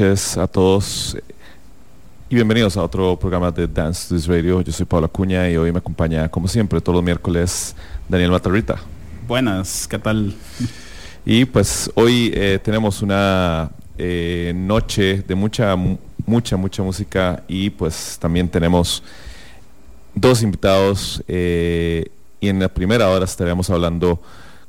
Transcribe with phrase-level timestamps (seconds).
[0.00, 1.14] Noches a todos
[2.30, 4.62] y bienvenidos a otro programa de Dance to This Radio.
[4.62, 7.76] Yo soy Pablo Acuña y hoy me acompaña, como siempre, todos los miércoles,
[8.08, 8.76] Daniel Matarrita.
[9.28, 10.34] Buenas, ¿qué tal?
[11.26, 18.16] Y pues hoy eh, tenemos una eh, noche de mucha, mucha, mucha música y pues
[18.18, 19.02] también tenemos
[20.14, 24.18] dos invitados eh, y en la primera hora estaremos hablando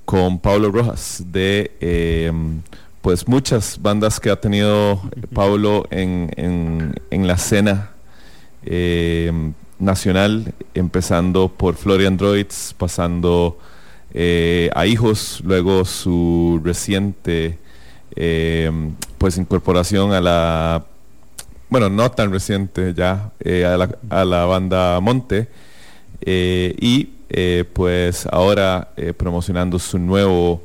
[0.04, 1.72] con Pablo Rojas de
[3.02, 5.02] pues muchas bandas que ha tenido
[5.34, 7.90] Pablo en, la escena
[8.64, 9.32] eh,
[9.80, 13.58] nacional, empezando por Florian Droids, pasando
[14.14, 17.58] eh, a Hijos, luego su reciente
[18.16, 18.72] eh,
[19.18, 20.86] pues incorporación a la,
[21.70, 25.48] bueno, no tan reciente ya, a la, a, la, banda Monte,
[26.24, 27.06] y
[27.74, 30.62] pues ahora promocionando su nuevo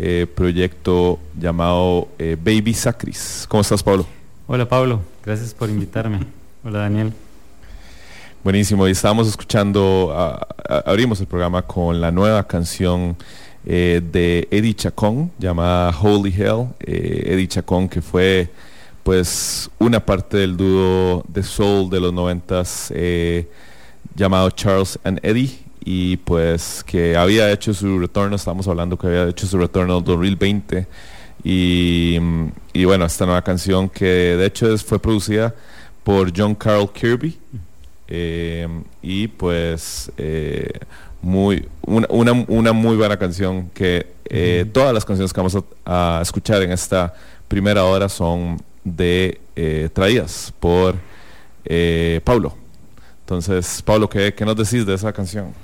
[0.00, 3.46] eh, proyecto llamado eh, Baby Sacris.
[3.48, 4.06] ¿Cómo estás, Pablo?
[4.46, 5.00] Hola, Pablo.
[5.24, 6.20] Gracias por invitarme.
[6.64, 7.12] Hola, Daniel.
[8.44, 8.86] Buenísimo.
[8.86, 10.14] Y estábamos escuchando,
[10.86, 13.16] abrimos el programa con la nueva canción
[13.66, 16.68] eh, de Eddie Chacón llamada Holy Hell.
[16.78, 18.48] Eddie Chacón que fue
[19.02, 22.92] pues una parte del dúo de soul de los noventas
[24.14, 29.26] llamado Charles and Eddie y pues que había hecho su retorno, estamos hablando que había
[29.26, 30.86] hecho su retorno en 2020
[31.42, 32.18] y,
[32.74, 35.54] y, bueno, esta nueva canción que de hecho fue producida
[36.04, 37.38] por John Carl Kirby.
[39.00, 40.12] y pues
[41.22, 45.56] muy, una, una, muy buena canción que todas las canciones que vamos
[45.86, 47.14] a, escuchar en esta
[47.48, 49.40] primera hora son de
[49.94, 50.96] traídas por
[52.24, 52.54] Pablo.
[53.20, 55.54] Entonces, Pablo, ¿qué, ¿qué, nos decís de esa canción?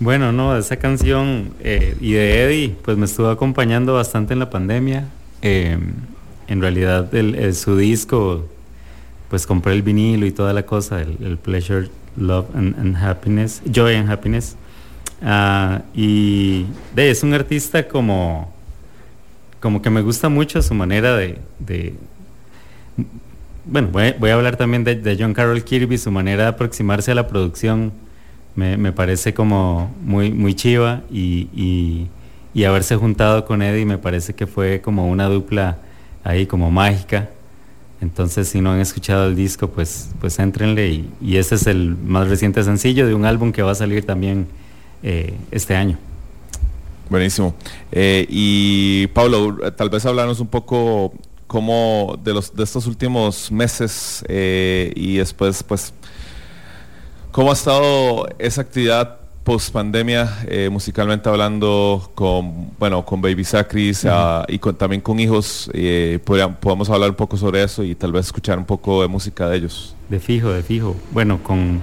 [0.00, 4.50] Bueno, no, esa canción eh, y de Eddie, pues me estuvo acompañando bastante en la
[4.50, 5.06] pandemia.
[5.42, 5.78] Eh,
[6.48, 8.46] en realidad, el, su disco,
[9.30, 14.10] pues compré el vinilo y toda la cosa, el, Pleasure, Love and, Happiness, Joy and
[14.10, 14.56] Happiness.
[15.22, 18.52] Ah, y de, es un artista como,
[19.60, 21.38] como que me gusta mucho su manera de
[23.66, 27.26] bueno, voy, a hablar también de, John Carroll Kirby, su manera de aproximarse a la
[27.26, 27.92] producción
[28.56, 32.08] me, parece como muy, muy chiva y,
[32.66, 35.78] haberse juntado con Eddie me parece que fue como una dupla
[36.22, 37.30] ahí como mágica.
[38.00, 40.88] Entonces, si no han escuchado el disco, pues, pues éntrenle.
[40.88, 44.04] Y, y este es el más reciente sencillo de un álbum que va a salir
[44.04, 44.46] también
[45.02, 45.98] eh, este año.
[47.10, 47.54] Buenísimo.
[47.92, 51.12] Eh, y Pablo, tal vez hablarnos un poco
[51.46, 55.92] cómo de los de estos últimos meses eh, y después pues
[57.34, 64.06] cómo ha estado esa actividad post pandemia eh, musicalmente hablando con bueno con Baby Sacris
[64.08, 68.26] ah, y también con hijos eh, podamos hablar un poco sobre eso y tal vez
[68.26, 69.96] escuchar un poco de música de ellos.
[70.08, 70.94] De fijo de fijo.
[71.10, 71.80] Bueno con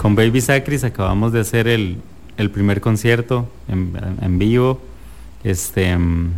[0.00, 1.96] con Baby Sacris acabamos de hacer el,
[2.36, 4.80] el primer concierto en, en vivo.
[5.42, 6.30] Este mm,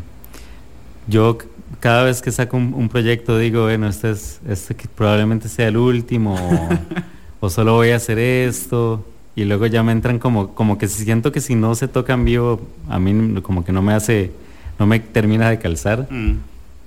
[1.07, 1.37] yo
[1.81, 5.77] cada vez que saco un, proyecto digo, bueno, este, es, este que probablemente sea el
[5.77, 6.69] último, o,
[7.51, 9.05] solo voy a hacer esto,
[9.37, 12.25] y luego ya me entran como, como que siento que si no se toca en
[12.25, 14.33] vivo, a mí como que no me hace,
[14.79, 16.07] no me termina de calzar.
[16.11, 16.39] Mm.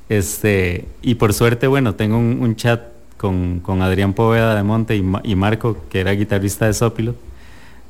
[0.09, 2.81] Este, y por suerte, bueno, tengo un, chat
[3.18, 7.15] con, con, Adrián Poveda de Monte y, y, Marco, que era guitarrista de Sópilo,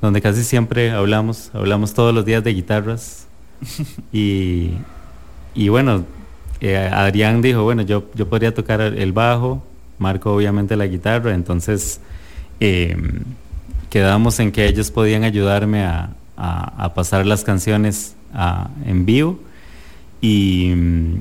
[0.02, 3.28] donde casi siempre hablamos, hablamos todos los días de guitarras.
[4.12, 4.72] y,
[5.54, 6.06] y bueno,
[6.62, 9.64] eh, Adrián dijo, bueno, yo, yo podría tocar el bajo,
[10.00, 12.00] Marco obviamente la guitarra, entonces
[12.60, 13.22] em,
[13.90, 16.10] quedamos en que ellos podían ayudarme a,
[16.94, 18.16] pasar las canciones
[18.86, 19.40] en vivo.
[20.22, 21.16] Y mm,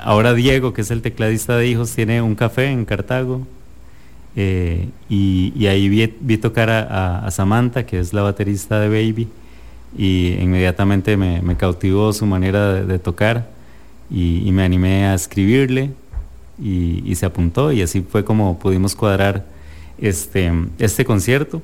[0.00, 3.46] ahora Diego, que es el tecladista de Hijos, tiene un café en Cartago.
[4.36, 9.28] Eh, y, ahí vi, tocar a, Samantha, que es la baterista de Baby,
[9.96, 13.48] y inmediatamente me, cautivó su manera de tocar
[14.10, 15.90] y, me animé a escribirle
[16.62, 19.44] y, se apuntó y así fue como pudimos cuadrar
[20.00, 21.62] este, este concierto.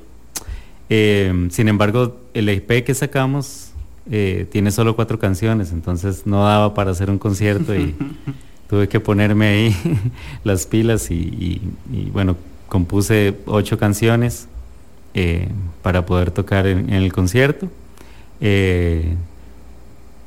[0.91, 3.73] Eh, sin embargo, el EP que sacamos
[4.11, 7.95] eh, tiene solo cuatro canciones, entonces no daba para hacer un concierto y
[8.69, 9.77] tuve que ponerme ahí
[10.45, 11.61] las pilas y,
[12.13, 12.37] bueno,
[12.69, 14.49] compuse ocho canciones
[15.15, 15.49] eh,
[15.83, 17.69] para poder tocar en, en el concierto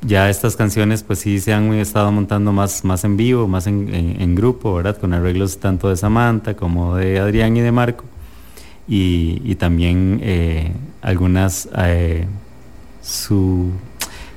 [0.02, 4.34] ya estas canciones pues sí se han estado montando más, más en vivo, más en,
[4.34, 4.96] grupo, ¿verdad?
[4.96, 8.04] Con arreglos tanto de Samantha como de Adrián y de Marco.
[8.86, 10.72] Y, también eh,
[11.02, 12.26] algunas eh,
[13.02, 13.70] su,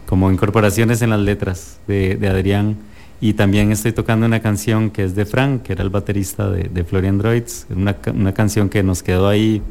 [0.05, 2.77] como incorporaciones en las letras de, Adrián.
[3.21, 6.83] Y también estoy tocando una canción que es de Frank, que era el baterista de,
[6.83, 9.61] Florian Droids, una, una canción que nos quedó ahí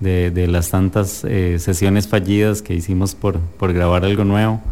[0.00, 4.62] de, las tantas eh, sesiones fallidas que hicimos por, por grabar algo nuevo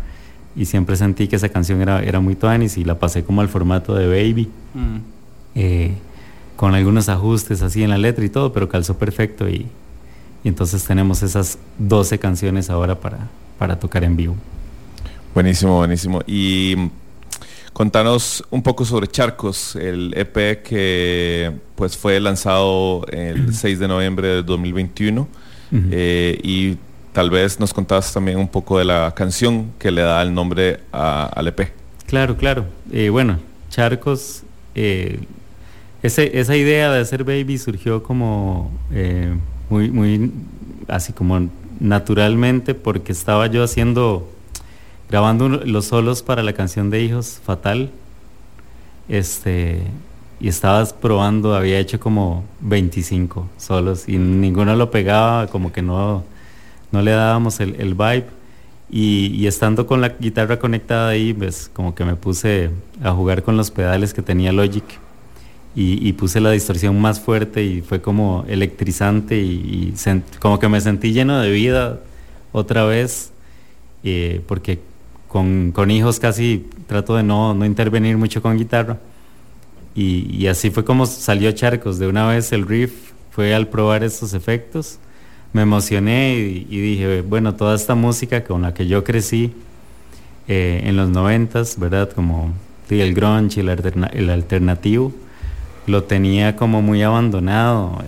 [0.57, 3.49] y siempre sentí que esa canción era, era muy tuanis y la pasé como al
[3.49, 4.97] formato de Baby, mm.
[5.55, 5.95] eh,
[6.57, 9.67] con algunos ajustes así en la letra y todo, pero calzó perfecto y,
[10.45, 13.19] entonces tenemos esas 12 canciones ahora para,
[13.59, 14.37] para tocar en vivo.
[15.35, 16.21] Buenísimo, buenísimo.
[16.25, 16.91] Y mm,
[17.73, 24.29] contanos un poco sobre Charcos, el EP que pues fue lanzado el 6 de noviembre
[24.29, 25.29] de 2021
[25.91, 26.77] eh, y
[27.17, 30.81] tal vez nos contabas también un poco de la canción que le da el nombre
[30.93, 31.73] al EP.
[32.07, 32.67] Claro, claro.
[32.93, 33.39] Eh, bueno,
[33.71, 34.43] Charcos,
[34.75, 35.21] eh,
[36.03, 39.35] esa idea de hacer Baby surgió como eh,
[39.71, 40.31] muy, muy,
[40.89, 41.49] así como
[41.81, 44.31] naturalmente, porque estaba yo haciendo,
[45.09, 47.93] grabando los solos para la canción de Hijos, Fatal,
[49.09, 49.81] este,
[50.39, 56.36] y estabas probando, había hecho como 25 solos y ninguno lo pegaba, como que no
[56.93, 58.27] no le dábamos el, el vibe.
[58.89, 62.71] Y, estando con la guitarra conectada ahí, pues como que me puse
[63.03, 64.85] a jugar con los pedales que tenía Logic
[65.75, 69.93] y, puse la distorsión más fuerte y fue como electrizante y,
[70.41, 72.01] como que me sentí lleno de vida
[72.53, 73.31] otra vez,
[74.03, 74.79] eh, porque
[75.29, 78.99] con, con, hijos casi trato de no, no intervenir mucho con guitarra.
[79.95, 82.93] Y, y, así fue como salió Charcos, de una vez el riff
[83.33, 84.99] fue al probar estos efectos.
[85.53, 89.55] Me emocioné y, dije, bueno, toda esta música con la que yo crecí
[90.49, 92.11] eh, en los noventas, ¿verdad?
[92.11, 92.53] Como
[92.91, 95.13] el grunge y el, alternativo,
[95.87, 97.99] lo tenía como muy abandonado,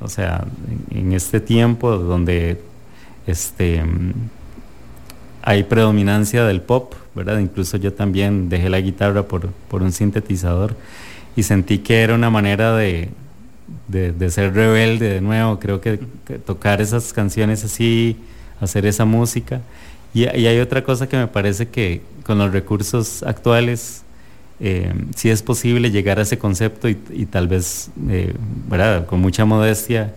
[0.00, 0.44] o sea,
[0.90, 2.60] en, este tiempo donde
[3.26, 3.82] este,
[5.42, 7.38] hay predominancia del pop, ¿verdad?
[7.38, 10.74] Incluso yo también dejé la guitarra por, por un sintetizador
[11.36, 13.10] y sentí que era una manera de,
[13.88, 15.98] de, ser rebelde de nuevo, creo que,
[16.44, 18.16] tocar esas canciones así,
[18.60, 19.60] hacer esa música.
[20.14, 24.02] Y, hay otra cosa que me parece que con los recursos actuales
[24.60, 26.94] eh, sí es posible llegar a ese concepto y,
[27.30, 28.34] tal vez, eh,
[28.68, 29.06] ¿verdad?
[29.06, 30.14] con mucha modestia,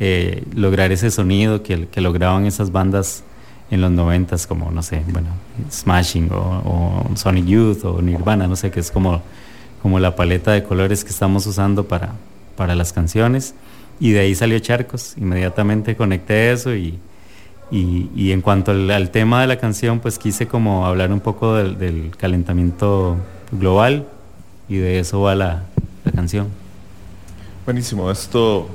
[0.00, 3.22] eh, lograr ese sonido que, lograban esas bandas
[3.70, 5.28] en los noventas como, no sé, bueno,
[5.70, 9.22] Smashing o, o Sonic Youth o Nirvana, no sé, que es como
[9.84, 12.14] como la paleta de colores que estamos usando para,
[12.56, 13.54] para las canciones.
[14.00, 15.14] Y de ahí salió Charcos.
[15.16, 16.98] Inmediatamente conecté eso y,
[17.70, 22.12] y, en cuanto al, tema de la canción, pues quise como hablar un poco del,
[22.16, 23.16] calentamiento
[23.50, 24.06] global
[24.68, 25.64] y de eso va la,
[26.04, 26.48] la canción.
[27.64, 28.68] Buenísimo, esto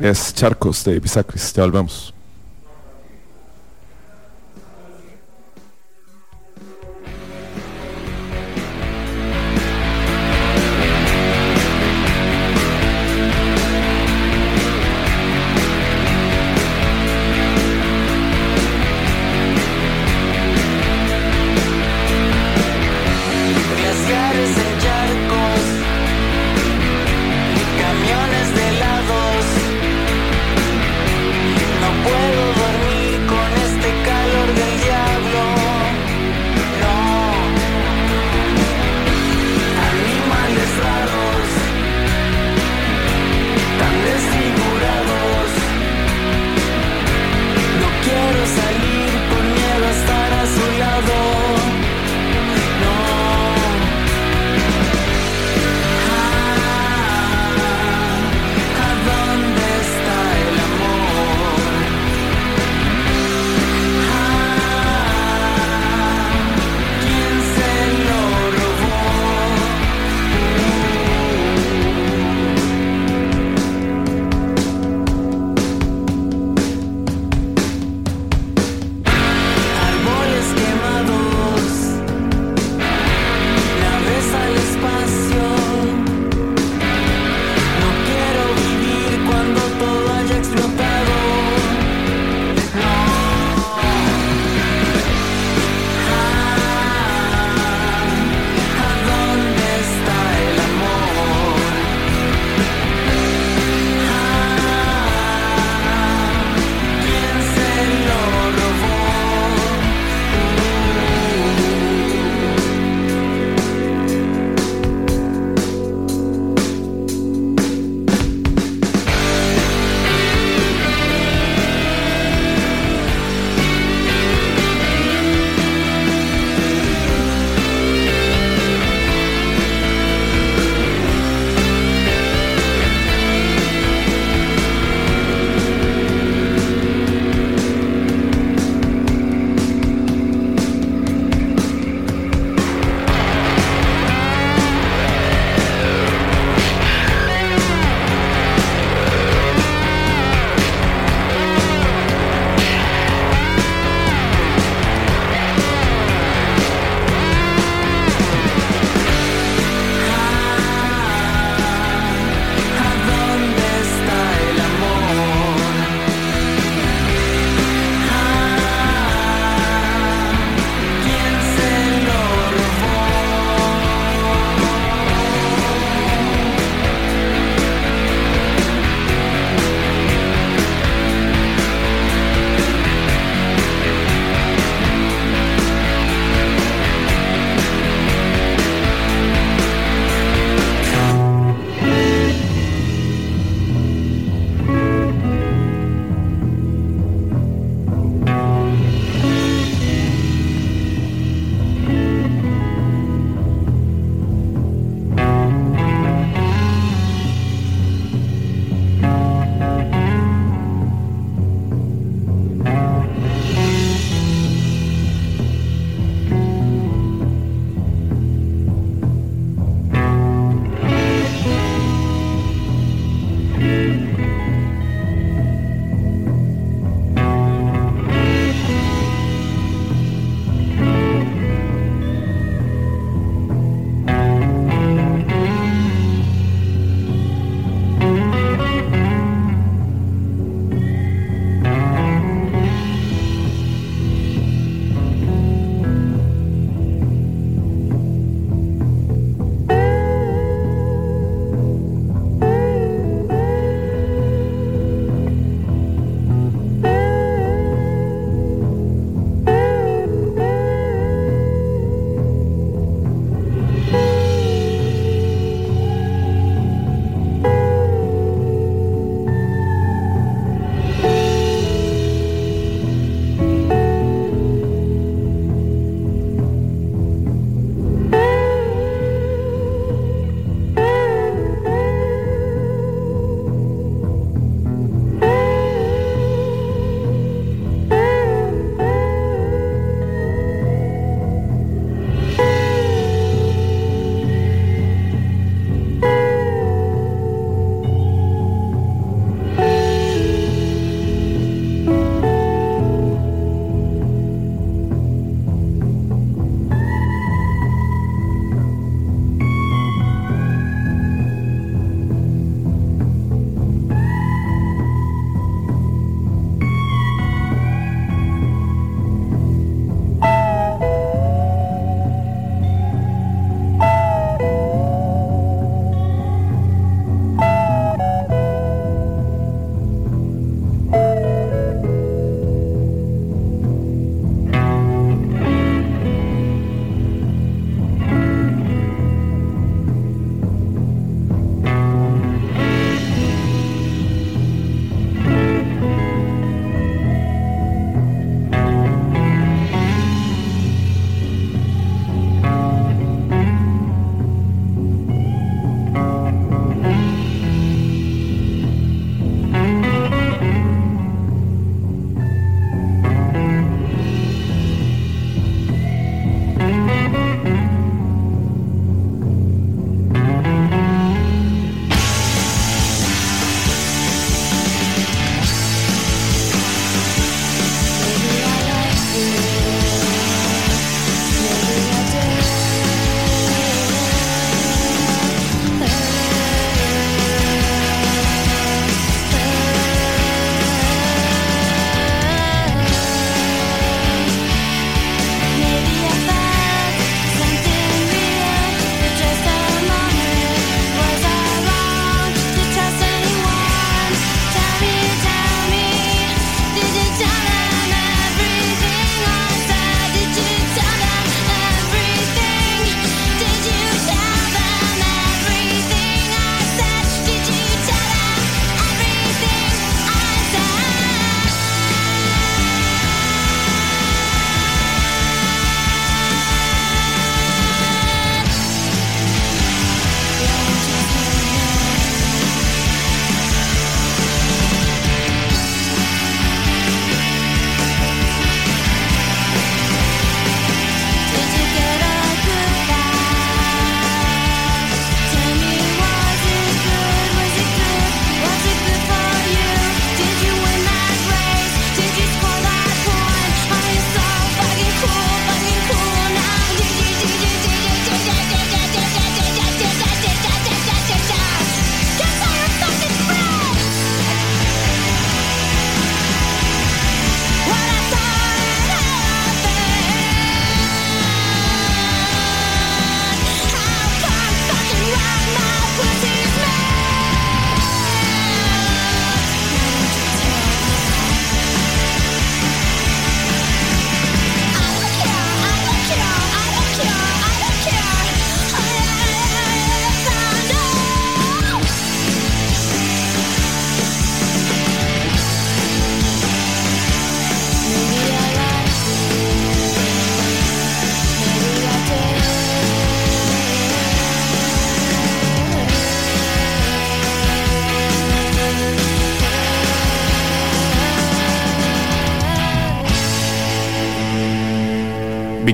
[0.00, 2.11] es Charcos de Pisacris, ya volvemos.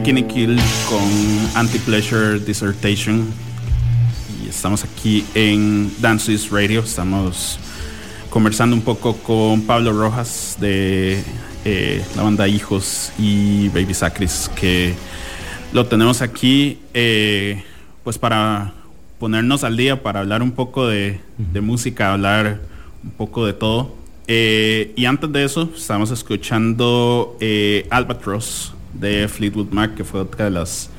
[0.08, 1.02] Con
[1.54, 3.26] Anti-Pleasure Dissertation.
[4.42, 6.80] Y estamos aquí en Dances Radio.
[6.80, 7.58] Estamos
[8.30, 11.22] conversando un poco con Pablo Rojas de
[11.66, 14.94] eh, la banda Hijos y Baby Sacris, que
[15.74, 17.62] lo tenemos aquí eh,
[18.02, 18.72] pues para
[19.18, 22.60] ponernos al día, para hablar un poco de, de música, hablar
[23.04, 23.94] un poco de todo.
[24.26, 27.36] Eh, y antes de eso, estamos escuchando
[27.90, 30.90] Albatross de Fleetwood Mac, que fue otra de las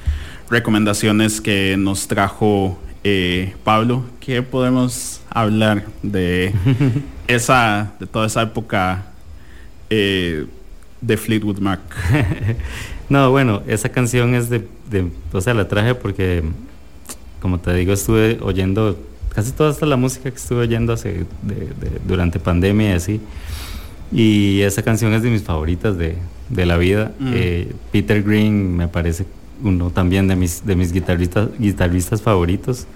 [0.49, 4.03] recomendaciones que nos trajo eh, Pablo.
[4.19, 6.53] ¿Qué podemos hablar de
[7.27, 9.05] esa, de toda esa época
[9.89, 10.45] eh,
[11.01, 11.79] de Fleetwood Mac?
[13.09, 14.65] no, bueno, esa canción es de,
[15.31, 16.43] o sea, la traje porque,
[17.41, 18.97] como te digo, estuve oyendo
[19.33, 21.25] casi toda esta la música que estuve oyendo hace,
[22.05, 23.21] durante pandemia y así.
[24.11, 26.15] Y esa canción es de mis favoritas de,
[26.49, 27.11] de la vida.
[27.19, 27.31] Mm.
[27.33, 29.25] Eh, Peter Green me parece
[29.63, 32.87] uno también de mis, de mis guitarristas, guitarristas favoritos.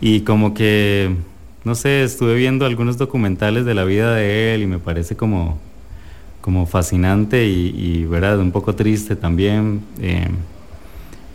[0.00, 1.14] Y como que,
[1.64, 5.58] no sé, estuve viendo algunos documentales de la vida de él y me parece como,
[6.40, 8.38] como fascinante y, ¿verdad?
[8.38, 9.80] un poco triste también.
[10.00, 10.28] Eh,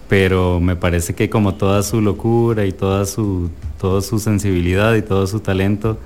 [0.07, 5.01] pero me parece que como toda su locura y toda su, toda su sensibilidad y
[5.01, 5.97] todo su talento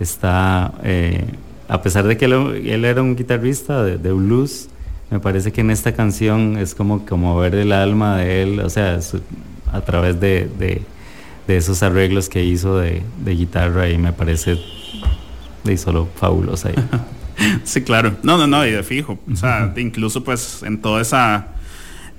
[0.00, 1.24] está, eh,
[1.68, 4.68] a pesar de que él, era un guitarrista de, de blues,
[5.10, 8.70] me parece que en esta canción es como, como ver el alma de él, o
[8.70, 8.98] sea,
[9.72, 10.82] a través de, de,
[11.56, 14.58] esos arreglos que hizo de, guitarra y me parece
[15.62, 16.70] de solo fabulosa.
[17.64, 18.16] sí, claro.
[18.22, 19.18] No, no, no, y de fijo.
[19.30, 21.48] O sea, incluso pues en toda esa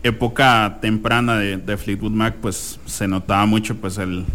[0.03, 4.25] época temprana de, Fleetwood Mac, pues se notaba mucho pues el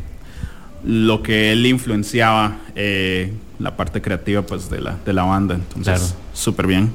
[0.85, 5.55] lo que él influenciaba eh, la parte creativa pues de la, de la banda.
[5.55, 6.91] Entonces, súper bien.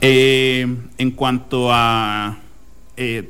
[0.00, 0.66] Eh,
[0.98, 2.38] en cuanto a
[2.96, 3.28] eh,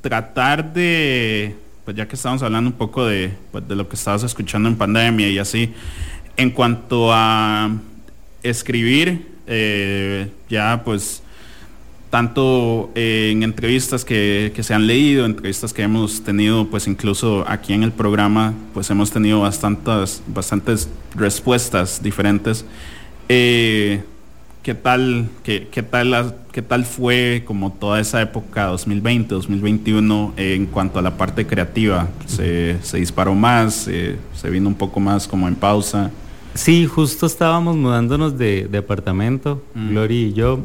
[0.00, 4.22] tratar de, pues ya que estamos hablando un poco de, pues de lo que estabas
[4.22, 5.72] escuchando en pandemia y así,
[6.36, 7.70] en cuanto a
[8.42, 9.28] escribir,
[10.48, 11.22] ya pues
[12.10, 17.72] tanto en entrevistas que, que, se han leído, entrevistas que hemos tenido, pues incluso aquí
[17.72, 22.64] en el programa, pues hemos tenido bastantes, bastantes respuestas diferentes.
[24.62, 30.66] ¿Qué tal, qué, qué tal, qué tal fue como toda esa época 2020, 2021 en
[30.66, 32.08] cuanto a la parte creativa?
[32.26, 33.88] ¿Se, se disparó más?
[34.34, 36.10] Se, vino un poco más como en pausa?
[36.52, 39.88] Sí, justo estábamos mudándonos de, de apartamento, mm.
[39.90, 40.60] Gloria y yo.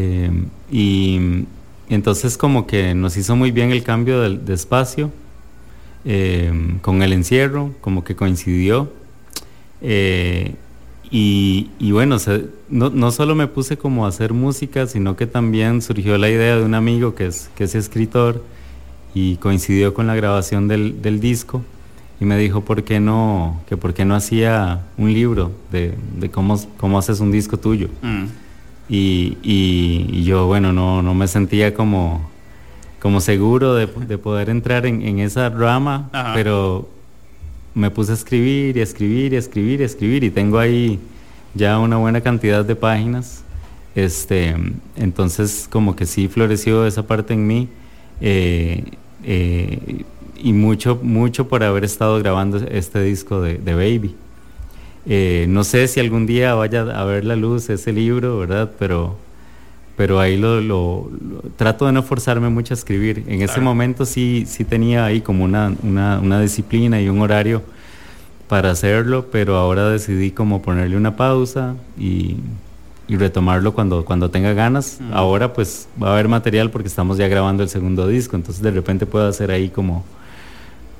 [0.00, 0.30] Eh,
[0.70, 1.44] y,
[1.88, 5.10] entonces como que nos hizo muy bien el cambio de, espacio
[6.04, 8.92] eh, con el encierro, como que coincidió.
[9.80, 10.54] Eh,
[11.10, 12.18] y, bueno,
[12.68, 16.56] no, no, solo me puse como a hacer música, sino que también surgió la idea
[16.56, 18.44] de un amigo que es, que es escritor
[19.14, 21.64] y coincidió con la grabación del, del disco
[22.20, 25.94] y me dijo por qué no, que por qué no hacía un libro de,
[26.30, 27.88] cómo, cómo haces un disco tuyo.
[28.02, 28.26] Mm.
[28.88, 32.30] Y, y, yo, bueno, no, no me sentía como,
[33.00, 36.88] como seguro de, de poder entrar en, en esa rama, pero
[37.74, 40.98] me puse a escribir y escribir y escribir y escribir y tengo ahí
[41.54, 43.44] ya una buena cantidad de páginas.
[43.94, 44.54] Este,
[44.96, 47.68] entonces como que sí floreció esa parte en mí
[48.20, 48.84] eh,
[49.24, 50.04] eh,
[50.36, 54.14] y mucho, mucho por haber estado grabando este disco de, Baby.
[55.08, 58.70] Eh, no sé si algún día vaya a ver la luz ese libro, ¿verdad?
[58.78, 59.16] Pero
[59.98, 61.10] pero ahí lo,
[61.56, 63.24] trato de no forzarme mucho a escribir.
[63.26, 67.62] En ese momento sí, sí tenía ahí como una, una, disciplina y un horario
[68.46, 72.36] para hacerlo, pero ahora decidí como ponerle una pausa y,
[73.08, 75.00] y retomarlo cuando, cuando tenga ganas.
[75.12, 78.70] Ahora pues va a haber material porque estamos ya grabando el segundo disco, entonces de
[78.70, 80.04] repente puedo hacer ahí como,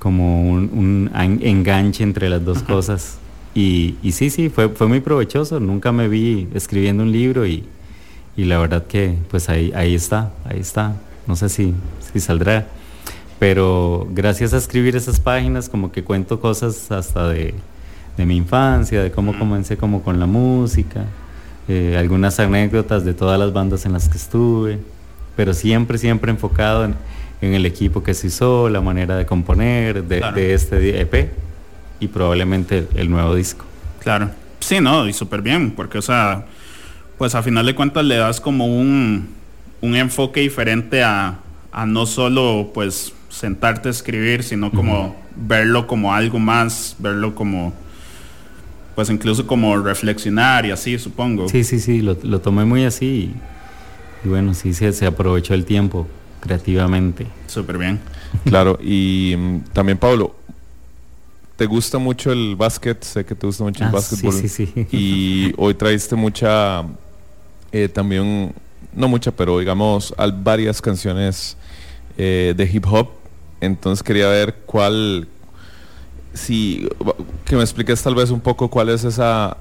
[0.00, 3.18] como un, enganche entre las dos cosas.
[3.54, 5.60] Y, y sí, sí, fue, fue muy provechoso.
[5.60, 7.64] Nunca me vi escribiendo un libro y
[8.38, 10.94] y la verdad que pues ahí, ahí está, ahí está.
[11.26, 11.74] No sé si,
[12.12, 12.68] si saldrá.
[13.40, 17.52] Pero gracias a escribir esas páginas como que cuento cosas hasta de,
[18.16, 21.04] de mi infancia, de cómo comencé como con la música,
[21.66, 24.78] eh, algunas anécdotas de todas las bandas en las que estuve,
[25.36, 26.94] pero siempre, siempre enfocado en,
[27.40, 31.32] en el equipo que se hizo, la manera de componer de, de este EP
[32.00, 33.64] y probablemente el nuevo disco.
[34.00, 34.30] Claro,
[34.60, 36.46] sí, no, y súper bien, porque o sea
[37.18, 39.34] pues a final de cuentas le das como un,
[39.82, 41.40] enfoque diferente a,
[41.86, 47.74] no solo pues sentarte a escribir, sino como verlo como algo más, verlo como
[48.94, 51.48] pues incluso como reflexionar y así, supongo.
[51.48, 53.32] Sí, sí, sí, lo, tomé muy así
[54.24, 56.08] y, bueno, sí se, se aprovechó el tiempo
[56.40, 57.26] creativamente.
[57.46, 58.00] Súper bien.
[58.44, 60.34] Claro, y mm, también Pablo,
[61.58, 63.02] ¿te gusta mucho el básquet?
[63.02, 64.32] Sé que te gusta mucho el Ah, básquetbol.
[64.32, 64.86] sí, sí, sí.
[64.92, 66.84] Y hoy traiste mucha,
[67.72, 68.54] eh, también,
[68.94, 71.56] no mucha, pero digamos, al- varias canciones
[72.16, 73.08] eh, de hip hop.
[73.60, 75.26] Entonces quería ver cuál,
[76.32, 76.88] si,
[77.44, 79.56] que me expliques tal vez un poco cuál es esa,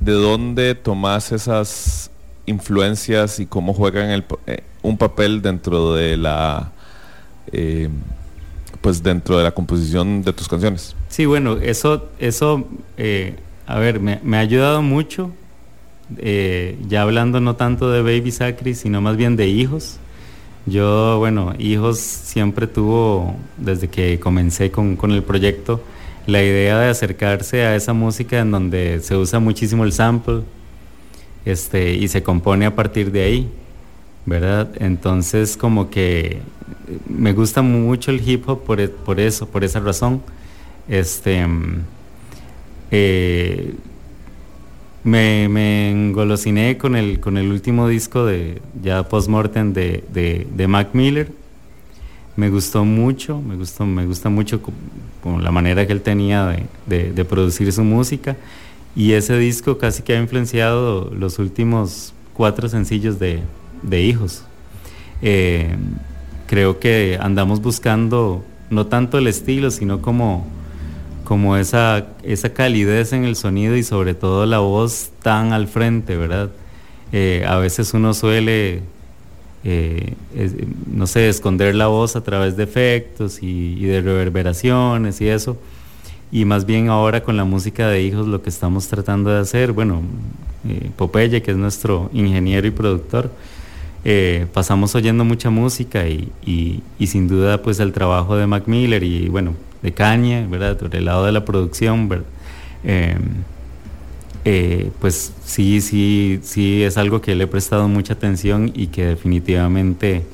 [0.00, 2.10] de dónde tomas esas
[2.46, 6.72] influencias y cómo juegan el, eh, un papel dentro de la,
[7.52, 7.88] eh,
[8.86, 10.94] pues dentro de la composición de tus canciones.
[11.08, 13.34] Sí, bueno, eso, eso eh,
[13.66, 15.32] a ver, me, ha ayudado mucho,
[16.18, 19.98] eh, ya hablando no tanto de Baby Sacri, sino más bien de hijos.
[20.66, 25.82] Yo, bueno, hijos siempre tuvo, desde que comencé con, con el proyecto,
[26.28, 30.42] la idea de acercarse a esa música en donde se usa muchísimo el sample
[31.44, 33.50] este, y se compone a partir de ahí,
[34.26, 34.70] ¿verdad?
[34.76, 36.40] Entonces, como que
[37.08, 40.20] me gusta mucho el hip hop por, e- eso, por esa razón.
[40.88, 41.80] Este, mm,
[42.90, 43.74] eh,
[45.04, 51.30] me, me engolosiné con el, con el último disco de ya post-mortem de, Mac Miller.
[52.34, 54.72] Me gustó mucho, me gustó, me gusta mucho co-
[55.22, 56.46] con la manera que él tenía
[56.86, 58.36] de- de producir su música.
[58.94, 63.40] Y ese disco casi que ha influenciado los últimos cuatro sencillos de,
[63.82, 64.42] de Hijos.
[65.22, 65.74] Eh,
[66.46, 70.46] creo que andamos buscando no tanto el estilo, sino como,
[71.24, 76.16] como esa, esa calidez en el sonido y sobre todo la voz tan al frente,
[76.16, 76.50] ¿verdad?
[77.12, 78.82] Eh, a veces uno suele,
[79.64, 80.54] eh, es-
[80.92, 85.56] no sé, esconder la voz a través de efectos y, y de reverberaciones y eso.
[86.32, 89.72] Y más bien ahora con la música de hijos lo que estamos tratando de hacer,
[89.72, 90.02] bueno,
[90.68, 93.30] eh, Popeye, que es nuestro ingeniero y productor,
[94.08, 99.28] eh, pasamos oyendo mucha música y, sin duda pues el trabajo de Mac Miller y
[99.28, 100.78] bueno, de Kanye, ¿verdad?
[100.78, 102.24] Por el lado de la producción, ¿verdad?
[102.84, 103.16] Eh,
[104.44, 109.06] eh, pues sí, sí, sí es algo que le he prestado mucha atención y que
[109.06, 110.24] definitivamente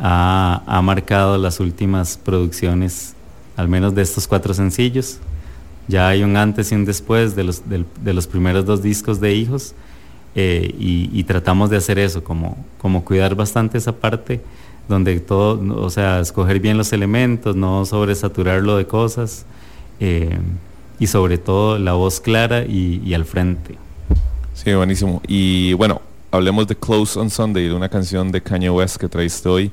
[0.00, 3.14] ha, ha marcado las últimas producciones,
[3.56, 5.18] al menos de estos cuatro sencillos.
[5.86, 9.32] Ya hay un antes y un después de los, de los primeros dos discos de
[9.32, 9.76] Hijos
[10.34, 14.40] eh, y, y tratamos de hacer eso, como, como cuidar bastante esa parte
[14.88, 19.46] donde todo, o sea, escoger bien los elementos, no sobresaturarlo de cosas
[20.00, 20.36] eh,
[20.98, 23.76] y sobre todo la voz clara y, y al frente.
[24.54, 25.22] Sí, buenísimo.
[25.26, 29.48] Y bueno, hablemos de Close on Sunday, de una canción de Kanye West que traíste
[29.48, 29.70] hoy,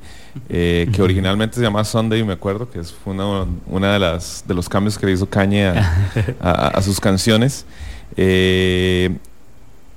[0.48, 4.54] eh, que originalmente se llama Sunday, me acuerdo, que es una, una de las de
[4.54, 5.92] los cambios que le hizo Kanye a,
[6.40, 7.66] a- a sus canciones.
[8.16, 9.16] Eh,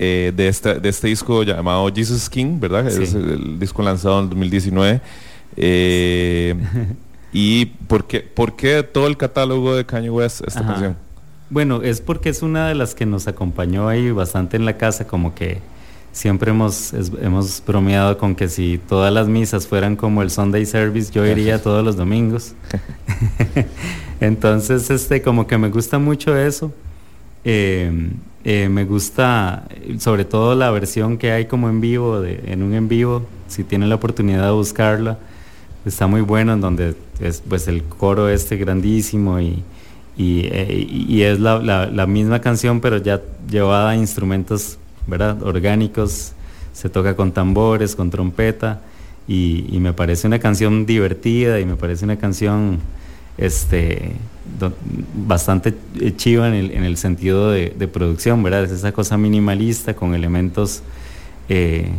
[0.06, 2.90] eh, de, este, de este disco llamado Jesus King, ¿verdad?
[2.90, 3.04] Sí.
[3.04, 5.00] Es el disco lanzado en 2019.
[5.56, 6.56] Eh,
[7.32, 10.70] ¿Y por qué, por qué todo el catálogo de Kanye West esta Ajá.
[10.72, 10.98] canción?
[11.50, 15.06] Bueno, es porque es una de las que nos acompañó ahí bastante en la casa,
[15.08, 15.60] como que
[16.12, 20.66] siempre hemos, es- hemos bromeado con que si todas las misas fueran como el Sunday
[20.66, 22.54] Service, yo iría todos los domingos.
[24.20, 26.72] Entonces, este, como que me gusta mucho eso.
[27.46, 27.92] Eh,
[28.46, 29.64] eh, me gusta
[30.00, 33.64] sobre todo la versión que hay como en vivo, de, en un en vivo, si
[33.64, 35.18] tienen la oportunidad de buscarla,
[35.86, 39.64] está muy bueno en donde es pues el coro este grandísimo y,
[40.18, 44.78] y, eh, es la, misma canción pero ya llevada a instrumentos
[45.08, 45.42] ¿verdad?
[45.42, 46.34] orgánicos,
[46.74, 48.82] se toca con tambores, con trompeta
[49.26, 52.80] y me parece una canción divertida y me parece una canción
[53.38, 54.14] este
[55.16, 55.74] bastante
[56.18, 58.64] chiva en el, en el sentido de, de producción, ¿verdad?
[58.66, 60.82] Es esa cosa minimalista con elementos
[61.50, 61.90] eh,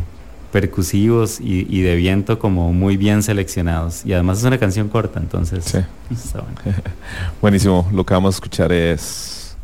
[0.52, 4.04] percusivos y, y de viento como muy bien seleccionados.
[4.06, 5.78] Y además es una canción corta, entonces Sí.
[6.12, 6.56] está bueno.
[7.40, 9.56] Buenísimo, lo que vamos a escuchar es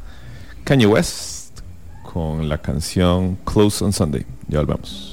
[0.64, 1.60] Kanye West
[2.02, 4.24] con la canción Close on Sunday.
[4.48, 5.09] Ya volvemos.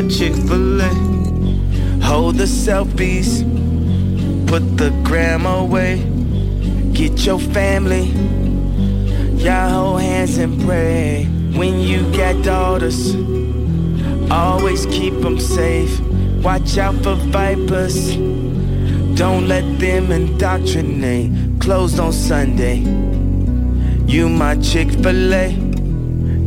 [0.00, 0.88] My Chick fil A.
[2.02, 3.44] Hold the selfies.
[4.46, 5.98] Put the gram away.
[6.92, 8.06] Get your family.
[9.44, 11.26] Y'all hold hands and pray.
[11.54, 13.14] When you got daughters,
[14.30, 15.98] Always keep them safe.
[16.44, 18.14] Watch out for vipers.
[19.16, 21.60] Don't let them indoctrinate.
[21.60, 22.76] Closed on Sunday.
[24.06, 25.50] You my Chick fil A.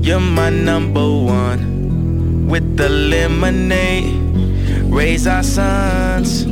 [0.01, 1.72] You're my number one.
[2.47, 4.13] With the lemonade.
[4.91, 6.43] Raise our sons.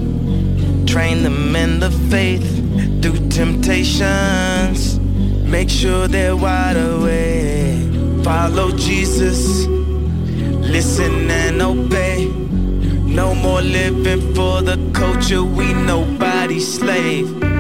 [0.92, 2.48] Train them in the faith.
[3.02, 5.00] Through temptations.
[5.46, 8.24] Make sure they're wide awake.
[8.24, 9.66] Follow Jesus.
[9.68, 12.28] Listen and obey.
[13.12, 17.51] No more living for the culture, we nobody's slave.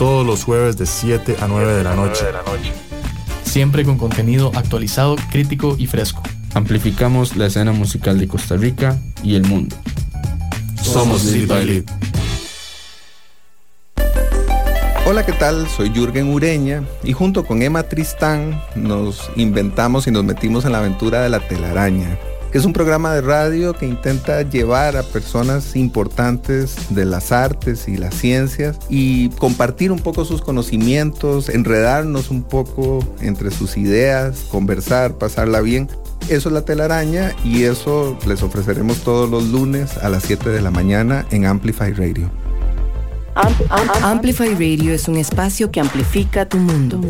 [0.00, 2.24] Todos los jueves de 7 a 9 de la noche.
[3.44, 6.22] Siempre con contenido actualizado, crítico y fresco.
[6.54, 9.76] Amplificamos la escena musical de Costa Rica y el mundo.
[10.82, 11.84] Somos Lead by Lead.
[15.04, 15.68] Hola, ¿qué tal?
[15.68, 20.78] Soy Jürgen Ureña y junto con Emma Tristán nos inventamos y nos metimos en la
[20.78, 22.18] aventura de la telaraña
[22.50, 27.86] que es un programa de radio que intenta llevar a personas importantes de las artes
[27.86, 34.46] y las ciencias y compartir un poco sus conocimientos, enredarnos un poco entre sus ideas,
[34.50, 35.88] conversar, pasarla bien.
[36.28, 40.60] Eso es la telaraña y eso les ofreceremos todos los lunes a las 7 de
[40.60, 42.30] la mañana en Amplify Radio.
[44.02, 47.00] Amplify Radio es un espacio que amplifica tu mundo.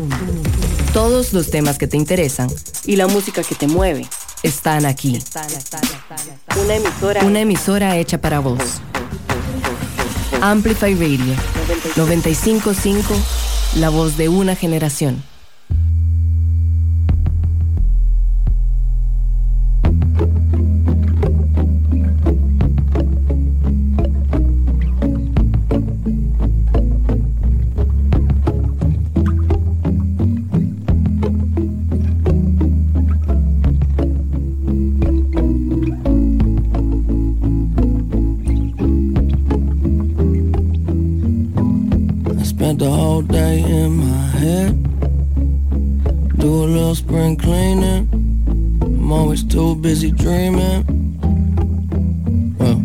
[0.93, 2.49] Todos los temas que te interesan
[2.85, 4.07] y la música que te mueve
[4.43, 5.21] están aquí.
[6.63, 8.59] Una emisora, Una emisora hecha para vos.
[10.41, 11.35] Amplify Radio
[11.95, 13.13] 955,
[13.75, 15.23] la voz de una generación.
[49.81, 50.85] Busy dreaming.
[52.57, 52.77] Well,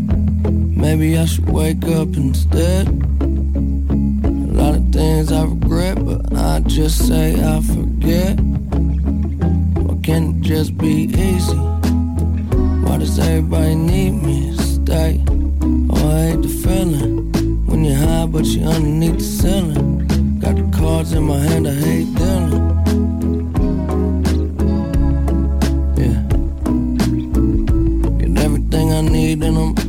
[0.84, 2.88] maybe I should wake up instead.
[2.88, 8.40] A lot of things I regret, but I just say I forget.
[9.84, 11.56] Why can't it just be easy?
[12.84, 15.24] Why does everybody need me to stay?
[15.90, 17.32] Oh, I hate the feeling
[17.66, 20.38] when you're high, but you're underneath the ceiling.
[20.40, 22.45] Got the cards in my hand, I hate dealing.
[29.38, 29.85] keeping them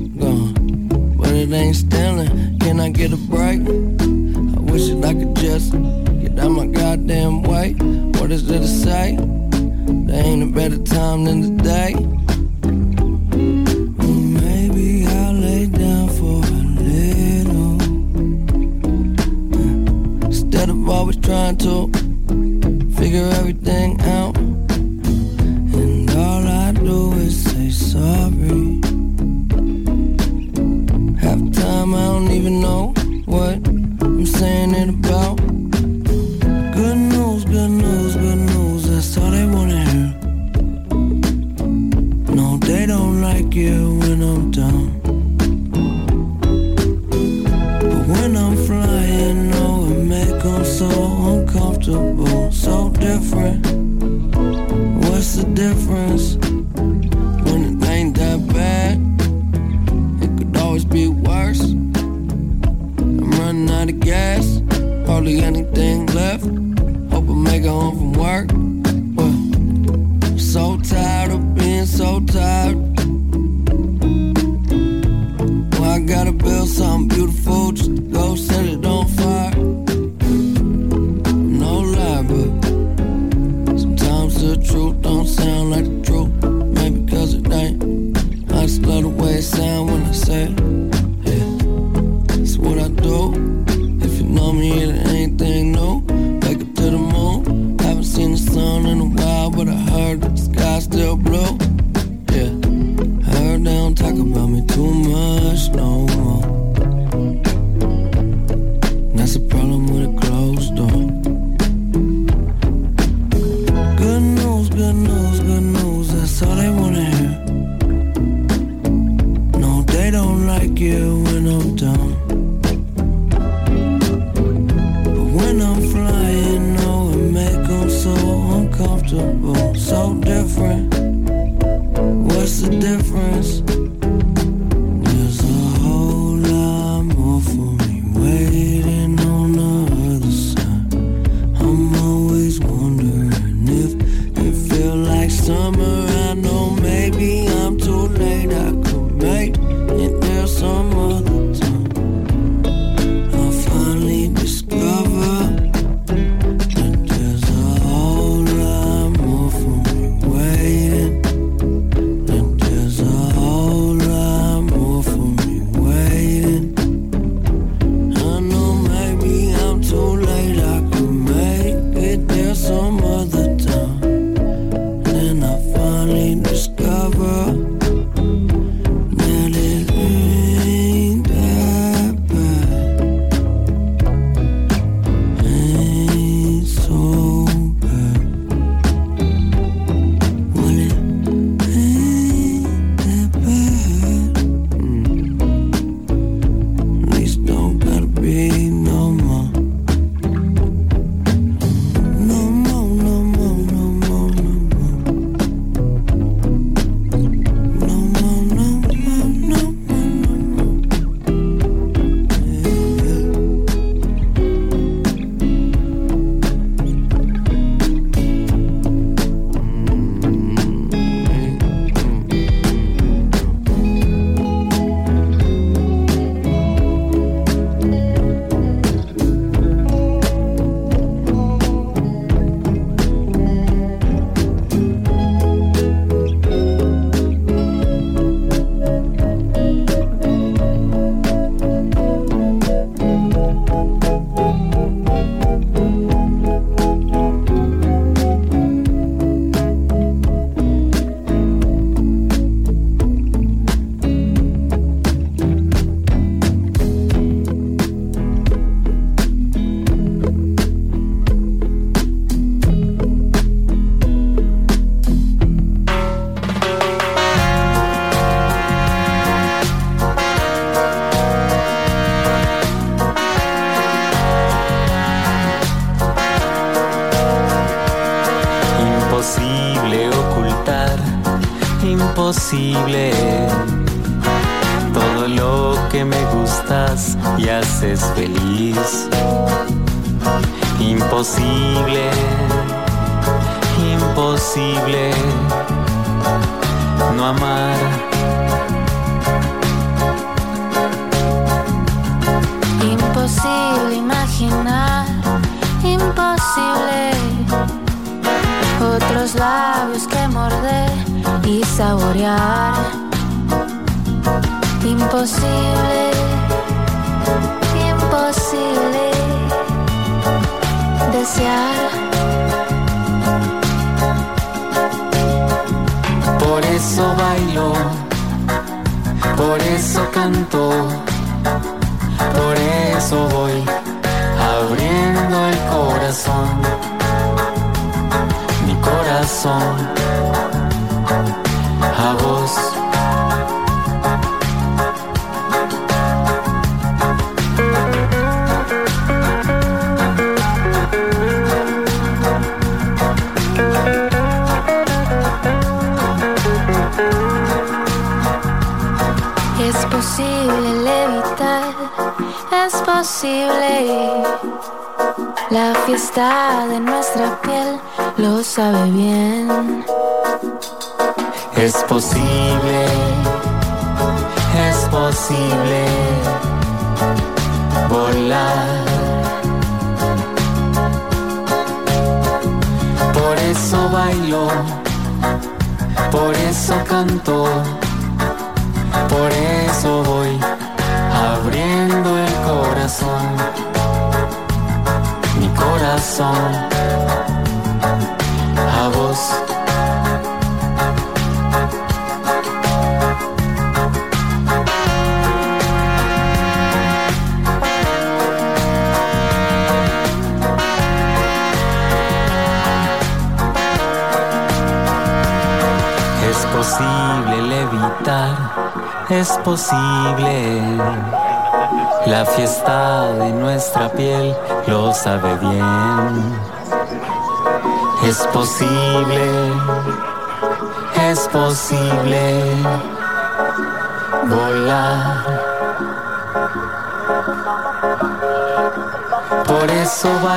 [440.07, 440.36] Por eso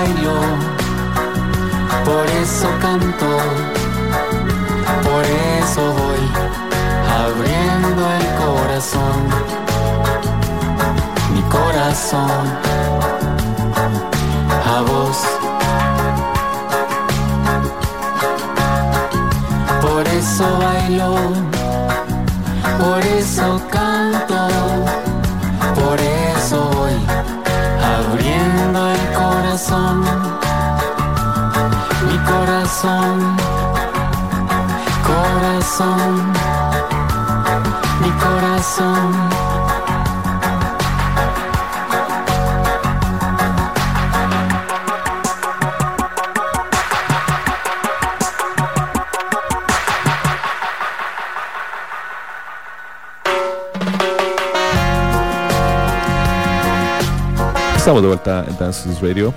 [58.21, 59.33] Estamos de vuelta en Dance This Radio.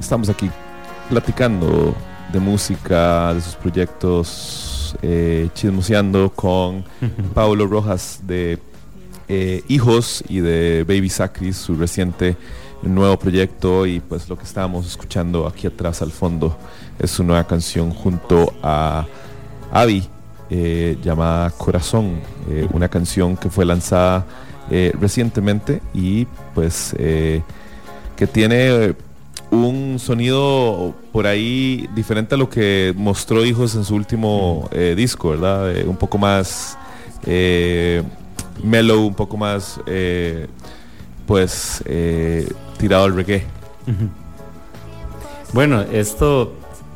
[0.00, 0.50] Estamos aquí
[1.08, 1.94] platicando
[2.32, 6.84] de música, de sus proyectos, eh, chismoseando con
[7.34, 8.58] Paulo Rojas de
[9.28, 12.36] eh, Hijos y de Baby Sacris, su reciente
[12.82, 16.56] nuevo proyecto y pues lo que estábamos escuchando aquí atrás al fondo
[16.98, 19.06] es su nueva canción junto a
[19.72, 20.08] Avi
[20.50, 22.20] eh, llamada Corazón,
[22.50, 24.26] eh, una canción que fue lanzada
[24.70, 26.94] eh, recientemente y pues
[28.16, 28.94] que tiene
[29.50, 35.30] un sonido por ahí diferente a lo que mostró Hijos en su último eh, disco,
[35.30, 35.76] ¿verdad?
[35.76, 36.76] Eh, un poco más
[37.26, 38.02] eh,
[38.62, 40.46] mellow, un poco más eh,
[41.26, 43.44] pues eh, tirado al reggae.
[45.52, 46.52] Bueno, esto,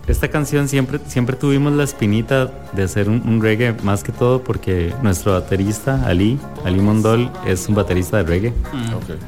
[0.08, 4.42] esta canción siempre, siempre tuvimos la espinita de hacer un, un reggae, más que todo
[4.42, 8.52] porque nuestro baterista, Ali, Ali Mondol, es un baterista de reggae.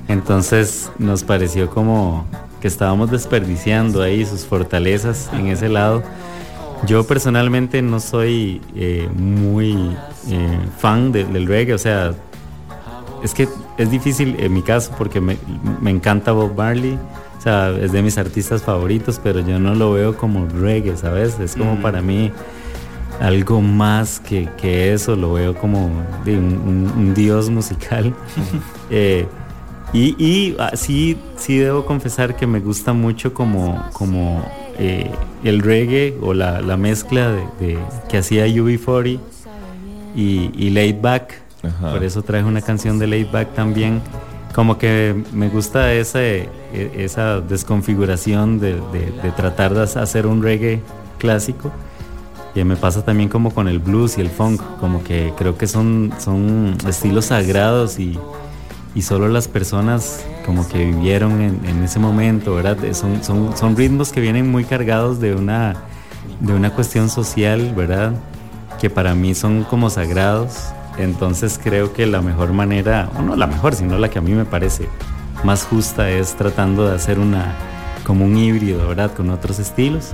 [0.08, 2.26] Entonces nos pareció como
[2.60, 6.02] que estábamos desperdiciando ahí sus fortalezas en ese lado.
[6.86, 9.72] Yo personalmente no soy eh, muy
[10.28, 12.12] eh, fan de- del reggae, o sea,
[13.22, 15.36] es que es difícil en mi caso porque me,
[15.82, 16.98] me encanta Bob Marley,
[17.40, 21.40] o sea, es de mis artistas favoritos, pero yo no lo veo como reggae, ¿sabes?
[21.40, 21.82] Es como Mm.
[21.82, 22.30] para mí
[23.18, 25.90] algo más que, que eso, lo veo como
[26.24, 28.14] de un, un- un dios musical.
[28.92, 29.26] Eh,
[29.92, 34.44] y y ah, sí, sí debo confesar que me gusta mucho como, como
[34.78, 35.10] eh,
[35.42, 37.78] el reggae o la, la mezcla de, de-
[38.08, 39.18] que hacía UB40
[40.14, 41.40] y, y Laid Back.
[41.62, 41.92] Ajá.
[41.92, 44.00] Por eso traje una canción de Laid Back también.
[44.54, 50.80] Como que me gusta ese, e- esa desconfiguración de, de- tratar de hacer un reggae
[51.18, 51.70] clásico.
[52.54, 55.68] Y me pasa también como con el blues y el funk, como que creo que
[55.68, 58.18] son, son estilos sagrados y,
[58.92, 62.84] y solo las personas como que vivieron en, en ese momento, ¿verdad?
[62.84, 65.76] Eh, Son, son, son ritmos que vienen muy cargados de una,
[66.40, 68.14] de una cuestión social, ¿verdad?
[68.80, 70.70] Que para mí son como sagrados.
[71.00, 74.32] Entonces creo que la mejor manera, o no la mejor, sino la que a mí
[74.32, 74.88] me parece
[75.44, 77.54] más justa es tratando de hacer una,
[78.06, 79.10] como un híbrido, ¿verdad?
[79.12, 80.10] Con otros estilos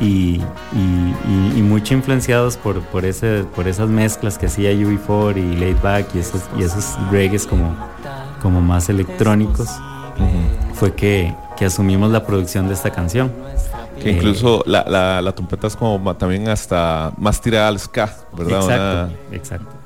[0.00, 0.40] y,
[0.72, 5.56] y- y- y mucho influenciados por, por, ese, por esas mezclas que hacía UB4 y
[5.56, 7.74] Laid Back y esos, y esos reggaes como,
[8.42, 9.68] como más electrónicos,
[10.74, 13.32] fue que, que asumimos la producción de esta canción.
[14.00, 18.14] Que Eh, incluso la, la, la trompeta es como también hasta más tirada al ska,
[18.36, 18.60] ¿verdad?
[18.62, 19.79] Exacto, Una- exacto, exacto.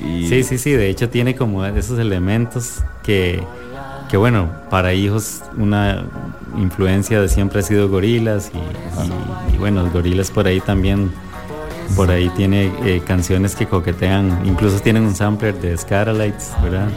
[0.00, 3.42] Y- Sí, sí, sí, de hecho tiene como esos elementos que,
[4.10, 6.04] que bueno, para hijos una
[6.56, 11.10] influencia de siempre ha sido gorilas y, y, bueno, gorilas por ahí también,
[11.96, 16.88] por ahí tiene eh, canciones que coquetean, incluso tienen un sampler de Scarlights, ¿verdad?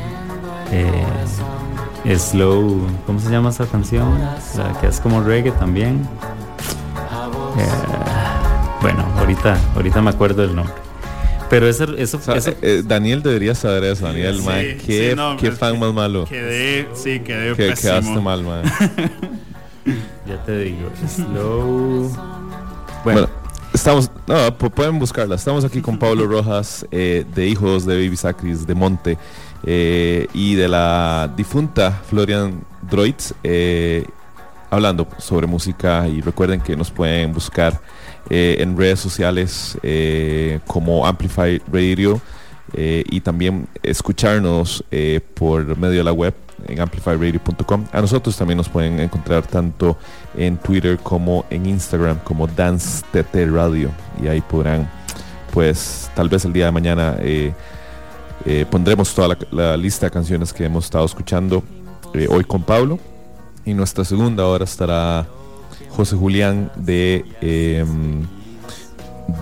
[0.71, 4.17] Eh, slow, ¿cómo se llama esa canción?
[4.57, 6.07] La que es como reggae también.
[7.57, 7.67] Eh,
[8.81, 10.73] bueno, ahorita, ahorita me acuerdo del nombre.
[11.51, 12.19] Pero eso, eso,
[12.63, 14.61] eh, Daniel debería saber eso, Daniel, Sí, man.
[14.79, 16.25] sí, Qué, no, qué fan que más malo.
[16.25, 17.91] Quedé, sí, quedé Que pésimo.
[17.91, 18.63] quedaste mal, man.
[20.27, 22.11] Ya te digo, slow.
[23.03, 23.27] Bueno,
[23.73, 25.35] estamos, no, pu- pueden buscarla.
[25.35, 29.17] Estamos aquí con Pablo Rojas, eh, de Hijos de Baby Sacris, de Monte,
[29.65, 34.05] eh, y de la difunta Florian Droids, eh,
[34.69, 36.07] hablando sobre música.
[36.07, 37.81] Y recuerden que nos pueden buscar
[38.33, 42.21] eh, en redes sociales eh, como Amplify Radio
[42.73, 44.85] eh, y también escucharnos
[45.33, 46.33] por medio de la web
[46.65, 47.87] en amplifyradio.com.
[47.91, 49.97] A nosotros también nos pueden encontrar tanto
[50.37, 53.89] en Twitter como en Instagram como Dance TT Radio
[54.23, 54.89] y ahí podrán
[55.51, 57.17] pues tal vez el día de mañana
[58.69, 61.63] pondremos toda la, lista de canciones que hemos estado escuchando
[62.29, 62.97] hoy con Pablo
[63.65, 65.27] y nuestra segunda hora estará
[65.91, 68.25] José Julián de em,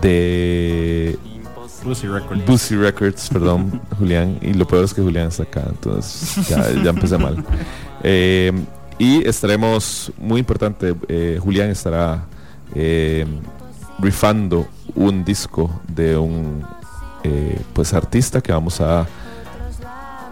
[0.01, 1.17] de
[2.47, 3.29] Lucy Records.
[3.29, 4.37] Perdón, Julián.
[4.41, 7.43] Y lo peor es que Julián está acá, entonces ya, ya empecé mal.
[8.03, 8.51] Eh,
[8.97, 12.25] y estaremos, muy importante, eh, Julián estará
[12.75, 13.25] eh,
[13.97, 16.65] rifando un disco de un
[17.23, 19.07] eh, pues artista que vamos a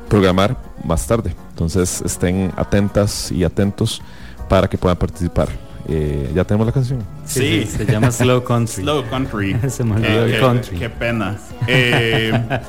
[0.10, 1.34] programar más tarde.
[1.52, 4.02] Entonces estén atentas y atentos
[4.50, 5.67] para que puedan participar.
[5.88, 7.00] Eh, ya tenemos la canción.
[7.26, 8.84] Sí, se llama Slow Country.
[8.84, 9.58] Slow Country.
[9.70, 10.78] Se me olvidó el qué, country.
[10.78, 11.38] qué pena.
[11.66, 12.60] Eh,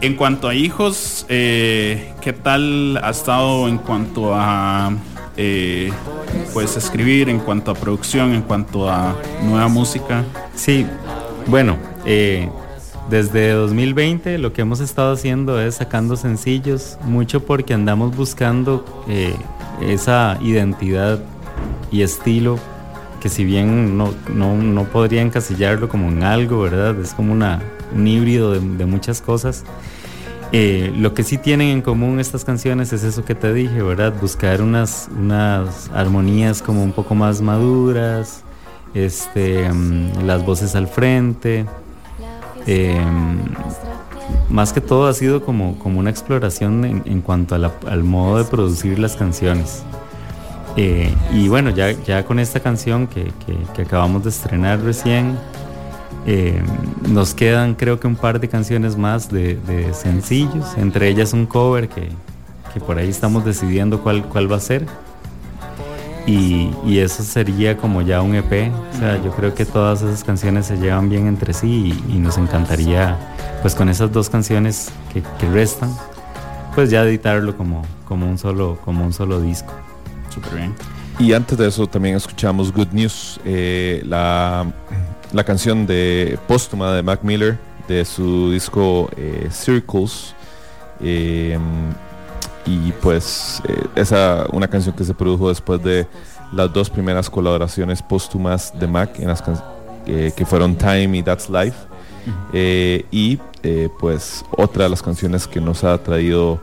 [0.00, 4.92] en cuanto a hijos, eh, ¿qué tal ha estado en cuanto a
[5.36, 5.90] eh,
[6.52, 10.24] pues escribir, en cuanto a producción, en cuanto a nueva música?
[10.54, 10.86] Sí,
[11.46, 12.48] bueno, eh,
[13.08, 19.34] desde 2020 lo que hemos estado haciendo es sacando sencillos, mucho porque andamos buscando eh,
[19.80, 21.20] esa identidad
[21.90, 22.58] y estilo
[23.20, 26.98] que si bien no, no, no podría encasillarlo como en algo, ¿verdad?
[27.00, 27.62] Es como una,
[27.94, 29.62] un híbrido de, muchas cosas.
[30.50, 34.12] Eh, lo que sí tienen en común estas canciones es eso que te dije, ¿verdad?
[34.20, 38.42] Buscar unas, unas armonías como un poco más maduras,
[38.92, 41.64] este, mm, las voces al frente.
[42.66, 43.00] eh,
[44.48, 48.38] más que todo ha sido como, como una exploración en, en cuanto la- al modo
[48.38, 49.82] de producir las canciones.
[50.76, 53.30] Eh, y bueno, ya, ya con esta canción que,
[53.74, 55.38] que- acabamos de estrenar recién,
[56.26, 56.62] eh,
[57.08, 59.58] nos quedan creo que un par de canciones más de,
[59.92, 62.08] sencillos, entre ellas un cover que,
[62.72, 64.86] que por ahí estamos decidiendo cuál, cuál va a ser.
[66.24, 68.70] Y, y eso sería como ya un EP.
[68.94, 72.18] O sea, yo creo que todas esas canciones se llevan bien entre sí y, y
[72.18, 73.18] nos encantaría,
[73.60, 75.90] pues con esas dos canciones que, que restan,
[76.76, 79.72] pues ya editarlo como, como, un, solo, como un solo disco.
[80.32, 80.74] Súper bien.
[81.18, 84.72] Y antes de eso también escuchamos Good News, eh, la,
[85.32, 87.58] la canción de póstuma de Mac Miller
[87.88, 90.34] de su disco eh, Circles.
[91.00, 91.58] Eh,
[92.64, 96.06] y pues eh, esa una canción que se produjo después de
[96.52, 99.42] las dos primeras colaboraciones póstumas de Mac en las
[100.04, 101.76] que fueron Time y That's Life.
[103.10, 103.38] Y
[103.98, 106.60] pues otra de las canciones que nos ha traído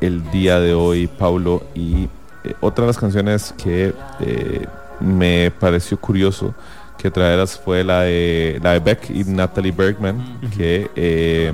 [0.00, 2.08] el día de hoy Paulo y
[2.44, 4.66] eh, otra de las canciones que eh,
[5.00, 6.54] me pareció curioso
[6.98, 11.52] que traeras fue la de, la de Beck y Natalie Bergman que eh,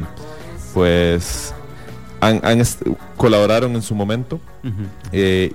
[0.75, 1.55] pues
[2.21, 2.63] han, han
[3.17, 4.39] colaboraron en su momento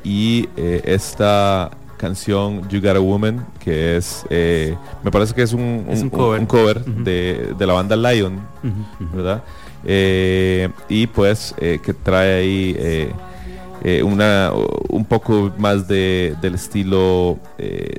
[0.03, 5.99] y esta canción You Got a Woman que es me parece que es un, Es
[5.99, 6.39] un un- cover.
[6.41, 7.03] un cover Ujú.
[7.03, 8.39] de, de la banda Lion.
[9.13, 9.43] ¿verdad?
[10.89, 13.11] Y pues que trae ahí
[13.84, 14.51] eh, una
[14.89, 17.97] un poco más de, del estilo eh,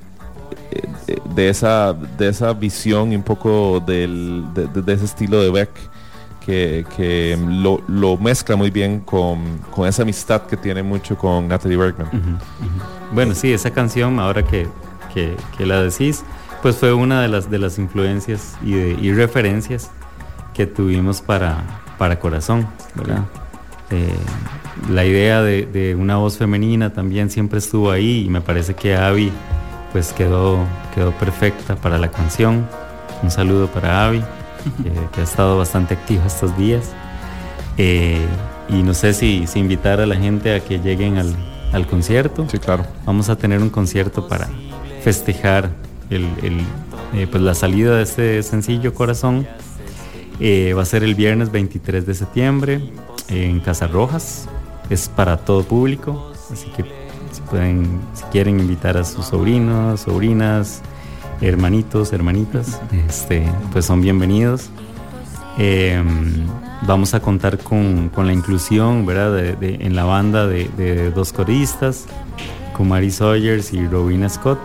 [1.08, 5.70] eh, de esa de esa visión y un poco del, de, ese estilo de Beck
[6.44, 11.48] que, que lo, lo mezcla muy bien con, con esa amistad que tiene mucho con
[11.48, 12.38] Natalie Bergman.
[13.12, 14.68] Bueno, sí, esa canción, ahora que,
[15.12, 16.22] que- que la decís,
[16.62, 19.90] pues fue una de las, de las influencias y, de- y referencias
[20.54, 21.64] que tuvimos para,
[21.98, 23.24] para Corazón, ¿verdad?
[23.90, 24.08] Eh,
[24.90, 28.96] la idea de, de una voz femenina también siempre estuvo ahí y me parece que
[28.96, 29.32] Avi
[29.92, 30.58] pues quedó,
[30.94, 32.66] quedó perfecta para la canción.
[33.22, 34.20] Un saludo para Avi,
[34.82, 36.92] que, que ha estado bastante activa estos días.
[37.78, 38.20] Eh,
[38.68, 41.34] y no sé si, si invitar a la gente a que lleguen al,
[41.72, 42.46] al concierto.
[42.48, 42.84] Sí, claro.
[43.04, 44.48] Vamos a tener un concierto para
[45.02, 45.70] festejar
[46.10, 46.60] el, el,
[47.14, 49.46] eh, pues la salida de este sencillo Corazón.
[50.40, 52.90] Eh, va a ser el viernes 23 de septiembre
[53.28, 54.48] en Casa Rojas.
[54.88, 56.84] Es para todo público, así que
[57.32, 60.82] si quieren invitar a sus sobrinos, sobrinas,
[61.40, 64.70] hermanitos, hermanitas, este, pues son bienvenidos.
[65.58, 66.02] Eh,
[66.82, 69.62] vamos a contar con, con la inclusión, ¿verdad?
[69.62, 72.06] En la banda de, dos coristas,
[72.76, 74.58] con Mary Sawyers y Rowena Scott,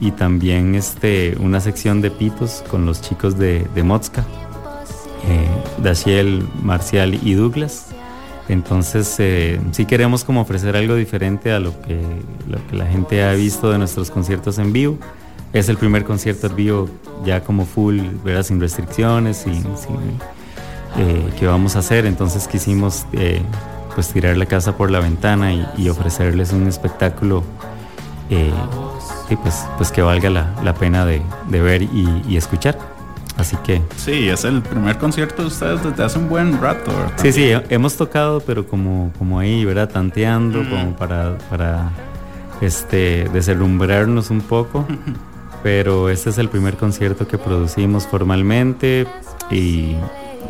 [0.00, 4.24] y también este, una sección de pitos con los chicos de, Mozca,
[5.28, 7.91] eh, Daciel, Marcial y Douglas.
[8.48, 12.00] Entonces, eh, sí queremos como ofrecer algo diferente a lo que,
[12.48, 14.98] lo que la gente ha visto de nuestros conciertos en vivo.
[15.52, 16.88] Es el primer concierto en vivo
[17.24, 18.42] ya como full, ¿verdad?
[18.42, 20.18] sin restricciones, sin, sin
[20.96, 22.06] eh, vamos a hacer.
[22.06, 23.42] Entonces quisimos eh,
[23.94, 27.42] pues tirar la casa por la ventana y, ofrecerles un espectáculo
[28.30, 28.50] eh,
[29.28, 32.78] y pues, pues que valga la, la pena de, de ver y, escuchar.
[33.36, 33.80] Así que...
[33.96, 36.90] Sí, es el primer concierto de ustedes desde hace un buen rato.
[36.90, 37.12] ¿verdad?
[37.16, 39.88] Sí, sí, hemos tocado, pero como, como ahí, ¿verdad?
[39.88, 41.90] Tanteando, como para, para
[42.60, 44.86] este, deslumbrarnos un poco.
[45.62, 49.06] pero este es el primer concierto que producimos formalmente
[49.50, 49.96] y,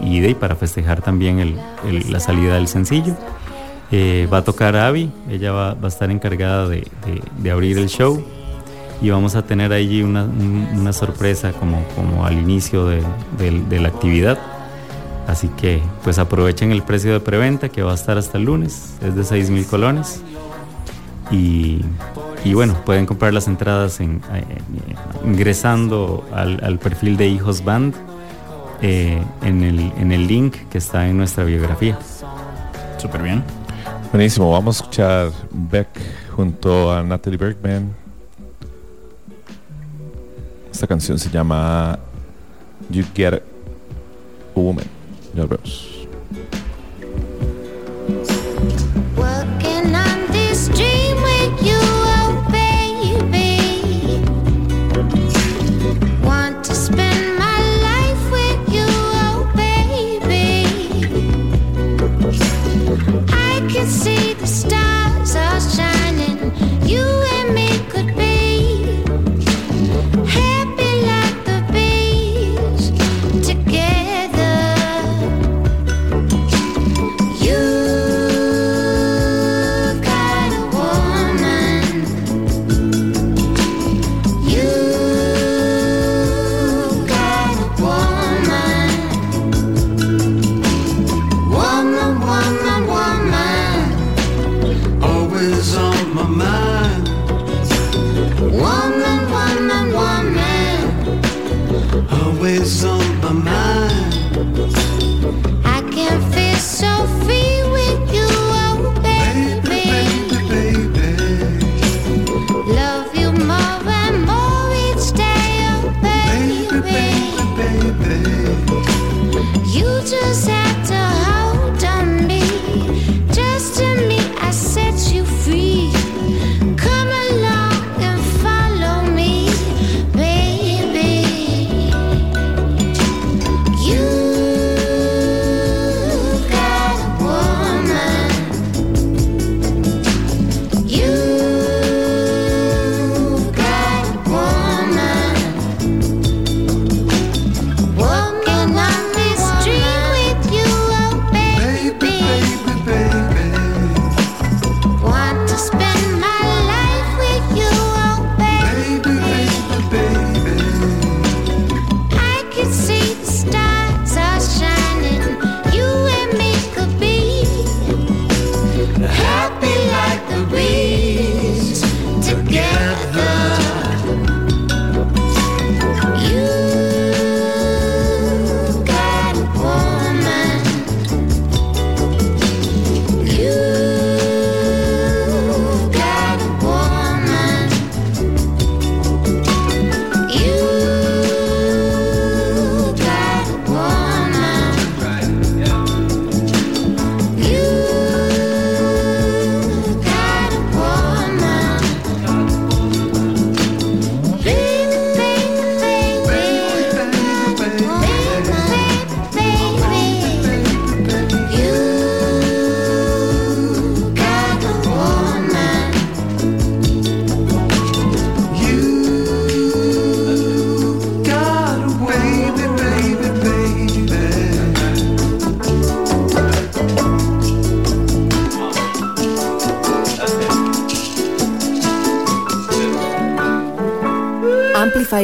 [0.01, 3.15] y de para festejar también el, el, la salida del sencillo.
[3.91, 7.77] Eh, va a tocar Abby, ella va, va a estar encargada de, de, de, abrir
[7.77, 8.25] el show
[9.01, 13.03] y vamos a tener allí una, una sorpresa como, como al inicio de,
[13.39, 14.39] de, la actividad.
[15.27, 18.95] Así que pues aprovechen el precio de preventa que va a estar hasta el lunes,
[19.01, 20.23] es de 6 mil colones.
[21.31, 21.81] Y,
[22.45, 24.45] y, bueno, pueden comprar las entradas en, eh,
[25.25, 27.95] ingresando al, al perfil de Hijos Band
[28.83, 31.97] eh, en, el, en el link que está en nuestra biografía.
[32.99, 33.45] Súper bien.
[34.13, 35.89] Buenísimo, vamos a escuchar Beck
[36.35, 38.02] junto a Natalie Bergman.
[40.83, 41.97] Esta canción se llama
[42.91, 43.41] You Get a
[44.57, 44.85] Woman.
[45.33, 45.92] Ya vemos.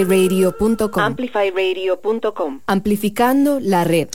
[0.03, 1.03] amplifyradio.com.
[1.03, 2.61] Amplifyradio.com.
[2.67, 4.09] Amplificando la red.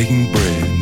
[0.00, 0.79] Taking bread.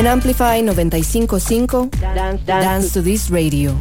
[0.00, 1.90] En Amplify 955,
[2.46, 3.74] dance, to this radio.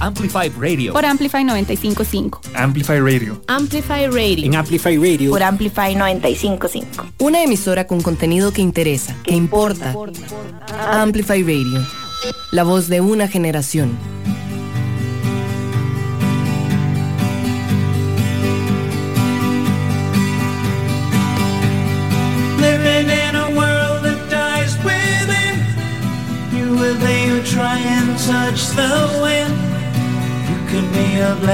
[0.00, 0.92] Amplify Radio.
[0.92, 2.40] Por Amplify 955.
[2.56, 3.40] Amplify Radio.
[3.46, 4.46] Amplify Radio.
[4.46, 5.30] En Amplify Radio.
[5.30, 7.06] Por Amplify 955.
[7.20, 9.94] Una emisora con contenido que interesa, que, importa.
[10.90, 11.86] Amplify Radio.
[12.50, 13.96] La voz de una generación.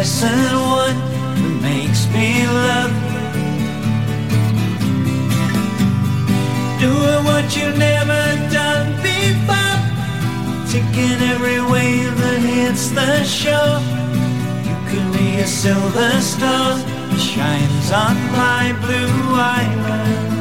[0.02, 0.96] blessed one
[1.36, 2.90] who makes me love.
[6.80, 9.78] Doing what you've never done before,
[10.72, 13.78] taking every wave that hits the shore.
[14.66, 20.31] You could be a silver star that shines on my blue island.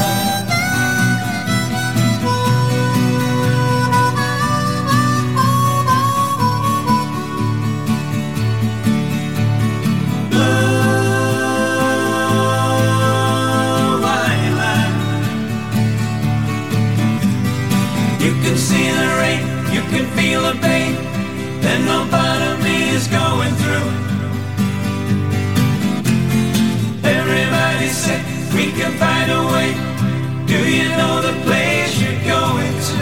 [30.70, 33.00] you know the place you're going to?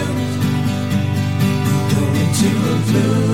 [1.95, 3.28] Going to a blue.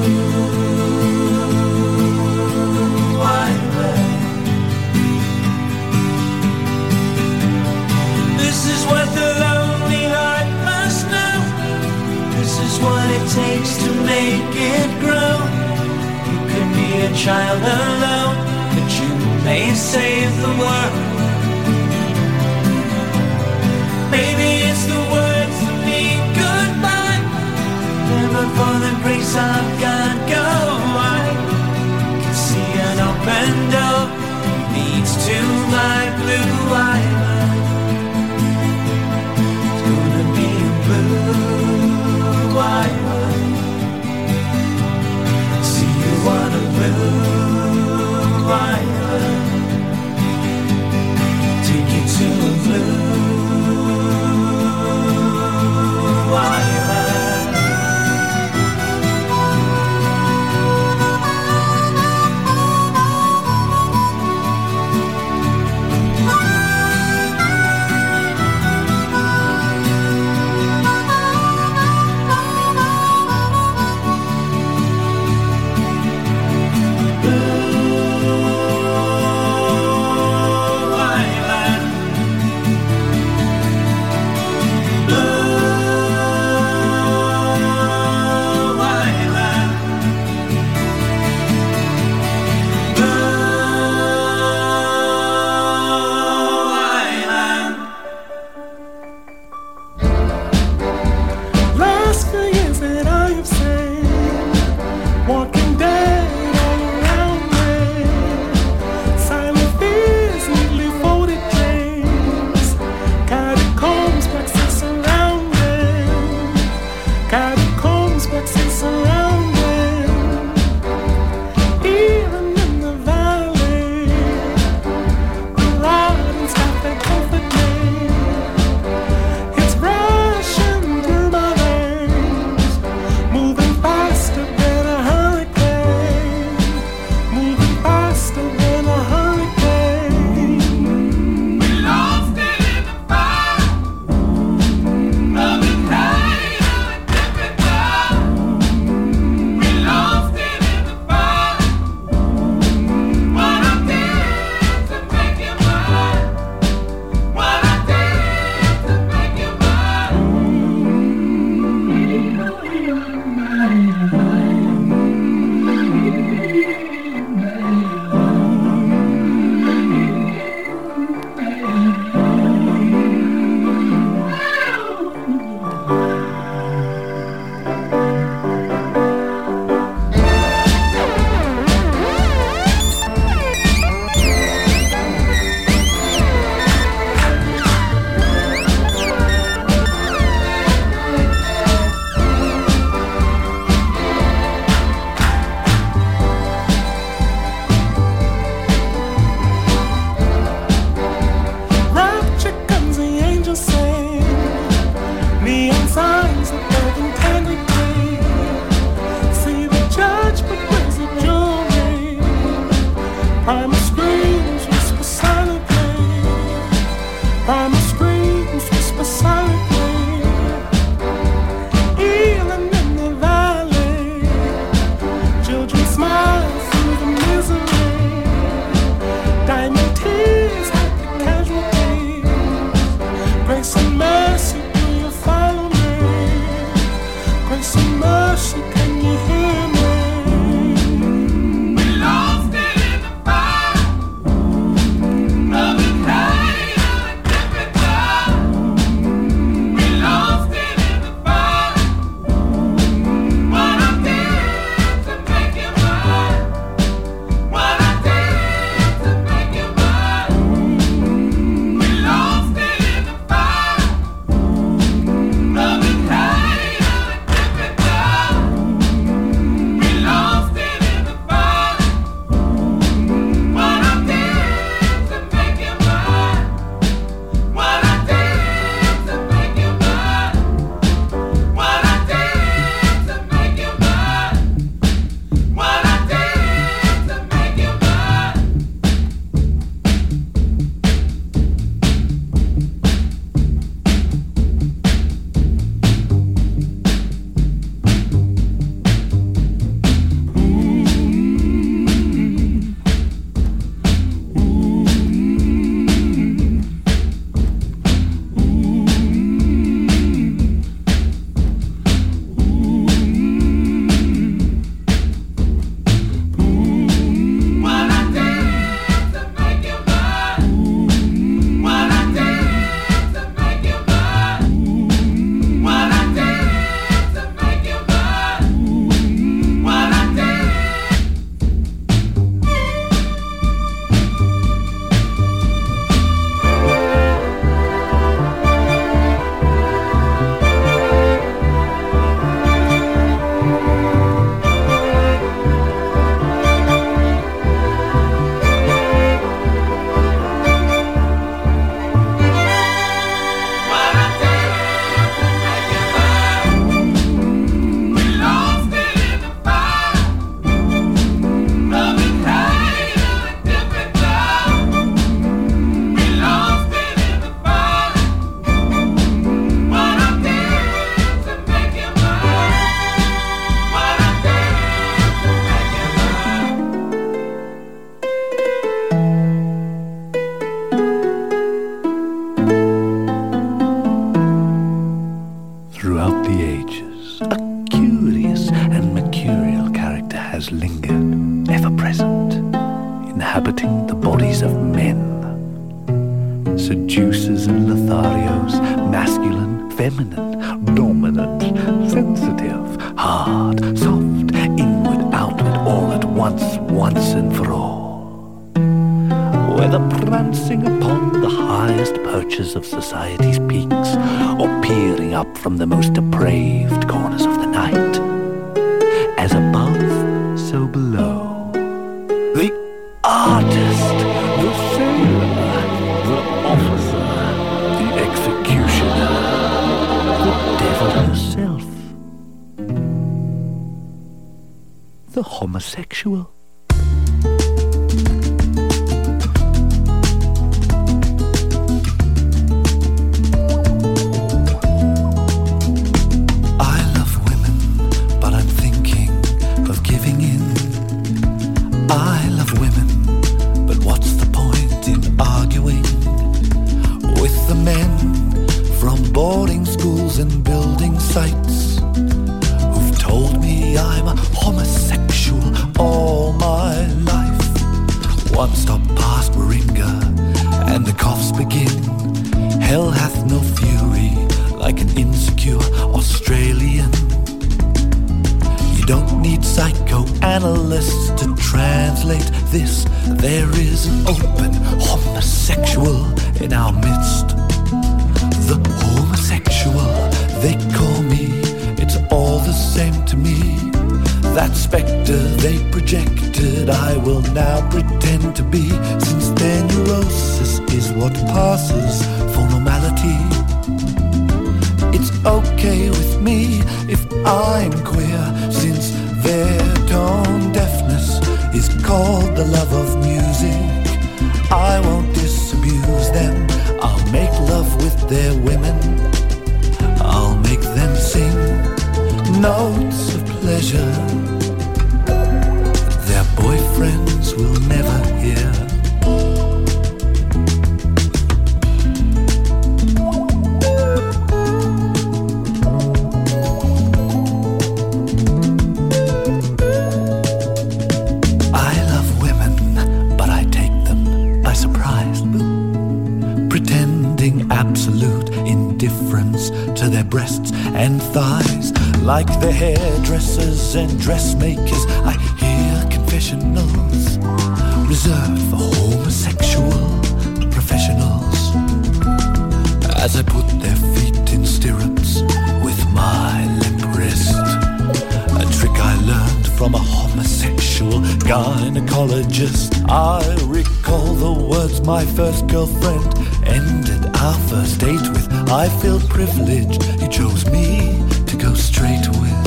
[571.35, 572.71] Gynecologist.
[572.89, 576.07] I recall the words my first girlfriend
[576.47, 578.33] ended our first date with.
[578.51, 582.45] I feel privileged he chose me to go straight with.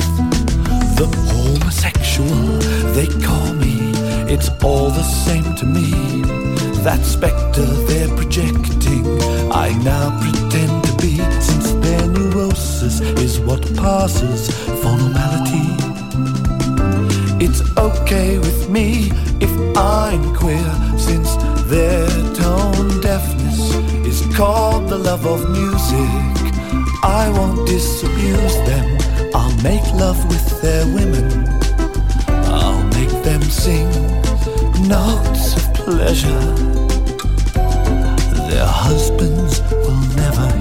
[0.96, 2.42] The homosexual,
[2.96, 3.76] they call me.
[4.32, 5.90] It's all the same to me.
[6.82, 9.04] That spectre they're projecting,
[9.52, 14.48] I now pretend to be, since their neurosis is what passes
[14.80, 15.87] for normality.
[17.48, 19.10] It's okay with me
[19.40, 21.34] if I'm queer, since
[21.64, 26.10] their tone deafness is called the love of music.
[27.02, 28.86] I won't disabuse them,
[29.34, 31.48] I'll make love with their women.
[32.52, 33.88] I'll make them sing
[34.86, 36.44] notes of pleasure.
[38.50, 40.57] Their husbands will never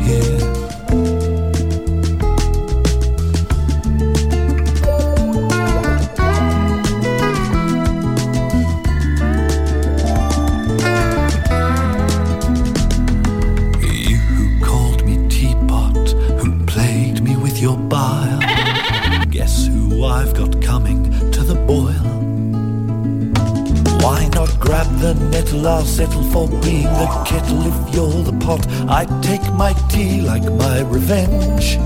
[25.54, 28.66] I'll settle for being the kettle if you're the pot.
[28.90, 31.80] I take my tea like my revenge.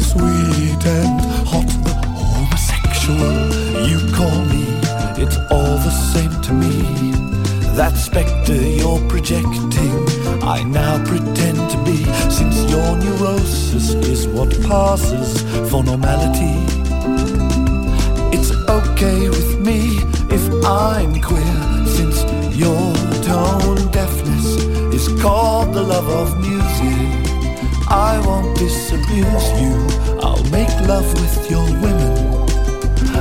[0.00, 3.86] Sweet and hot, the homosexual.
[3.86, 4.64] You call me,
[5.22, 6.82] it's all the same to me.
[7.76, 9.94] That spectre you're projecting,
[10.42, 16.56] I now pretend to be, since your neurosis is what passes for normality.
[18.36, 19.98] It's okay with me
[20.30, 22.22] if I'm queer, since
[22.56, 22.89] your tone deafness is
[25.20, 26.98] called the love of music.
[27.88, 29.74] I won't disabuse you,
[30.22, 32.12] I'll make love with your women.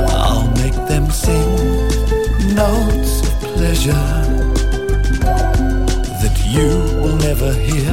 [0.07, 1.49] I'll make them sing
[2.55, 4.09] notes of pleasure
[6.21, 6.69] that you
[7.01, 7.91] will never hear,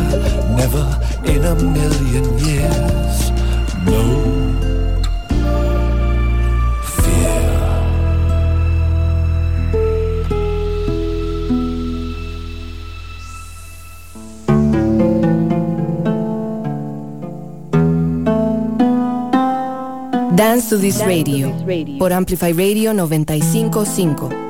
[0.62, 0.86] never
[1.24, 3.30] in a million years.
[3.84, 4.65] No
[20.56, 21.52] Dance to this radio.
[21.98, 24.45] Por Amplify Radio 955.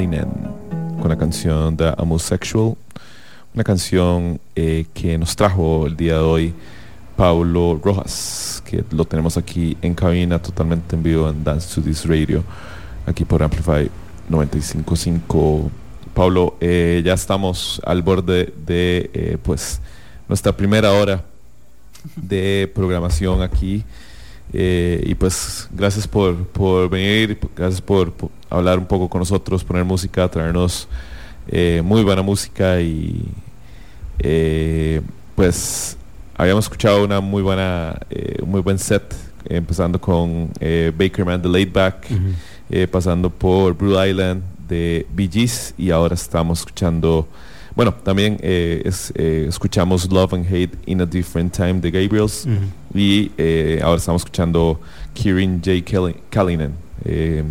[0.00, 2.74] Con la canción The Homosexual,
[3.52, 6.54] una canción eh, que nos trajo el día de hoy
[7.16, 12.06] Paulo Rojas, que lo tenemos aquí en cabina totalmente en vivo en Dance to This
[12.06, 12.42] Radio,
[13.04, 13.90] aquí por Amplify
[14.30, 15.70] 955.
[16.14, 19.82] Pablo, eh, ya estamos al borde de eh, pues
[20.28, 21.22] nuestra primera hora
[22.16, 23.84] de programación aquí.
[24.52, 29.62] Eh, y pues gracias por, por venir, gracias por, por hablar un poco con nosotros,
[29.62, 30.88] poner música, traernos
[31.52, 33.24] eh, muy buena música y
[34.20, 35.00] eh,
[35.34, 35.96] pues
[36.36, 37.98] habíamos escuchado una muy buena,
[38.40, 39.14] un muy buen set,
[39.46, 42.06] empezando con eh, Bakerman The Laid Back,
[42.90, 47.26] pasando por Blue Island de Bee Gees y ahora estamos escuchando
[47.74, 52.46] bueno, también eh, es, eh, escuchamos Love and Hate in a Different Time de Gabriels
[52.94, 54.80] y eh, ahora estamos escuchando
[55.14, 55.84] Kieran J.
[55.84, 56.72] Kelly- Kellinen.
[57.04, 57.42] Eh,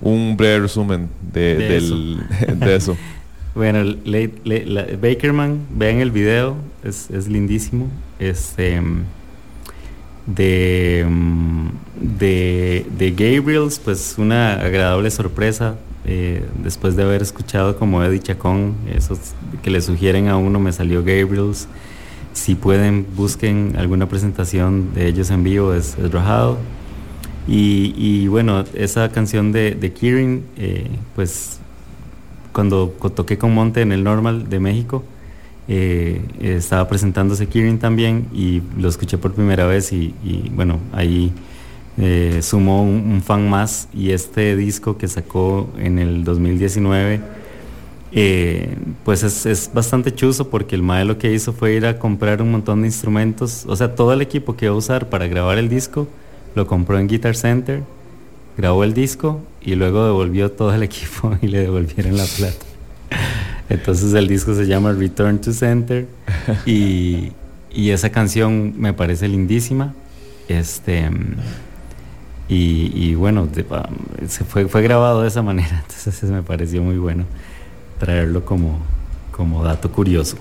[0.00, 2.20] un breve resumen de, De del-
[2.58, 2.96] de eso.
[3.54, 7.90] Bueno, late- late- la- Bakerman, vean el video, es, es lindísimo.
[8.18, 8.80] Este
[10.26, 11.04] de,
[12.00, 15.76] de, de Gabriels, pues una agradable sorpresa.
[16.04, 19.18] Eh, después de haber escuchado como Eddie Chacón, esos
[19.62, 21.68] que le sugieren a uno, me salió Gabriels.
[22.32, 26.58] Si pueden, busquen alguna presentación de ellos en vivo, es, es rajado.
[27.46, 29.92] Y, y bueno, esa canción de, de
[30.56, 31.58] eh, pues
[32.52, 35.02] cuando toqué con Monte en el Normal de México,
[35.68, 40.14] eh, estaba presentándose Kieran también y lo escuché por primera vez y,
[40.54, 41.32] bueno, ahí
[41.98, 47.20] eh, sumó un, fan más y este disco que sacó en el 2019
[48.12, 52.40] eh, pues es, es bastante chuzo porque el mae que hizo fue ir a comprar
[52.40, 55.58] un montón de instrumentos, o sea, todo el equipo que iba a usar para grabar
[55.58, 56.08] el disco
[56.54, 57.82] lo compró en Guitar Center,
[58.56, 62.66] grabó el disco y luego devolvió todo el equipo y le devolvieron la plata.
[63.68, 66.06] Entonces el disco se llama Return to Center
[66.66, 67.32] y,
[67.70, 69.94] y esa canción me parece lindísima.
[70.48, 71.08] Este
[72.52, 73.48] y, y bueno,
[74.28, 77.24] se fue, fue grabado de esa manera, entonces me pareció muy bueno
[77.98, 78.78] traerlo como,
[79.30, 80.36] como dato curioso.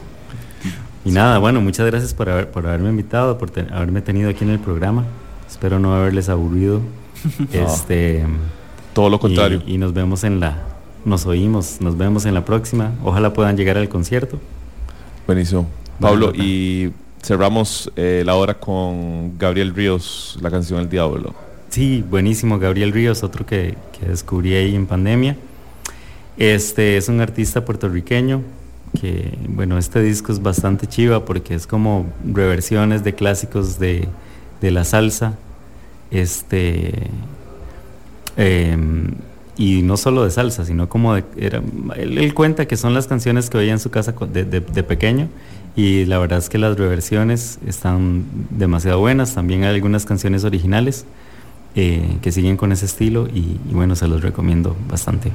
[1.03, 4.51] Y nada, bueno, muchas gracias por, haber- por haberme invitado, por haberme tenido aquí en
[4.51, 5.05] el programa.
[5.49, 6.81] Espero no haberles aburrido.
[7.51, 8.23] este,
[8.93, 9.63] Todo lo contrario.
[9.65, 10.57] Y, y nos vemos en la,
[11.05, 12.91] nos oímos, nos vemos en la próxima.
[13.03, 14.39] Ojalá puedan llegar al concierto.
[15.25, 15.67] Buenísimo.
[15.99, 16.91] Pablo, y
[17.23, 21.33] cerramos eh, la hora con Gabriel Ríos, la canción El Diablo.
[21.71, 22.59] Sí, buenísimo.
[22.59, 25.37] Gabriel Ríos, otro que, que descubrí ahí en pandemia.
[26.37, 28.41] Este es un artista puertorriqueño
[28.99, 34.07] que, bueno, este disco es bastante chiva porque es como reversiones de clásicos de,
[34.61, 35.37] de la salsa.
[36.11, 37.07] Este.
[38.37, 39.13] em,
[39.57, 41.61] y no solo de salsa, sino como de, era,
[41.95, 45.27] él, cuenta que son las canciones que oía en su casa de, de- de pequeño
[45.75, 51.05] y la verdad es que las reversiones están demasiado buenas, también hay algunas canciones originales
[51.75, 55.31] eh, que siguen con ese estilo y, y bueno, se los recomiendo bastante.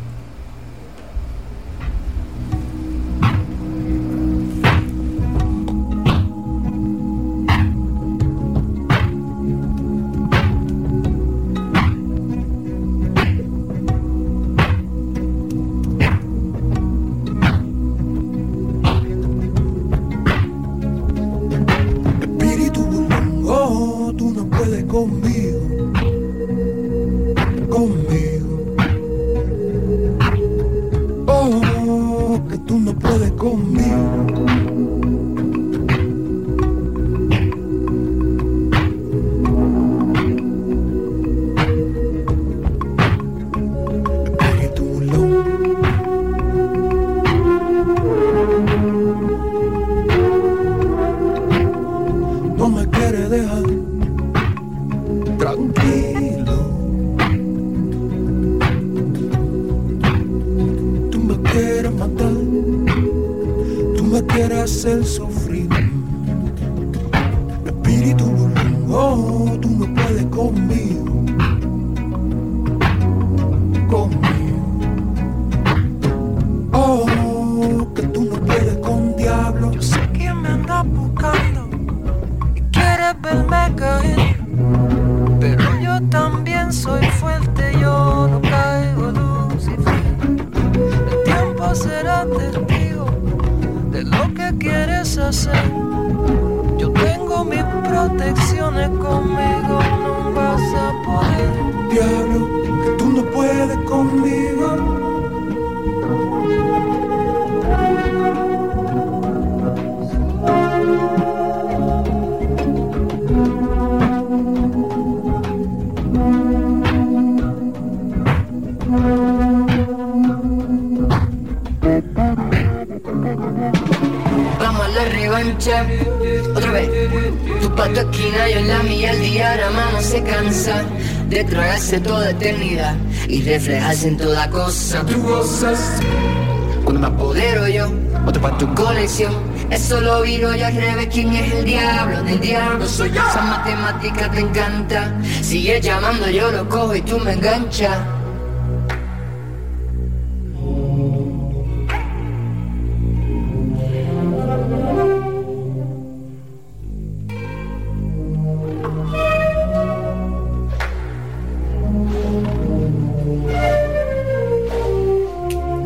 [143.97, 145.23] temática te encanta.
[145.43, 147.99] Sigue llamando, yo lo cojo y tú me enganchas.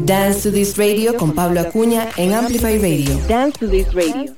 [0.04, 3.16] Dance to This Radio con Pablo Acuña en Amplify Radio.
[3.28, 4.34] Dance to This Radio.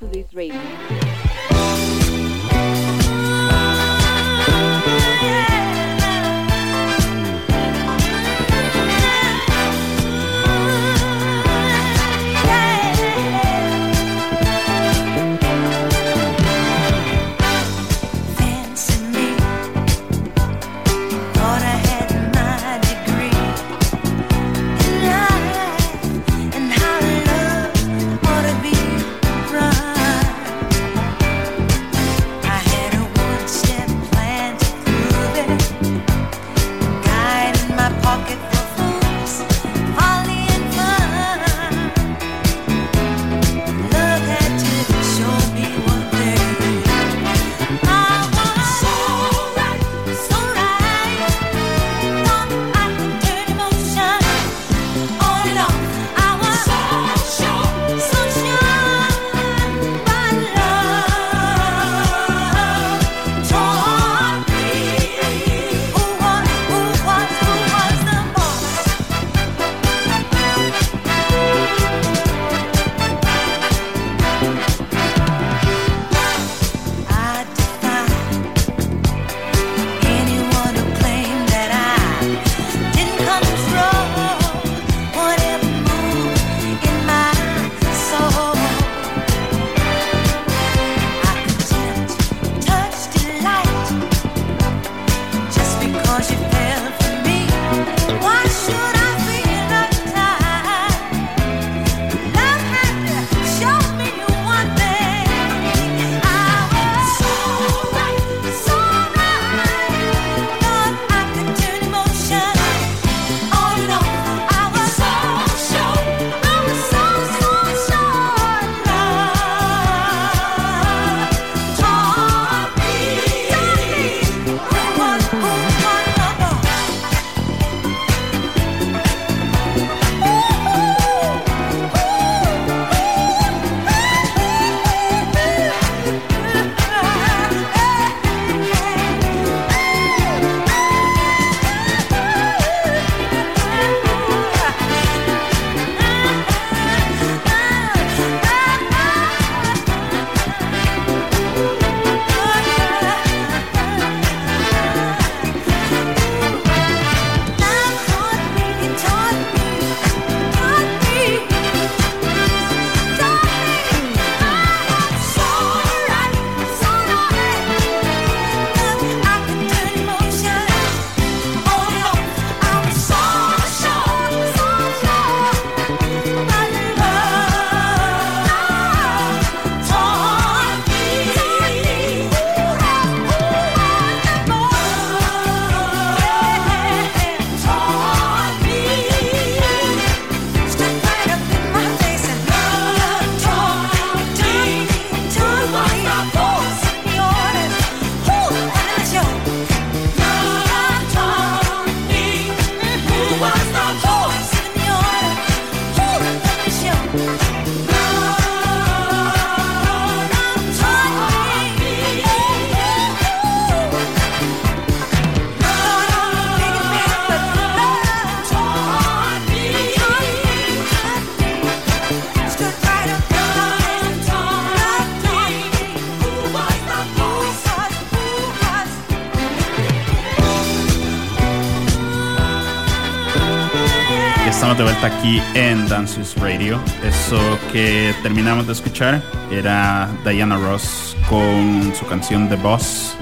[235.23, 236.77] Aquí en Dances Radio.
[237.01, 237.39] Eso
[237.71, 243.15] que terminamos de escuchar era Diana Ross con su canción The Boss.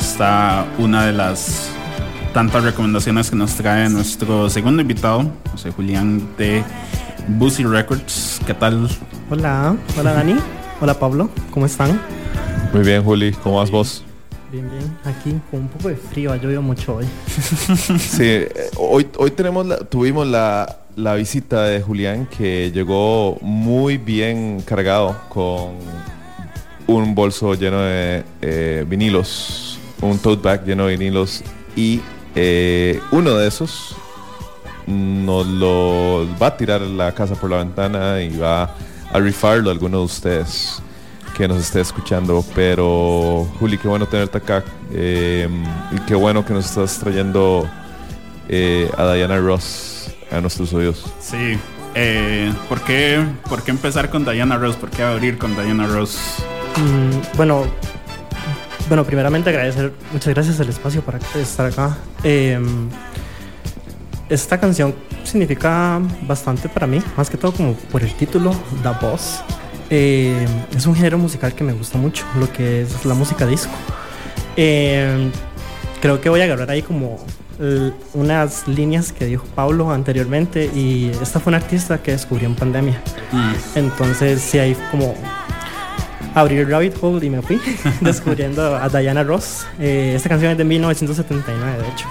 [0.00, 1.68] Está una de las
[2.32, 6.64] tantas recomendaciones que nos trae nuestro segundo invitado, José Julián de
[7.28, 8.40] Busy Records.
[8.46, 8.88] ¿Qué tal?
[9.30, 10.36] Hola, hola Dani,
[10.80, 12.00] hola Pablo, ¿cómo están?
[12.72, 14.02] Muy bien, Juli, ¿cómo vas vos?
[14.50, 17.04] Bien, bien, aquí con un poco de frío, ha llovido mucho hoy.
[17.98, 23.98] Sí, eh, hoy, hoy tenemos la- tuvimos la, la visita de Julián que llegó muy
[23.98, 25.72] bien cargado con
[26.86, 31.42] un bolso lleno de eh, vinilos, un tote bag lleno de vinilos
[31.74, 32.00] y
[32.34, 33.96] eh, uno de esos
[34.86, 38.74] nos lo va a tirar la casa por la ventana y va
[39.12, 40.82] a rifarlo a alguno de ustedes
[41.36, 42.44] que nos esté escuchando.
[42.54, 44.62] Pero Juli, qué bueno tenerte acá
[44.92, 45.48] eh,
[45.90, 47.68] y qué bueno que nos estás trayendo
[48.96, 49.83] a Diana Ross
[50.34, 51.04] a nuestros oídos.
[51.20, 51.58] Sí.
[51.94, 54.76] Eh, ¿por, qué, ¿Por qué empezar con Diana Ross?
[54.76, 56.18] ¿Por qué abrir con Diana Ross?
[56.76, 57.66] Mm, bueno,
[58.88, 61.96] bueno, primeramente agradecer, muchas gracias el espacio para estar acá.
[62.24, 62.60] Eh,
[64.28, 68.52] esta canción significa bastante para mí, más que todo como por el título,
[68.82, 69.42] The Boss.
[69.90, 73.72] Eh, es un género musical que me gusta mucho, lo que es la música disco.
[74.56, 75.30] Eh,
[76.00, 77.24] creo que voy a agarrar ahí como
[78.14, 83.00] unas líneas que dijo Pablo anteriormente y esta fue una artista que descubrí en pandemia.
[83.74, 85.14] Entonces sí hay como
[86.34, 87.60] abrí el rabbit hole y me fui
[88.00, 89.66] descubriendo a Diana Ross.
[89.78, 92.06] Eh, esta canción es de 1979, de hecho.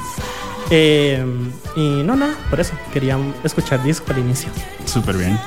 [0.70, 1.26] Eh,
[1.76, 4.50] y no, nada, por eso quería escuchar disco al inicio.
[4.86, 5.38] Súper bien.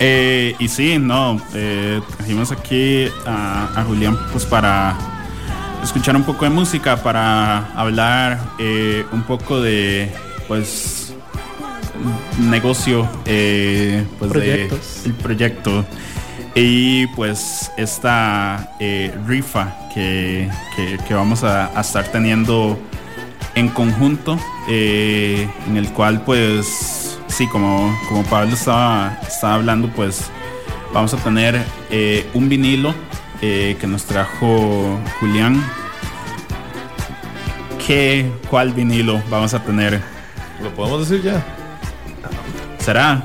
[0.00, 5.17] Eh, y sí, no, eh, trajimos aquí a, a Julián pues para
[5.82, 10.10] escuchar un poco de música, para hablar eh, un poco de
[10.46, 11.14] pues
[12.38, 15.02] negocio, eh, pues Proyectos.
[15.04, 15.84] de el proyecto
[16.54, 22.78] y pues esta eh, rifa que, que- que vamos a, a estar teniendo
[23.54, 24.38] en conjunto,
[24.68, 30.30] eh, en el cual pues sí, como, como Pablo estaba, estaba hablando, pues
[30.92, 31.60] vamos a tener
[32.34, 32.94] un vinilo
[33.40, 35.64] eh, que nos trajo Julián.
[37.86, 40.00] ¿Qué, ¿Cuál vinilo vamos a tener?
[40.62, 41.44] ¿Lo podemos decir ya?
[42.78, 43.22] ¿Será?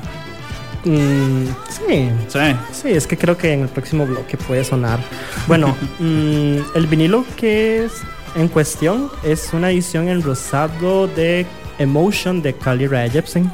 [0.85, 2.09] Mm, sí.
[2.27, 2.39] Sí.
[2.71, 4.99] Sí, es que creo que en el próximo bloque puede sonar.
[5.47, 7.93] Bueno, mm, el vinilo que es
[8.35, 11.45] en cuestión es una edición en rosado de
[11.79, 13.51] Emotion de Carly Rae Jepsen.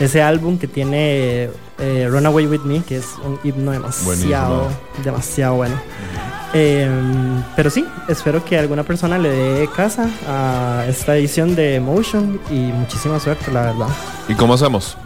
[0.00, 1.50] Ese álbum que tiene
[1.82, 4.04] eh, Runaway With Me, que es un himno demasiado,
[4.64, 4.70] Buenísimo.
[5.04, 5.74] demasiado bueno.
[6.54, 6.88] Eh,
[7.56, 12.54] pero sí, espero que alguna persona le dé casa a esta edición de Emotion y
[12.72, 13.88] muchísima suerte, la verdad.
[14.28, 14.96] ¿Y cómo hacemos?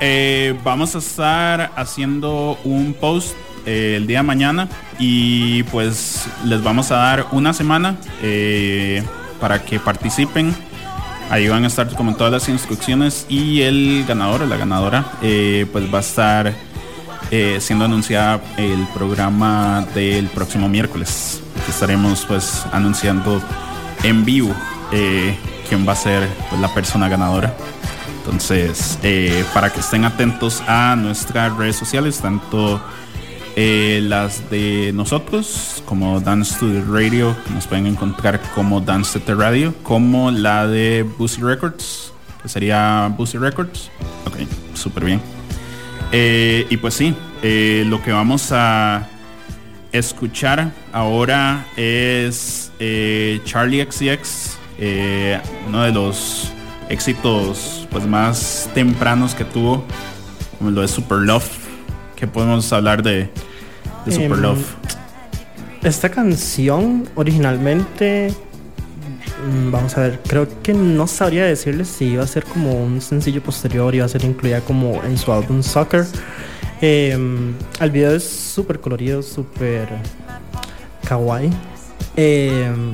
[0.00, 3.36] Eh, vamos a estar haciendo un post
[3.66, 4.68] eh, el día de mañana
[4.98, 9.04] y pues les vamos a dar una semana eh,
[9.40, 10.52] para que participen.
[11.32, 15.64] Ahí van a estar como todas las instrucciones y el ganador o la ganadora eh,
[15.72, 16.52] pues va a estar
[17.30, 21.40] eh, siendo anunciada el programa del próximo miércoles.
[21.66, 23.40] Estaremos pues anunciando
[24.02, 24.54] en vivo
[24.92, 25.34] eh,
[25.70, 27.56] quién va a ser pues, la persona ganadora.
[28.18, 28.98] Entonces,
[29.54, 32.78] para que estén atentos a nuestras redes sociales, tanto
[33.54, 39.24] eh, las de nosotros, como Dance to the Radio, nos pueden encontrar como Dance to
[39.26, 42.12] the Radio, como la de Busy Records,
[42.42, 43.90] que sería Busy Records.
[44.26, 44.36] Ok,
[44.74, 45.20] súper bien.
[46.12, 49.06] Eh, y pues sí, eh, lo que vamos a
[49.92, 52.72] escuchar ahora es
[53.44, 54.56] Charlie XCX,
[55.68, 56.50] uno de los
[56.88, 59.84] éxitos pues más tempranos que tuvo,
[60.58, 61.61] como lo de Super Love.
[62.22, 63.28] Que podemos hablar de,
[64.06, 64.64] de Super Em, Love?
[65.82, 68.32] Esta canción originalmente,
[69.44, 73.00] mm, vamos a ver, creo que no sabría decirles si iba a ser como un
[73.00, 76.06] sencillo posterior, iba a ser incluida como en su álbum Soccer.
[76.80, 79.88] Em, el video es súper colorido, súper
[81.08, 81.50] kawaii.
[82.14, 82.92] Em,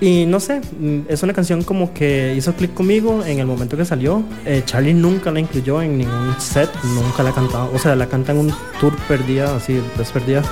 [0.00, 3.76] y no sé, mm, es una canción como que hizo clic conmigo en el momento
[3.76, 4.22] que salió.
[4.46, 7.70] Eh, Charlie nunca la incluyó en ningún set, nunca la ha cantado.
[7.74, 10.42] O sea, la canta en un tour perdida, así, desperdida.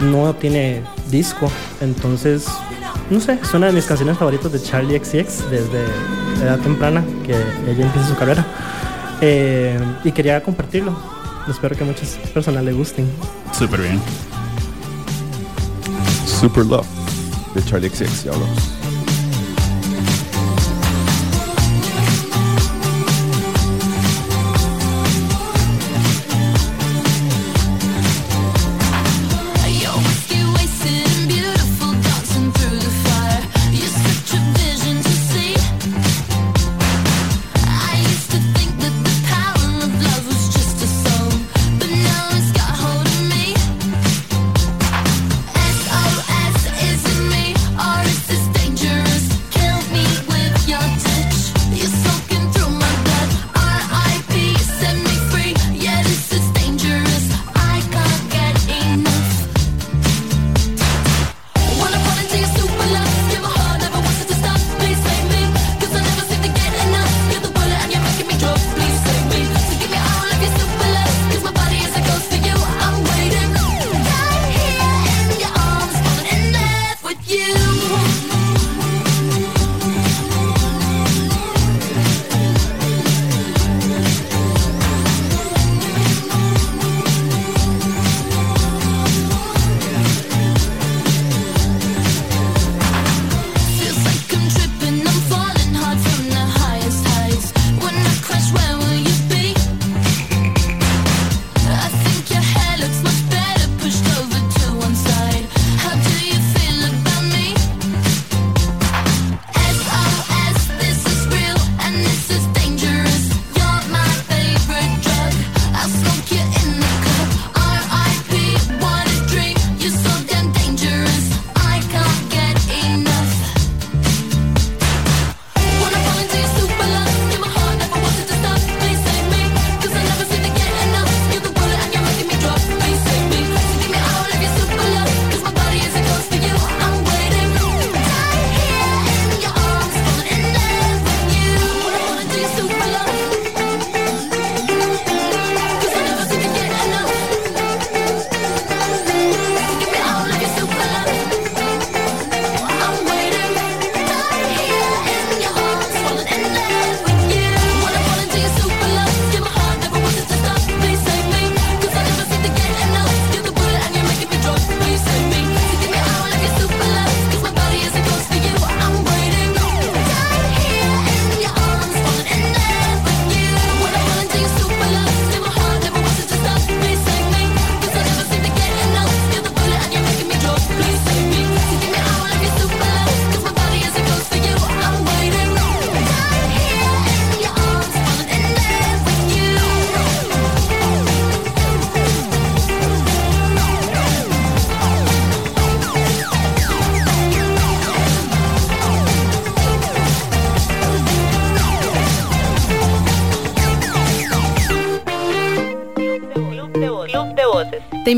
[0.00, 2.46] No tiene disco, entonces,
[3.10, 5.84] no sé, es una de mis canciones favoritas de Charlie XCX desde
[6.42, 8.46] edad temprana que ella empieza su carrera.
[9.20, 10.96] Eh, y quería compartirlo.
[11.48, 13.10] Espero que a muchas personas le gusten.
[13.58, 14.00] Súper bien.
[16.26, 16.86] Super Love
[17.54, 18.77] de Charlie XX, ya hablamos.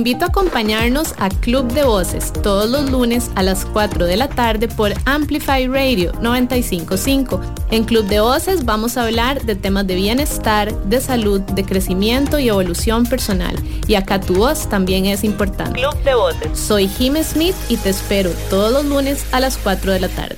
[0.00, 4.30] Invito a acompañarnos a Club de Voces todos los lunes a las 4 de la
[4.30, 7.38] tarde por Amplify Radio 955.
[7.70, 12.38] En Club de Voces vamos a hablar de temas de bienestar, de salud, de crecimiento
[12.38, 13.54] y evolución personal.
[13.86, 15.78] Y acá tu voz también es importante.
[15.78, 16.58] Club de Voces.
[16.58, 20.29] Soy Jim Smith y te espero todos los lunes a las 4 de la tarde.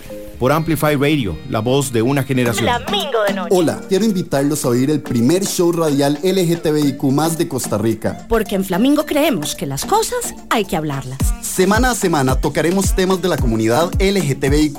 [0.42, 2.64] Por Amplify Radio, la voz de una generación.
[2.66, 3.54] Flamingo de noche.
[3.54, 7.00] Hola, quiero invitarlos a oír el primer show radial LGTBIQ
[7.38, 8.26] de Costa Rica.
[8.28, 11.18] Porque en Flamingo creemos que las cosas hay que hablarlas.
[11.42, 14.78] Semana a semana tocaremos temas de la comunidad LGTBIQ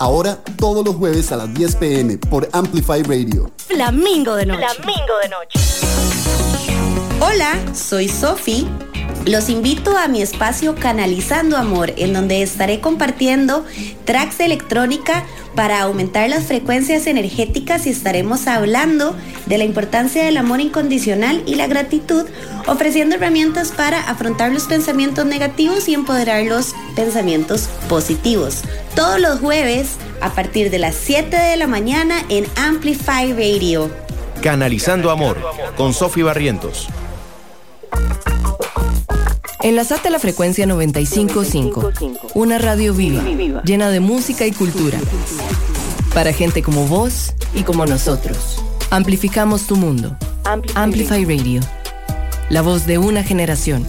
[0.00, 3.48] Ahora, todos los jueves a las 10 pm por Amplify Radio.
[3.58, 4.66] Flamingo de noche.
[4.74, 5.60] Flamingo de noche.
[7.20, 8.66] Hola, soy Sofi.
[9.26, 13.66] Los invito a mi espacio Canalizando Amor, en donde estaré compartiendo
[14.10, 15.22] tracks electrónica
[15.54, 19.14] para aumentar las frecuencias energéticas y estaremos hablando
[19.46, 22.26] de la importancia del amor incondicional y la gratitud,
[22.66, 28.62] ofreciendo herramientas para afrontar los pensamientos negativos y empoderar los pensamientos positivos.
[28.96, 33.92] Todos los jueves a partir de las 7 de la mañana en Amplify Radio.
[34.42, 35.38] Canalizando Amor,
[35.76, 36.88] con Sofi Barrientos.
[39.62, 41.92] Enlazate a la frecuencia 955,
[42.34, 43.22] una radio viva,
[43.62, 44.98] llena de música y cultura.
[46.14, 48.62] Para gente como vos y como nosotros.
[48.90, 50.16] Amplificamos tu mundo.
[50.74, 51.60] Amplify Radio.
[52.48, 53.86] La voz de una generación.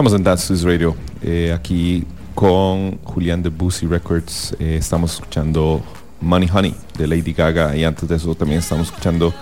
[0.00, 4.56] Estamos en News Radio, eh, aquí con Julián de Boozy Records.
[4.58, 5.82] eh, estamos escuchando
[6.22, 9.34] Money Honey de Lady Gaga y antes de eso también estamos escuchando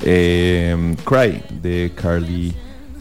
[0.00, 2.52] eh, Cry de Carly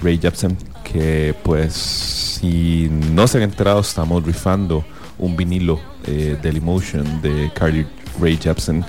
[0.04, 0.56] Rae Jepsen.
[0.84, 4.86] Que pues, si no se han enterado, estamos rifando
[5.18, 7.88] un vinilo del Emotion de Carly
[8.22, 8.86] Rae Jepsen.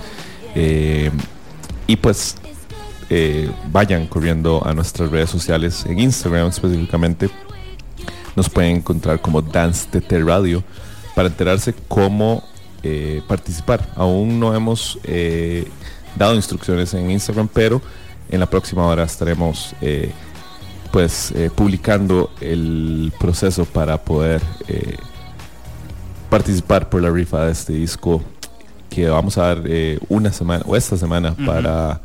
[1.87, 2.37] Y pues
[3.71, 7.31] vayan corriendo a nuestras redes sociales, en Instagram específicamente.
[8.37, 10.63] Nos pueden encontrar como Dance TT Radio
[11.15, 12.43] para enterarse cómo
[12.83, 13.89] eh, participar.
[13.95, 15.69] Aún no hemos eh,
[16.17, 17.81] dado instrucciones en Instagram, pero
[18.29, 20.11] en la próxima hora estaremos eh,
[20.91, 24.43] pues publicando el proceso para poder
[26.29, 28.23] participar por la rifa de este disco
[28.91, 29.63] que vamos a dar
[30.11, 31.99] una semana o esta semana para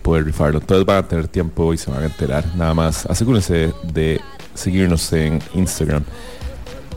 [0.00, 0.60] poder rifarlo.
[0.60, 2.44] Entonces van a tener tiempo y se van a enterar.
[2.54, 4.20] Nada más asegúrense de
[4.54, 6.04] seguirnos en Instagram.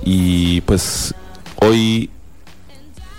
[0.03, 1.13] Y pues
[1.55, 2.09] hoy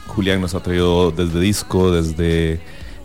[0.07, 2.61] Julián nos ha traído desde disco, desde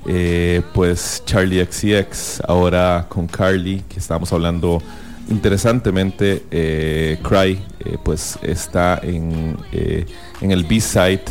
[0.07, 4.81] eh, pues Charlie XCX, ahora con Carly, que estábamos hablando
[5.29, 11.23] interesantemente, eh, Cry eh, pues está en, en el B-side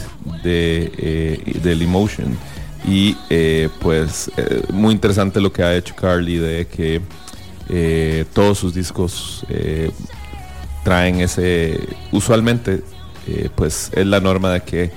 [0.42, 2.36] de, del Emotion.
[2.86, 3.14] Y
[3.80, 4.30] pues
[4.72, 7.00] muy interesante lo que ha hecho Carly de que
[7.70, 9.90] eh, todos sus discos eh,
[10.82, 11.78] traen ese,
[12.10, 12.82] usualmente
[13.26, 14.90] eh, pues es la norma de que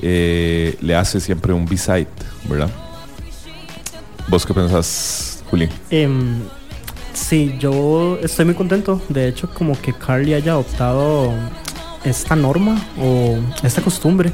[0.00, 2.08] eh, le hace siempre un B-side,
[2.48, 2.70] ¿verdad?
[4.28, 5.68] ¿Vos qué pensás, Juli?
[5.90, 6.40] Em,
[7.12, 9.00] sí, yo estoy muy contento.
[9.08, 11.32] De hecho, como que Carly haya adoptado
[12.04, 14.32] esta norma o esta costumbre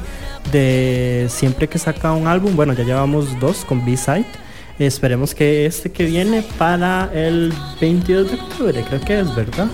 [0.51, 4.44] de siempre que saca un álbum, bueno, ya llevamos dos con B-Side.
[4.77, 9.67] Esperemos que este que viene para el 22 de octubre, creo que es, ¿verdad?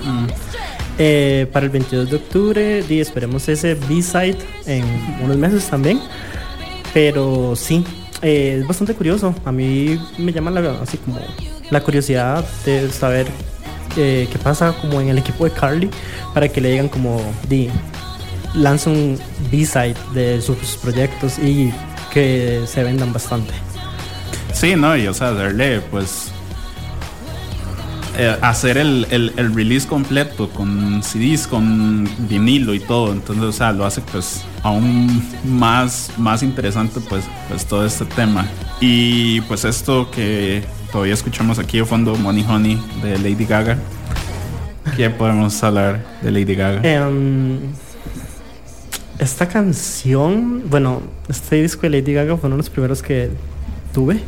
[0.99, 4.37] Eh, para el 22 de octubre y esperemos ese B-Side
[4.67, 4.83] en
[5.23, 5.99] unos meses también.
[6.93, 7.83] Pero sí,
[8.21, 9.33] eh, es bastante curioso.
[9.43, 11.19] A mí me llama la, así como
[11.71, 13.25] la curiosidad de saber
[13.97, 15.89] eh, qué pasa como en el equipo de Carly
[16.33, 17.19] para que le digan como
[17.49, 17.69] di
[18.53, 19.17] lanza un
[19.49, 21.73] B-side de sus proyectos y
[22.13, 23.53] que se vendan bastante.
[24.53, 26.31] Sí, no, y o sea, darle pues
[28.17, 33.11] eh, hacer el, el- el release completo con CDs, con vinilo y todo.
[33.13, 38.45] Entonces, o sea, lo hace pues aún más, más interesante pues, pues todo este tema.
[38.81, 43.77] Y pues esto que todavía escuchamos aquí de fondo, Money Honey de Lady Gaga.
[44.97, 46.81] ¿Qué podemos hablar de Lady Gaga?
[46.83, 47.59] Em,
[49.19, 53.29] esta canción, bueno, este disco de Lady Gaga fue uno de los primeros que
[53.93, 54.19] tuve.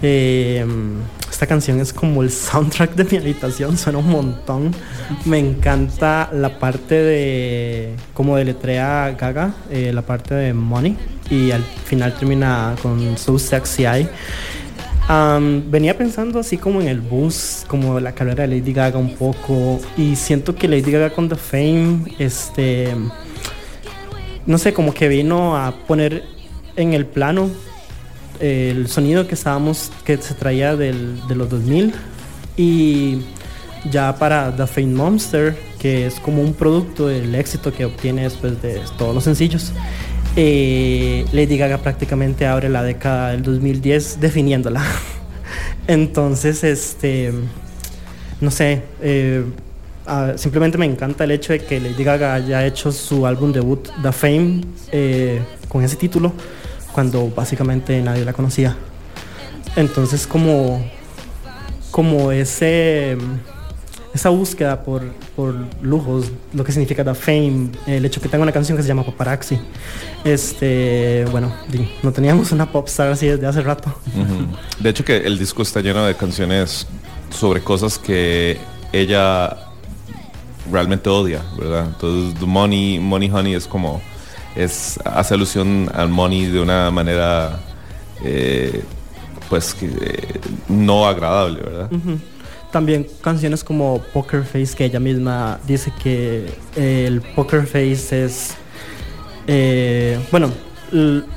[0.00, 1.00] Em,
[1.30, 4.72] esta canción es como el soundtrack de mi habitación, suena un montón.
[5.24, 10.96] Me encanta la parte de como deletrea Gaga, eh, la parte de Money
[11.30, 13.84] y al final termina con So Sexy.
[15.08, 19.14] Am, venía pensando así como en el bus, como la carrera de Lady Gaga un
[19.14, 22.94] poco, y siento que Lady Gaga con The Fame, este,
[24.44, 26.24] no sé, como que vino a poner
[26.76, 27.48] en el plano
[28.40, 31.94] el sonido que estábamos, que se traía del, de los 2000,
[32.56, 33.18] y
[33.90, 38.60] ya para The Fame Monster, que es como un producto del éxito que obtiene después
[38.60, 39.72] de todos los sencillos.
[40.36, 44.82] eh, Lady Gaga prácticamente abre la década del 2010 definiéndola.
[45.86, 47.32] Entonces, este,
[48.40, 49.44] no sé, eh,
[50.06, 53.88] ah, simplemente me encanta el hecho de que Lady Gaga haya hecho su álbum debut,
[54.02, 54.60] The Fame,
[54.92, 56.32] eh, con ese título,
[56.92, 58.76] cuando básicamente nadie la conocía.
[59.76, 60.84] Entonces, como,
[61.90, 63.16] como ese,
[64.14, 65.04] esa búsqueda por,
[65.36, 68.88] por lujos, lo que significa the fame, el hecho que tenga una canción que se
[68.88, 69.58] llama Paparazzi.
[70.24, 71.52] Este, bueno,
[72.02, 73.94] no teníamos una popstar así desde hace rato.
[74.80, 76.86] De hecho que el disco está lleno de canciones
[77.30, 78.58] sobre cosas que
[78.92, 79.56] ella
[80.70, 81.86] realmente odia, ¿verdad?
[81.86, 84.00] Entonces, The Money, Money Honey es como,
[84.58, 87.60] es, hace alusión al money de una manera,
[88.24, 88.82] eh,
[89.48, 91.90] pues, que, eh, no agradable, ¿verdad?
[92.72, 98.56] También canciones como Poker Face, que ella misma dice que eh, el Poker Face es.
[100.30, 100.50] bueno,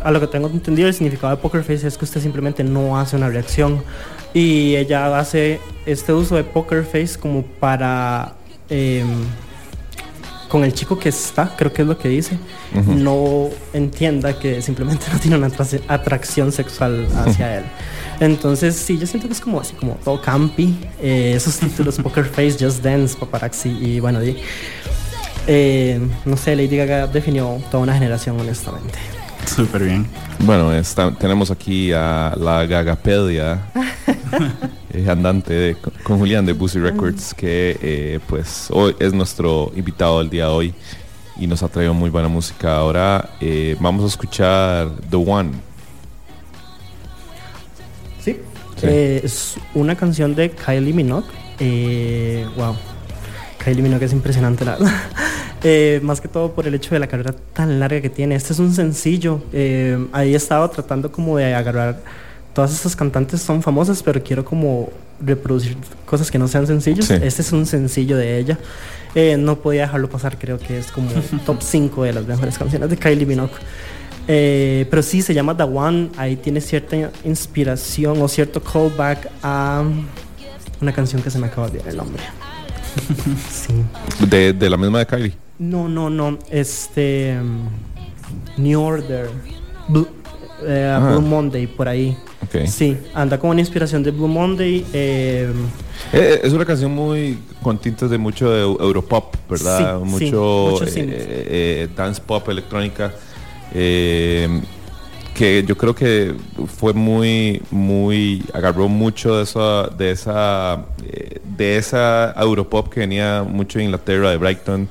[0.04, 3.00] a lo que tengo entendido, el significado de Poker Face es que usted simplemente no
[3.00, 3.84] hace una reacción.
[4.34, 8.34] Y ella hace este uso de Poker Face como para.
[10.52, 12.38] Con el chico que está, creo que es lo que dice,
[12.86, 17.64] no entienda que simplemente no tiene una atrac- atracción sexual hacia él.
[18.20, 20.76] Entonces, sí, yo siento que es como así, como todo campi.
[21.02, 24.20] eh, esos títulos, Poker Face, Just Dance, Paparazzi, y bueno,
[25.48, 29.00] eh, no sé, Lady Gaga definió toda una generación, honestamente.
[29.46, 30.06] Súper bien.
[30.40, 33.60] Bueno, está- tenemos aquí a la Gagapedia,
[35.10, 40.30] andante de- con Julián de Boozy Records, que eh, pues hoy es nuestro invitado del
[40.30, 40.74] día de hoy
[41.38, 42.76] y nos ha traído muy buena música.
[42.78, 45.52] Ahora eh, vamos a escuchar The One.
[48.24, 48.38] Sí.
[48.78, 48.88] Sí.
[48.88, 51.26] Eh, es una canción de Kylie Minogue.
[52.58, 52.76] Wow.
[53.64, 54.92] Kylie Minogue es impresionante, la verdad.
[55.64, 58.34] Eh, más que todo por el hecho de la carrera tan larga que tiene.
[58.34, 59.44] Este es un sencillo.
[59.54, 62.00] Eh, ahí he estado tratando como de agarrar.
[62.54, 67.06] Todas estas cantantes son famosas, pero quiero como reproducir cosas que no sean sencillos.
[67.06, 67.14] Sí.
[67.22, 68.58] Este es un sencillo de ella.
[69.16, 71.10] Eh, no podía dejarlo pasar, creo que es como
[71.46, 73.52] top 5 de las mejores canciones de Kylie Minogue.
[74.28, 76.10] Eh, pero sí, se llama The One.
[76.18, 79.84] Ahí tiene cierta inspiración o cierto callback a
[80.82, 82.24] una canción que se me acaba de olvidar el nombre.
[83.52, 83.74] sí.
[84.28, 85.34] De, de la misma de Kylie.
[85.60, 86.38] No, no, no.
[86.50, 87.38] Este.
[87.40, 87.70] um,
[88.58, 89.30] New Order.
[89.88, 90.08] Blue,
[90.66, 91.10] eh, Ah.
[91.12, 92.18] Blue Monday, por ahí.
[92.68, 94.86] Sí, anda como una inspiración de Blue Monday.
[94.94, 95.52] eh,
[96.12, 100.00] Eh, es una canción muy con tintes de mucho de eu- Europop, ¿verdad?
[100.00, 103.14] Sí, mucho sí, mucho eh, dance pop, electrónica.
[105.34, 106.36] que yo creo que
[106.78, 110.86] fue muy, muy, agarró mucho de esa, de esa,
[111.58, 114.90] de esa Europop que venía mucho de Inglaterra, de Brighton,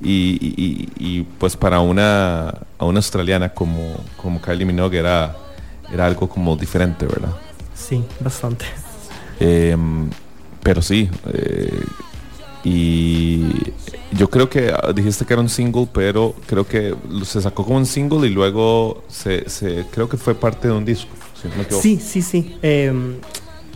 [0.00, 0.88] y, y- y-
[1.18, 2.48] y, pues para una,
[2.78, 5.36] a una australiana como, como Kylie Minogue era,
[5.92, 7.34] era algo como diferente, ¿verdad?
[7.74, 8.64] sí, bastante.
[9.40, 10.10] Em,
[10.62, 11.08] pero sí.
[11.32, 11.80] eh,
[12.64, 13.44] y
[14.12, 16.94] yo creo que ah, dijiste que era un single, pero creo que
[17.24, 20.84] se sacó como un single y luego se, se- creo que fue parte de un
[20.84, 21.08] disco.
[21.40, 21.80] si no.
[21.80, 22.56] Sí, sí, sí.
[22.62, 22.92] Eh,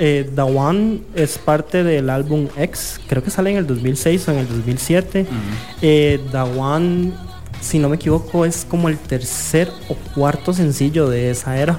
[0.04, 4.32] eh, The One es parte del álbum X, creo que sale en el 2006 o
[4.32, 5.26] en el 2007.
[5.80, 7.12] Eh, The One,
[7.60, 11.78] si no me equivoco, es como el tercer o cuarto sencillo de esa era.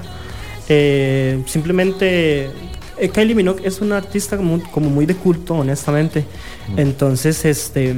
[0.70, 2.48] Eh, simplemente,
[2.96, 6.24] eh, Kylie Minogue es una artista como, como muy de culto, honestamente.
[6.78, 7.94] Entonces, este,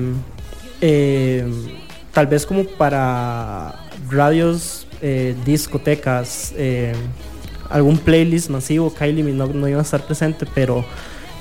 [2.13, 3.77] tal vez como para
[4.11, 4.89] radios,
[5.45, 6.53] discotecas,
[7.71, 10.85] algún playlist masivo, Kylie Minogue no iba a estar presente, pero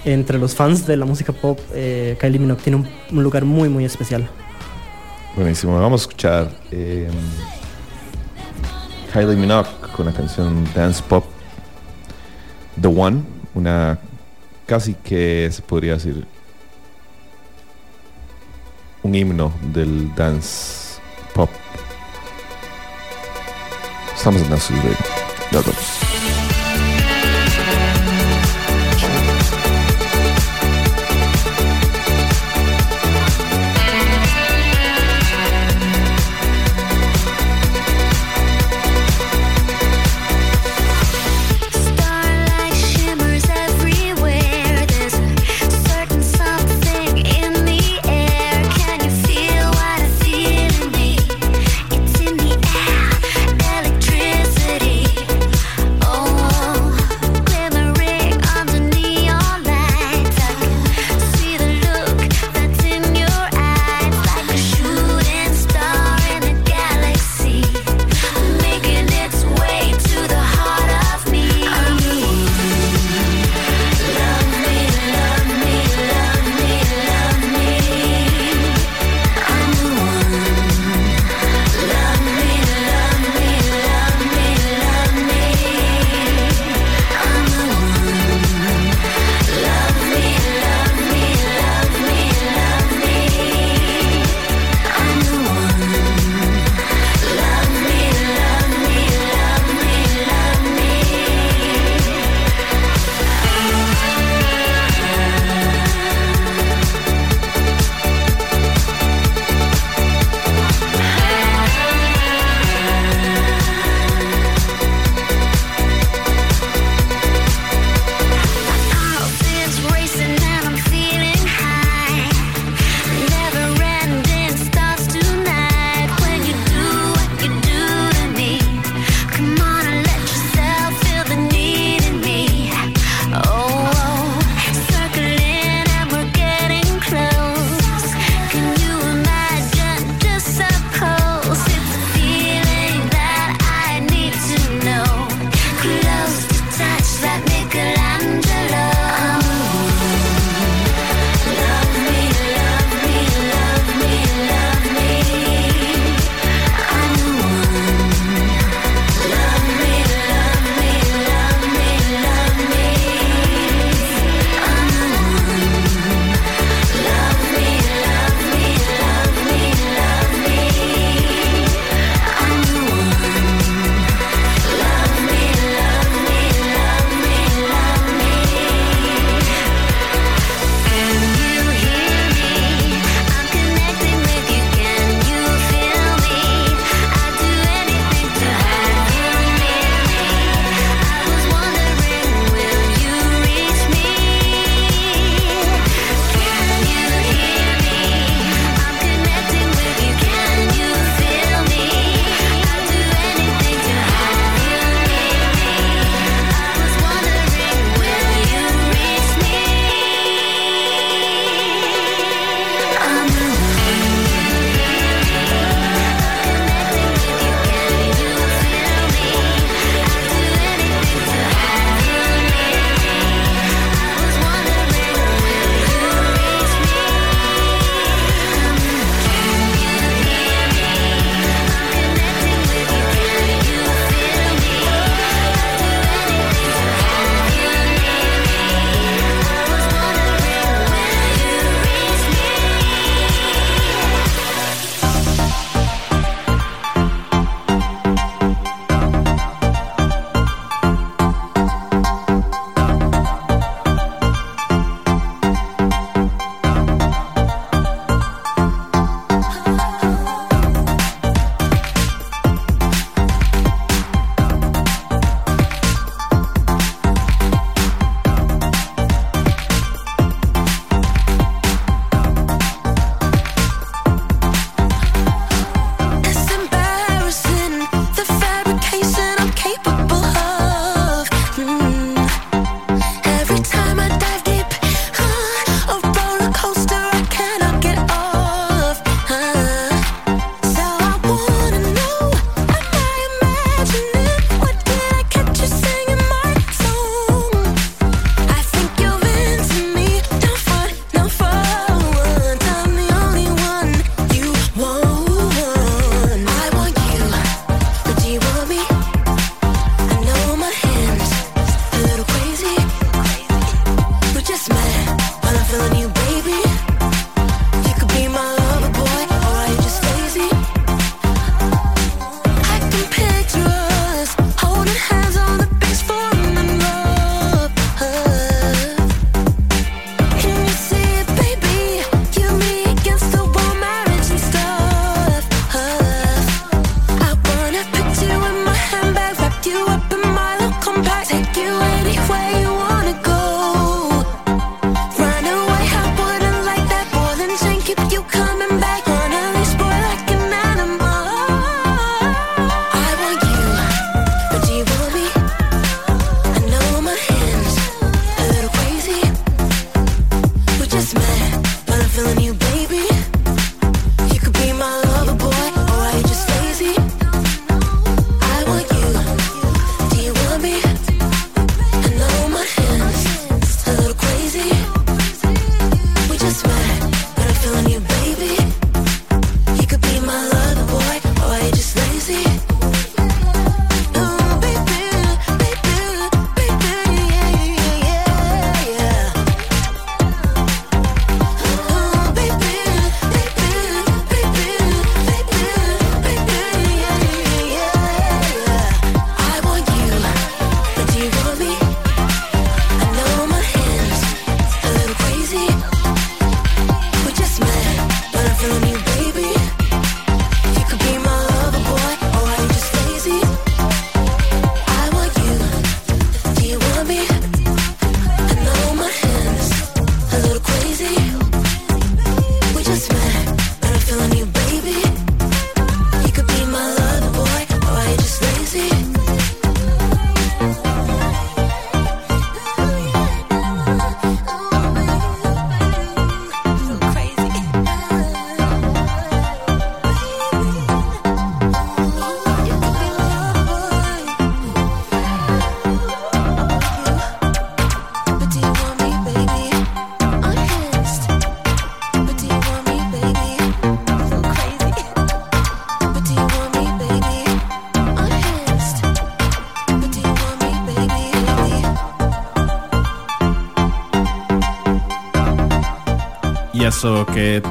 [0.06, 3.85] entre los fans de la música pop, eh, Kylie Minogue tiene un, lugar muy, muy
[3.85, 4.30] especial.
[5.35, 5.80] Buenísimo.
[5.80, 7.11] Vamos a escuchar em,
[9.11, 11.26] Kylie Minogue con la canción Dance Pop
[12.80, 13.23] The One,
[13.53, 13.97] una
[14.65, 16.26] casi que se podría decir
[19.03, 20.99] un himno del dance
[21.34, 21.49] pop.
[24.15, 26.05] Estamos en Dance Radio.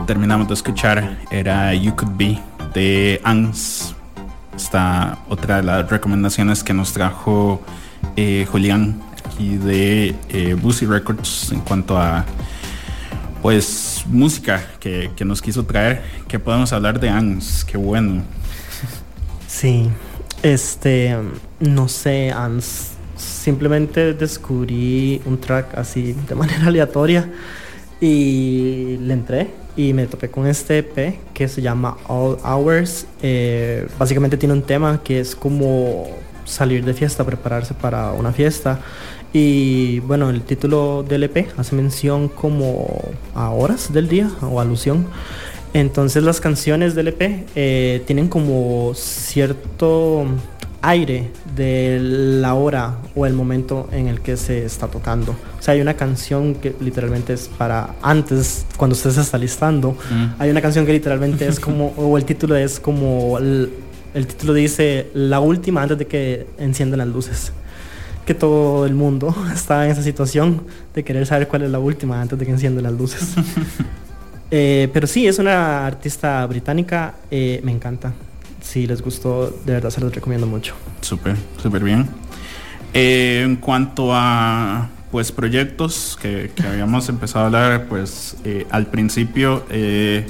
[0.07, 2.39] Terminamos de escuchar era You Could Be
[2.75, 3.95] de ANS.
[4.57, 7.61] Esta otra de las recomendaciones que nos trajo
[8.17, 10.57] eh, Julián aquí de eh,
[10.89, 12.25] Records en cuanto a
[13.43, 16.03] pues música que, que nos quiso traer.
[16.29, 18.23] Que podemos hablar de ANS, qué bueno.
[19.49, 19.89] Sí,
[20.43, 21.17] este,
[21.61, 27.29] no sé, ans- simplemente descubrí un track así de manera aleatoria
[28.01, 33.07] y le entré y me topé con este EP que se llama All Hours.
[33.23, 36.07] Eh, básicamente tiene un tema que es como
[36.45, 38.81] salir de fiesta, prepararse para una fiesta.
[39.33, 43.01] Y bueno, el título del EP hace mención como
[43.35, 45.07] a horas del día o alusión.
[45.73, 50.25] Entonces las canciones del EP eh, tienen como cierto
[50.89, 55.33] aire de la hora o el momento en el que se está tocando.
[55.33, 59.93] O sea, hay una canción que literalmente es para antes, cuando usted se está listando.
[59.93, 60.27] Mm.
[60.39, 63.73] Hay una canción que literalmente es como, o el título es como, el,
[64.13, 67.53] el título dice la última antes de que enciendan las luces.
[68.27, 70.63] Que todo el mundo está en esa situación
[70.95, 73.35] de querer saber cuál es la última antes de que enciendan las luces.
[74.57, 78.13] Eh, pero sí, es una artista británica, eh, me encanta.
[78.65, 80.75] Si les gustó, de verdad se los recomiendo mucho.
[81.03, 82.09] Súper, súper bien.
[82.93, 88.87] Eh, en cuanto a pues proyectos que, que habíamos empezado a hablar, pues eh, al
[88.87, 90.27] principio eh,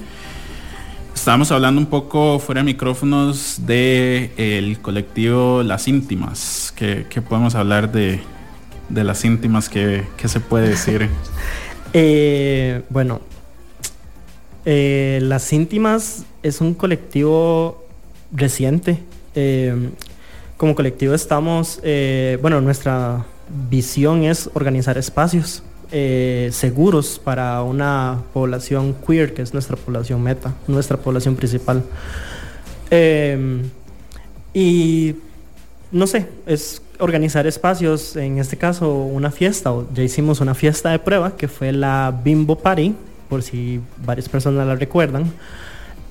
[1.14, 6.74] estábamos hablando un poco fuera de micrófonos de el colectivo Las Íntimas.
[6.76, 8.20] que podemos hablar de,
[8.88, 9.68] de las íntimas?
[9.68, 11.08] que se puede decir?
[11.96, 13.20] Eh, bueno,
[14.64, 17.83] Las Íntimas es un colectivo
[18.32, 19.02] reciente.
[19.34, 19.90] Eh,
[20.56, 23.26] como colectivo estamos, eh, bueno, nuestra
[23.68, 30.54] visión es organizar espacios eh, seguros para una población queer, que es nuestra población meta,
[30.66, 31.82] nuestra población principal.
[32.90, 33.62] Eh,
[34.52, 35.16] y
[35.90, 40.90] no sé, es organizar espacios, en este caso una fiesta, o ya hicimos una fiesta
[40.90, 42.94] de prueba que fue la Bimbo Party,
[43.28, 45.24] por si varias personas la recuerdan.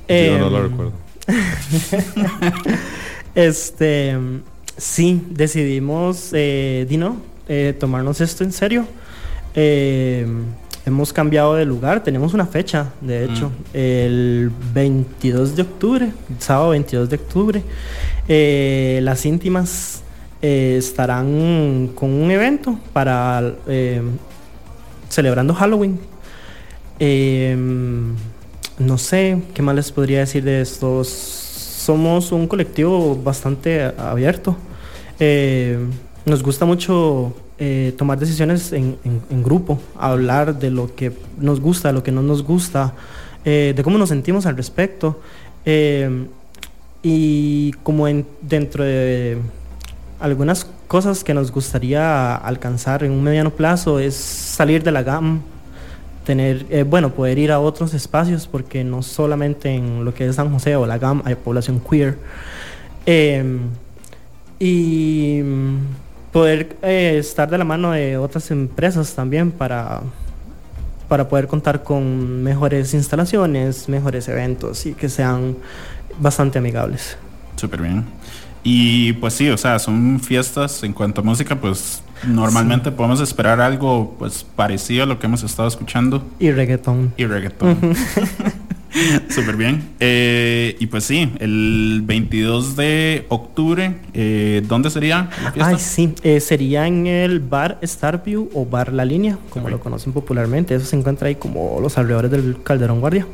[0.08, 1.03] Yo no Em, recuerdo.
[3.36, 4.18] este,
[4.78, 7.18] sí, decidimos, eh, Dino,
[7.48, 8.86] eh, tomarnos esto en serio.
[9.56, 10.26] Eh,
[10.86, 17.10] hemos cambiado de lugar, tenemos una fecha, de hecho, el 22 de octubre, sábado 22
[17.10, 17.64] de octubre.
[18.28, 20.04] Eh, las íntimas
[20.42, 24.02] eh, estarán con un evento para eh,
[25.10, 26.00] celebrando Halloween.
[28.86, 31.08] No sé qué más les podría decir de estos.
[31.08, 34.58] Somos un colectivo bastante abierto.
[35.20, 35.78] Eh,
[36.26, 38.98] nos gusta mucho eh, tomar decisiones en,
[39.42, 42.94] grupo, hablar de lo que nos gusta, de lo que no nos gusta,
[43.46, 45.22] eh, de cómo nos sentimos al respecto.
[47.04, 49.38] Y como en, dentro de
[50.20, 55.42] algunas cosas que nos gustaría alcanzar en un mediano plazo es salir de la GAM,
[56.26, 60.36] tener, eh, bueno, poder ir a otros espacios, porque no solamente en lo que es
[60.36, 62.18] San José o la GAM hay población queer.
[63.06, 63.60] Eh,
[64.60, 65.78] y mm,
[66.32, 70.02] poder eh, estar de la mano de otras empresas también para,
[71.08, 75.58] para poder contar con mejores instalaciones, mejores eventos y que sean
[76.20, 77.18] bastante amigables.
[77.56, 78.06] Súper bien.
[78.64, 83.62] Y pues sí, o sea, son fiestas en cuanto a música, pues normalmente podemos esperar
[83.62, 86.26] algo pues parecido a lo que hemos estado escuchando.
[86.40, 87.14] Y reggaetón.
[87.18, 87.78] Y reggaetón.
[89.30, 89.90] Súper bien.
[90.00, 95.72] Eh, y pues sí, el 22 de octubre, eh, ¿dónde sería la fiesta?
[95.72, 100.14] Ay, sí, eh, sería en el bar Starview o bar La Línea, como lo conocen
[100.14, 100.76] popularmente.
[100.76, 103.26] Eso se encuentra ahí como los alrededores del Calderón Guardia.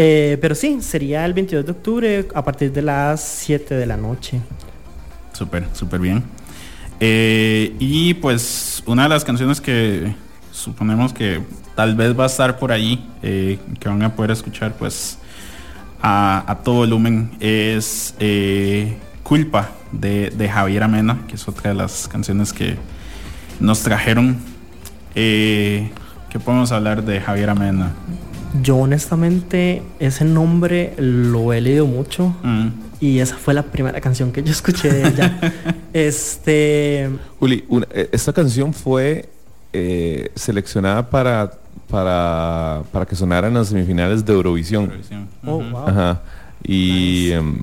[0.00, 3.96] Eh, pero sí, sería el 22 de octubre a partir de las 7 de la
[3.96, 4.40] noche.
[5.32, 6.22] Súper, súper bien.
[7.00, 10.14] Eh, y pues una de las canciones que
[10.52, 11.40] suponemos que
[11.76, 15.18] tal vez va a estar por ahí, eh, que van a poder escuchar pues
[16.02, 21.76] a, a todo volumen, es eh, Culpa de, de Javier Amena, que es otra de
[21.76, 22.76] las canciones que
[23.60, 24.38] nos trajeron.
[25.14, 25.90] ¿Qué
[26.44, 27.92] podemos hablar de Javier Amena?
[28.62, 32.68] Yo honestamente ese nombre lo he leído mucho Mm.
[33.00, 35.38] y esa fue la primera canción que yo escuché de ella.
[36.06, 37.10] este,
[37.40, 39.28] Juli, una- eh, esta canción fue
[39.72, 41.52] eh, seleccionada para,
[41.90, 44.92] para, para que sonara en las semifinales de Eurovisión.
[45.44, 45.88] Oh, wow.
[45.88, 46.22] Ajá.
[46.64, 47.60] Y em,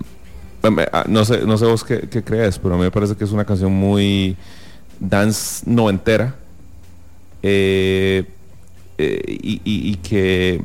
[0.63, 2.91] em, eh, ah, no sé, no sé vos qué, qué crees, pero a mí me
[2.91, 4.35] parece que es una canción muy
[4.99, 6.35] dance noventera.
[7.43, 8.25] eh,
[8.97, 10.61] eh, y, y- y que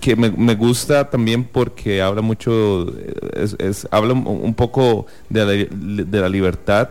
[0.00, 2.86] que me, me gusta también porque habla mucho,
[3.34, 6.90] es, es- habla un, poco de la, de la libertad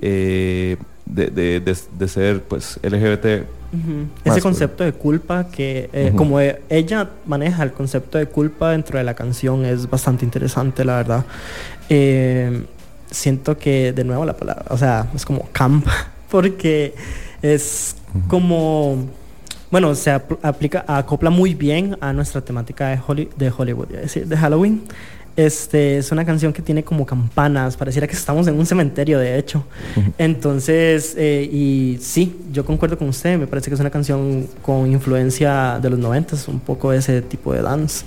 [0.00, 3.24] eh, de, de- de- ser pues LGBT.
[4.24, 8.98] Ese concepto de culpa que eh, como e- ella maneja el concepto de culpa dentro
[8.98, 11.24] de la canción es bastante interesante, la verdad.
[11.88, 12.64] Eh,
[13.10, 15.86] siento que de nuevo la palabra, o sea, es como camp,
[16.30, 16.94] porque
[17.42, 17.96] es
[18.28, 19.06] como,
[19.70, 24.26] bueno, se apl- aplica, acopla muy bien a nuestra temática de, Holly- de Hollywood, decir,
[24.26, 24.82] de Halloween.
[25.36, 29.36] Este es una canción que tiene como campanas, pareciera que estamos en un cementerio, de
[29.36, 29.64] hecho.
[30.18, 34.90] Entonces, eh, y sí, yo concuerdo con usted, me parece que es una canción con
[34.92, 38.04] influencia de los 90, un poco ese tipo de dance.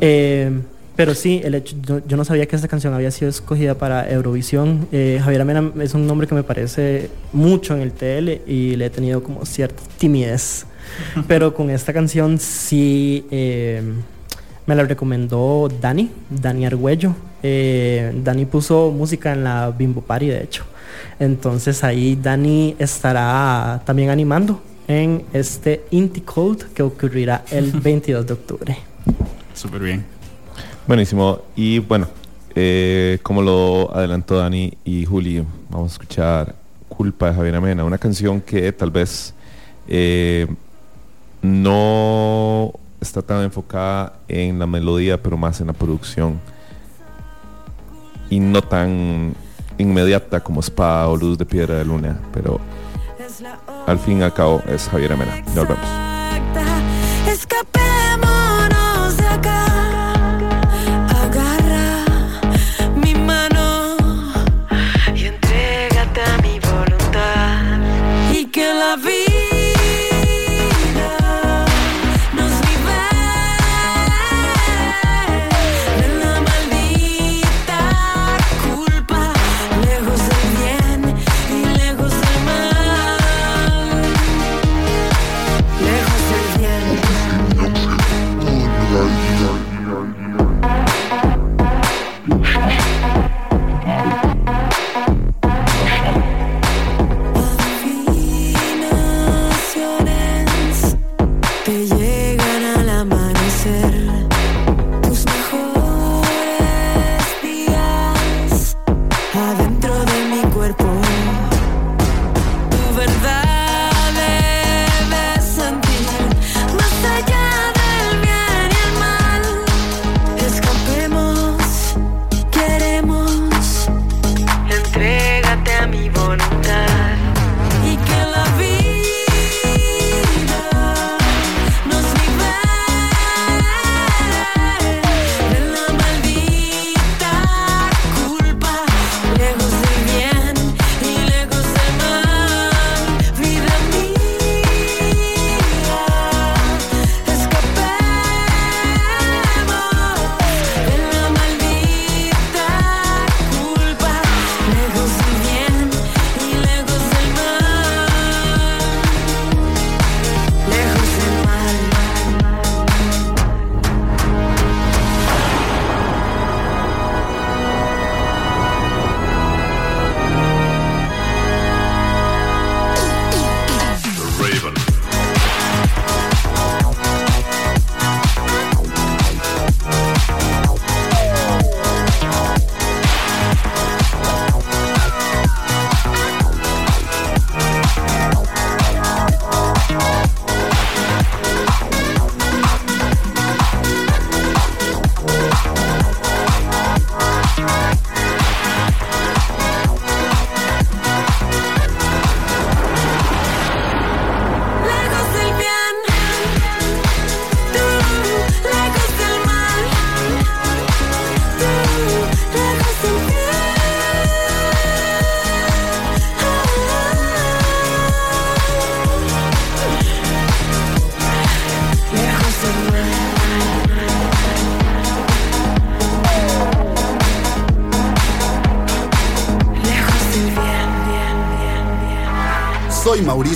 [0.00, 0.50] Eh,
[0.96, 4.08] pero sí, el hecho, yo, yo no sabía que esta canción había sido escogida para
[4.10, 4.86] Eurovisión.
[4.92, 8.86] Eh, Javier Amena es un nombre que me parece mucho en el TL y le
[8.86, 10.66] he tenido como cierta timidez.
[11.28, 13.82] Pero con esta canción sí eh,
[14.66, 17.14] me la recomendó Dani, Dani Argüello.
[17.42, 20.64] Eh, Dani puso música en la Bimbo Party, de hecho.
[21.18, 28.32] Entonces ahí Dani estará también animando en este Inti Cold que ocurrirá el 22 de
[28.32, 28.76] octubre.
[29.54, 30.04] Súper bien.
[30.86, 31.40] Buenísimo.
[31.56, 32.08] Y bueno,
[32.54, 36.54] eh, como lo adelantó Dani y Juli, vamos a escuchar
[36.88, 39.34] Culpa de Javier Amena, una canción que tal vez
[39.88, 40.46] eh,
[41.44, 42.72] no
[43.02, 46.40] está tan enfocada en la melodía, pero más en la producción.
[48.30, 49.34] Y no tan
[49.76, 52.58] inmediata como Espada o Luz de Piedra de Luna, pero
[53.86, 55.42] al fin y al cabo es Javier Amena.
[55.54, 56.04] Nos vemos.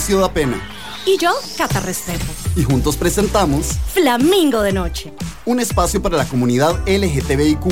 [0.09, 0.59] Soy Mauricio Dapena
[1.05, 2.25] Y yo, Cata Restrepo.
[2.57, 5.13] y juntos presentamos Flamingo de noche.
[5.45, 7.67] un espacio para la comunidad LGTBIQ+,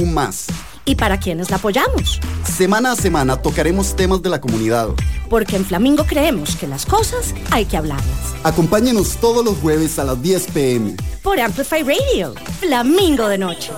[0.84, 2.20] ¿Y para quiénes la apoyamos?
[2.44, 4.90] Semana a semana tocaremos temas de la comunidad.
[5.30, 8.34] Porque en Flamingo creemos que las cosas hay que hablarlas.
[8.44, 10.96] Acompáñenos todos los jueves a las 10 pm.
[11.22, 13.72] Por Amplify Radio, Flamingo de Noche.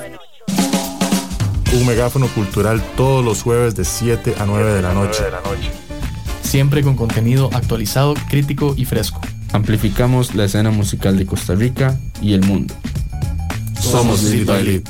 [1.72, 5.22] Un megáfono cultural todos los jueves de 7 a 9 de la noche.
[6.42, 9.20] Siempre con contenido actualizado, crítico y fresco.
[9.52, 12.72] Amplificamos la escena musical de Costa Rica y el mundo.
[13.80, 14.82] Somos Lead by Lead.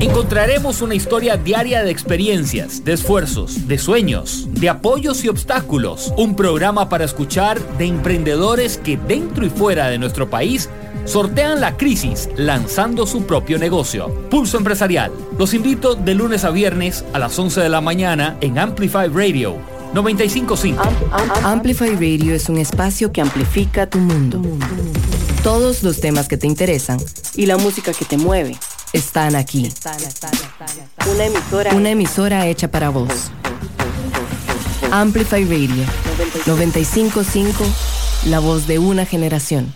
[0.00, 6.14] Encontraremos una historia diaria de experiencias, de esfuerzos, de sueños, de apoyos y obstáculos.
[6.16, 10.70] Un programa para escuchar de emprendedores que dentro y fuera de nuestro país
[11.04, 14.08] sortean la crisis lanzando su propio negocio.
[14.30, 15.12] Pulso Empresarial.
[15.38, 19.56] Los invito de lunes a viernes a las 11 de la mañana en Amplify Radio
[19.94, 20.82] 955.
[21.44, 24.40] Amplify Radio es un espacio que amplifica tu mundo.
[25.42, 26.98] Todos los temas que te interesan
[27.34, 28.56] y la música que te mueve
[28.92, 29.72] están aquí.
[31.10, 33.30] Una emisora, una emisora hecha para vos.
[34.90, 35.84] Amplify Radio
[36.46, 37.64] 955,
[38.26, 39.72] la voz de una generación.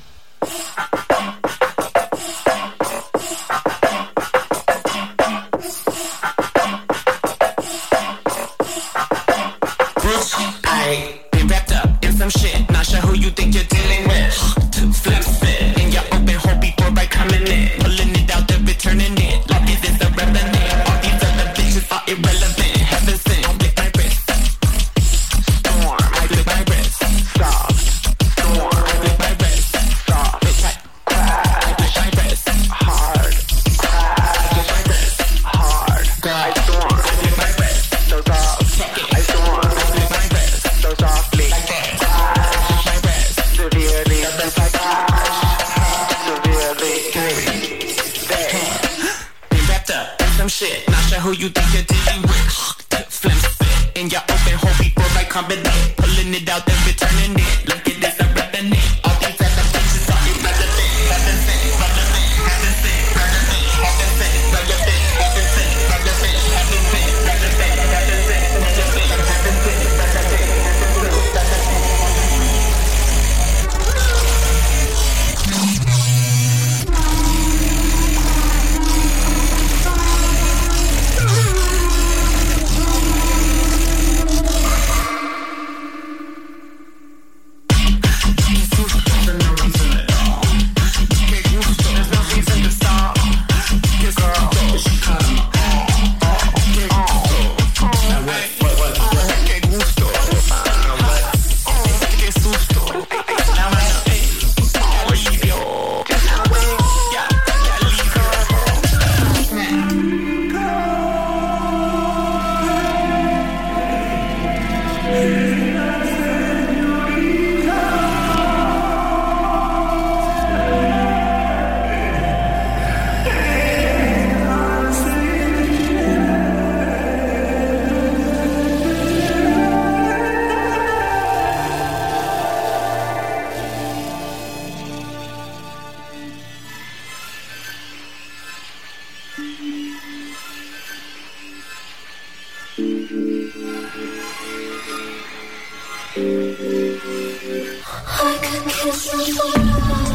[148.18, 150.05] I could kiss you.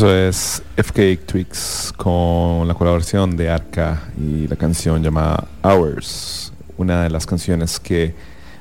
[0.00, 7.02] Eso es FK Twix con la colaboración de Arca y la canción llamada Hours, una
[7.02, 8.14] de las canciones que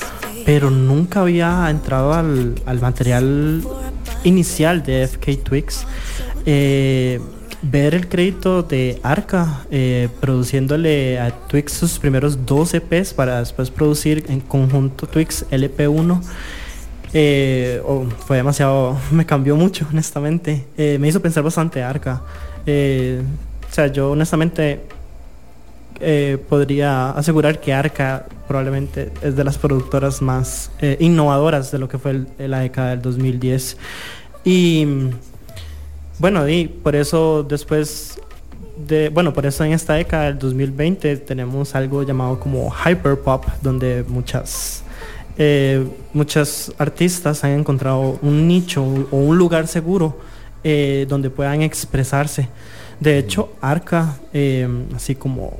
[0.46, 3.62] pero nunca había entrado al, al material
[4.22, 5.84] inicial de FK Twix.
[6.46, 7.20] Eh,
[7.62, 13.70] ver el crédito de Arca eh, produciéndole a Twix sus primeros dos EPs para después
[13.70, 16.20] producir en conjunto Twix LP1
[17.12, 17.82] eh,
[18.26, 20.64] fue demasiado, me cambió mucho, honestamente.
[20.76, 22.22] Me hizo pensar bastante Arca.
[22.66, 24.80] O sea, yo honestamente
[26.00, 31.88] eh, podría asegurar que Arca probablemente es de las productoras más eh, innovadoras de lo
[31.88, 33.76] que fue el- la década del 2010.
[34.44, 34.86] Y
[36.18, 38.20] bueno, y por eso después
[38.86, 44.04] de, bueno, por eso en esta década del 2020 tenemos algo llamado como hyperpop, donde
[44.08, 44.82] muchas
[45.38, 50.18] eh, muchas artistas han encontrado un nicho o un lugar seguro
[50.64, 52.48] eh, donde puedan expresarse.
[53.00, 55.52] De hecho, Arca, eh, así como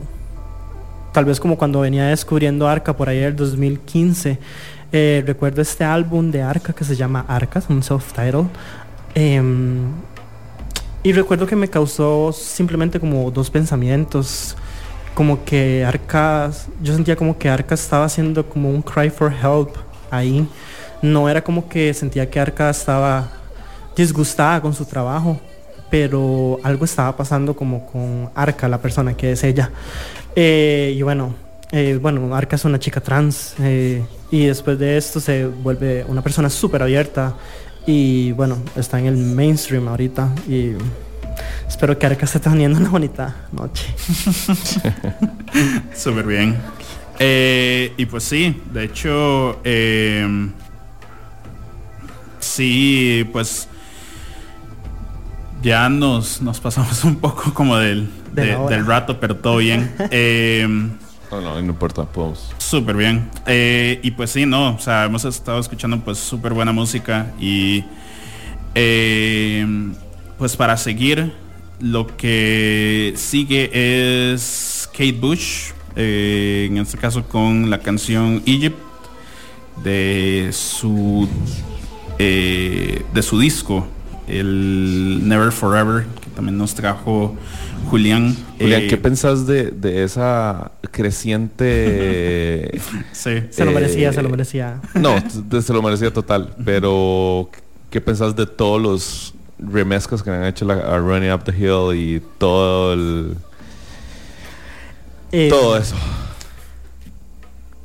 [1.16, 4.38] tal vez como cuando venía descubriendo Arca por ahí del 2015,
[4.92, 8.44] eh, recuerdo este álbum de Arca que se llama Arca, un self-title.
[9.14, 9.92] em,
[11.02, 14.56] y recuerdo que me causó simplemente como dos pensamientos.
[15.14, 16.50] Como que Arca,
[16.82, 19.70] yo sentía como que Arca estaba haciendo como un cry for help
[20.10, 20.46] ahí.
[21.00, 23.30] No era como que sentía que Arca estaba
[23.96, 25.40] disgustada con su trabajo,
[25.90, 29.70] pero algo estaba pasando como con Arca, la persona que es ella.
[30.34, 31.34] Eh, y bueno,
[31.72, 36.22] eh, bueno, Arca es una chica trans eh, y después de esto se vuelve una
[36.22, 37.34] persona súper abierta
[37.86, 40.72] y bueno, está en el mainstream ahorita y
[41.68, 43.86] espero que Arca esté teniendo una bonita noche.
[45.94, 46.56] Súper bien.
[47.18, 49.60] Y pues sí, de hecho,
[52.40, 53.68] sí, pues
[55.62, 59.92] ya nos, nos pasamos un poco como del, De de- del rato, pero todo bien.
[60.10, 60.66] Eh,
[61.30, 62.52] No, no, no importa, podemos.
[62.58, 63.28] Súper bien.
[63.46, 67.84] Eh, y pues sí, no, o sea, hemos estado escuchando pues súper buena música y
[68.74, 69.66] eh,
[70.38, 71.32] pues para seguir,
[71.80, 73.70] lo que sigue
[74.32, 78.78] es Kate Bush, eh, en este caso con la canción Egypt
[79.82, 81.28] de su
[82.18, 83.86] eh, de su disco,
[84.28, 87.36] el Never Forever, que también nos trajo
[87.90, 88.36] Julián.
[88.58, 92.80] Julián, Eh, ¿qué pensás de, de esa creciente...
[93.12, 93.44] Sí.
[93.50, 94.80] Se lo merecía, se lo merecía.
[94.94, 95.16] No,
[95.62, 97.48] se lo merecía total, pero
[97.90, 101.96] ¿qué pensás de todos los remezcos que han hecho la, a Running Up the Hill
[101.96, 103.36] y todo el...
[105.32, 105.96] Eh, todo eso?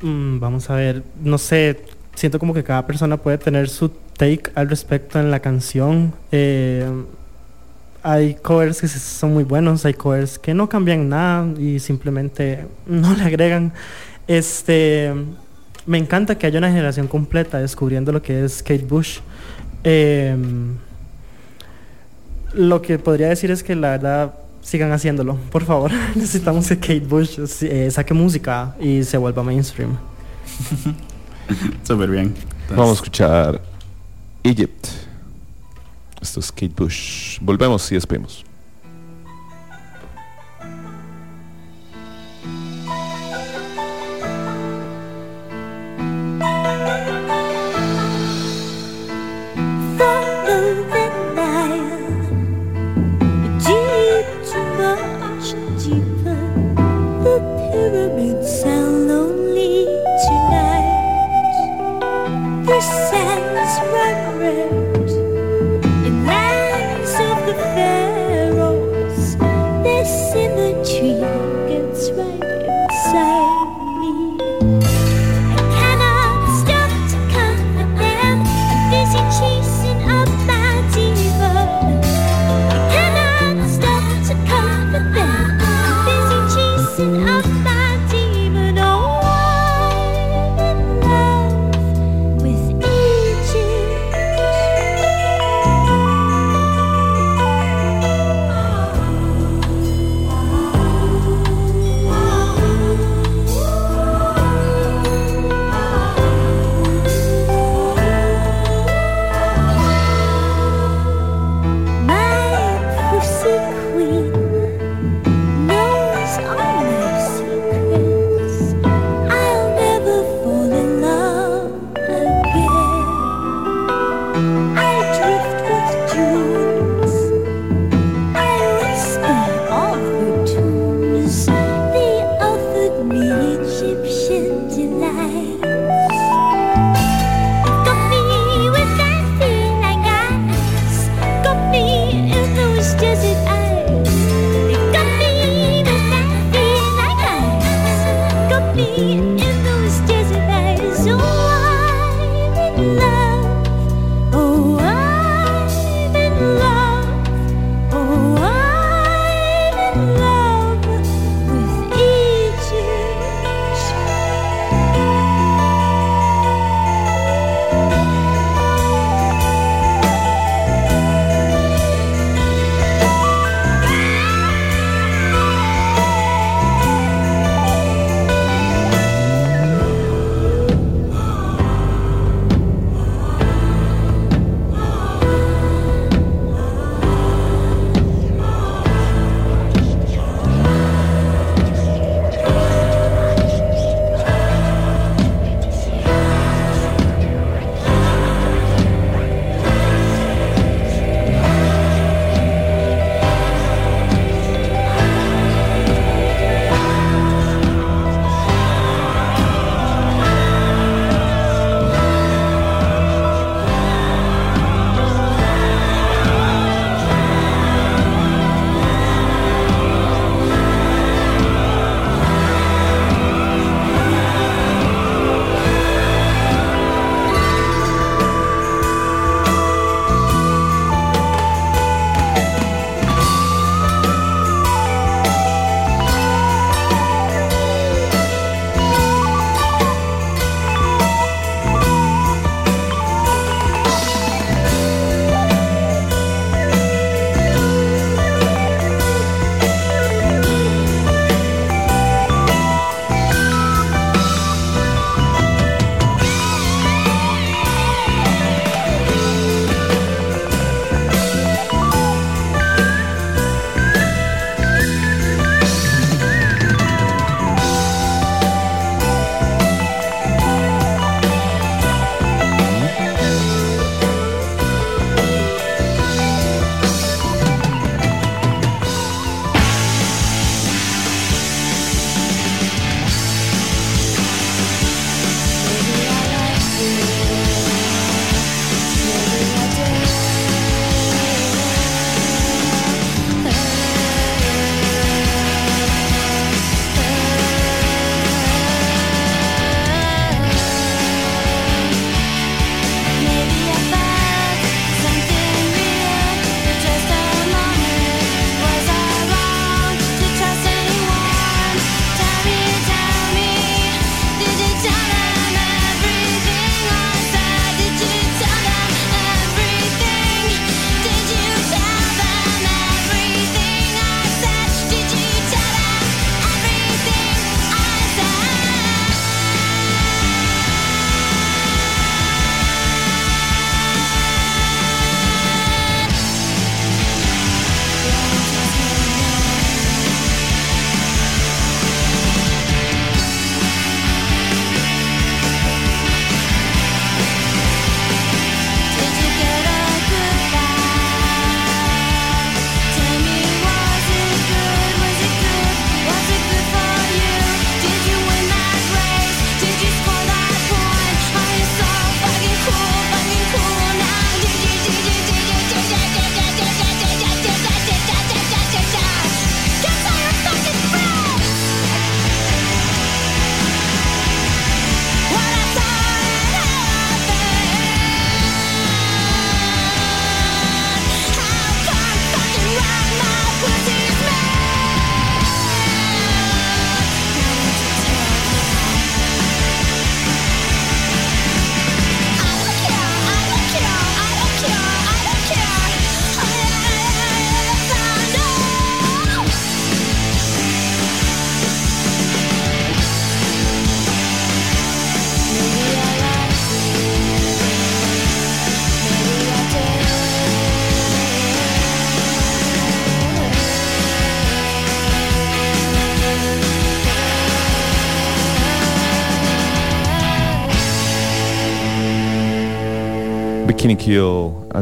[0.01, 4.51] Mm, vamos a ver, no sé, siento como que cada persona puede tener su take
[4.53, 6.13] al respecto en la canción.
[6.31, 6.87] Eh,
[8.03, 13.15] hay covers que son muy buenos, hay covers que no cambian nada y simplemente no
[13.15, 13.73] le agregan.
[14.27, 15.11] Este,
[15.87, 19.21] me encanta que haya una generación completa descubriendo lo que es Kate Bush.
[19.83, 20.37] Eh,
[22.53, 25.91] lo que podría decir es que la verdad sigan haciéndolo, por favor.
[26.15, 29.97] Necesitamos que Kate Bush eh, saque música y se vuelva mainstream.
[31.83, 32.35] Súper bien.
[32.69, 33.70] Vamos a escuchar
[34.43, 34.87] Egypt.
[36.21, 37.39] Esto es Kate Bush.
[37.41, 38.45] Volvemos y despedimos.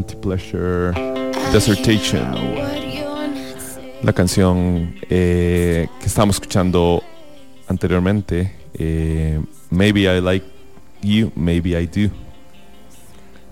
[0.09, 0.93] Anti-Pleasure,
[1.53, 2.23] Dissertation.
[4.01, 7.03] La canción eh, que estábamos escuchando
[7.67, 10.45] anteriormente, eh, Maybe I Like
[11.01, 12.09] You, Maybe I Do.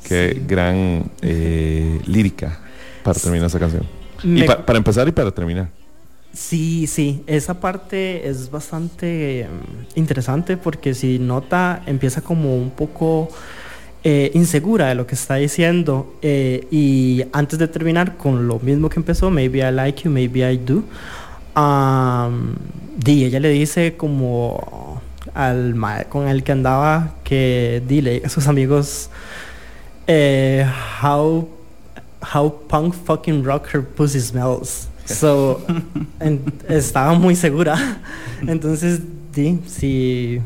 [0.07, 2.59] Qué gran eh, lírica
[3.03, 3.83] para terminar esa canción.
[4.23, 5.67] Y pa- para empezar y para terminar.
[6.31, 13.27] Sí, sí, esa parte es bastante mm, interesante porque si nota empieza como un poco
[14.03, 18.89] eh, insegura de lo que está diciendo eh, y antes de terminar con lo mismo
[18.89, 20.83] que empezó, maybe I like you, maybe I do,
[21.59, 22.53] um,
[22.97, 25.01] di, ella le dice como
[25.33, 25.75] al
[26.09, 29.09] con el que andaba que dile a sus amigos
[30.07, 30.65] eh,
[31.03, 31.47] how
[32.33, 34.87] how punk fucking rock her pussy smells.
[35.05, 35.61] So,
[36.19, 37.77] en- estaba muy segura.
[38.47, 38.99] Entonces,
[39.33, 40.39] di, si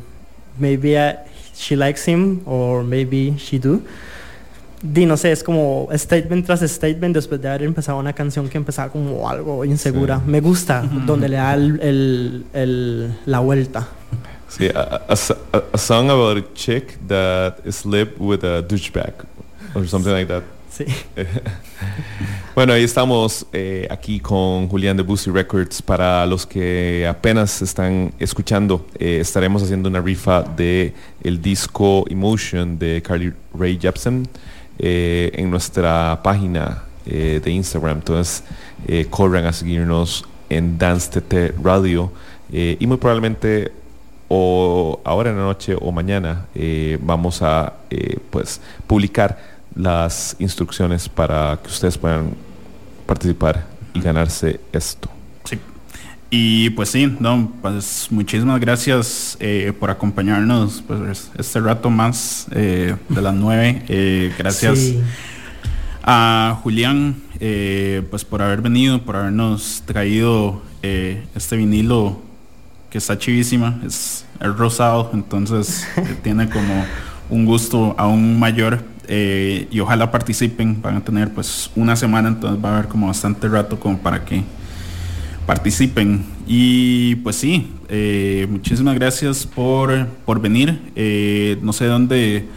[0.59, 1.15] maybe I-
[1.61, 3.81] she likes him or maybe she do.
[4.83, 8.57] Di, no sé, es como statement tras statement después de haber empezado una canción que
[8.57, 10.17] empezaba como algo insegura.
[10.17, 10.23] Sí.
[10.31, 13.87] Me gusta donde le da el, el- el- la vuelta.
[14.49, 19.13] Sí, a, a- a song about a chick that slept with a douchebag
[19.75, 20.43] or something like that.
[20.71, 20.85] Sí.
[22.55, 25.81] bueno, ahí estamos eh, aquí con Julián de Boozy Records.
[25.81, 30.93] Para los que apenas están escuchando, eh, estaremos haciendo una rifa de
[31.23, 34.25] el disco Emotion de Carly Rae Jepsen
[34.79, 37.97] eh, en nuestra página de Instagram.
[37.97, 38.43] Entonces,
[39.09, 42.11] corran a seguirnos en Dance TT Radio
[42.51, 43.71] y muy probablemente
[44.29, 46.45] o ahora en la noche o mañana
[47.01, 47.73] vamos a
[48.29, 52.31] pues publicar las instrucciones para que ustedes puedan
[53.05, 55.09] participar y ganarse esto.
[56.33, 62.95] Y pues sí, no, pues muchísimas gracias eh, por acompañarnos pues, este rato más eh,
[63.09, 63.83] de las nueve.
[63.89, 65.01] Eh, gracias Sí.
[66.03, 72.21] a Julián eh, pues por haber venido, por habernos traído eh, este vinilo
[72.89, 76.85] que está chivísima, es, es rosado, entonces eh, tiene como
[77.29, 78.81] un gusto aún mayor
[79.13, 83.07] eh, y ojalá participen, van a tener pues una semana, entonces va a haber como
[83.07, 84.41] bastante rato como para que
[85.45, 86.23] participen.
[86.47, 90.79] Y pues sí, eh, muchísimas gracias por, por venir.
[90.95, 92.47] Eh, no sé dónde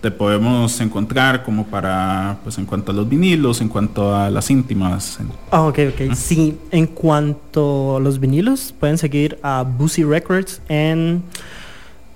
[0.00, 4.50] te podemos encontrar como para, pues en cuanto a los vinilos, en cuanto a las
[4.50, 5.20] íntimas.
[5.52, 6.14] Ah, ok, ok.
[6.16, 11.22] Sí, en cuanto a los vinilos, pueden seguir a Boozy Records en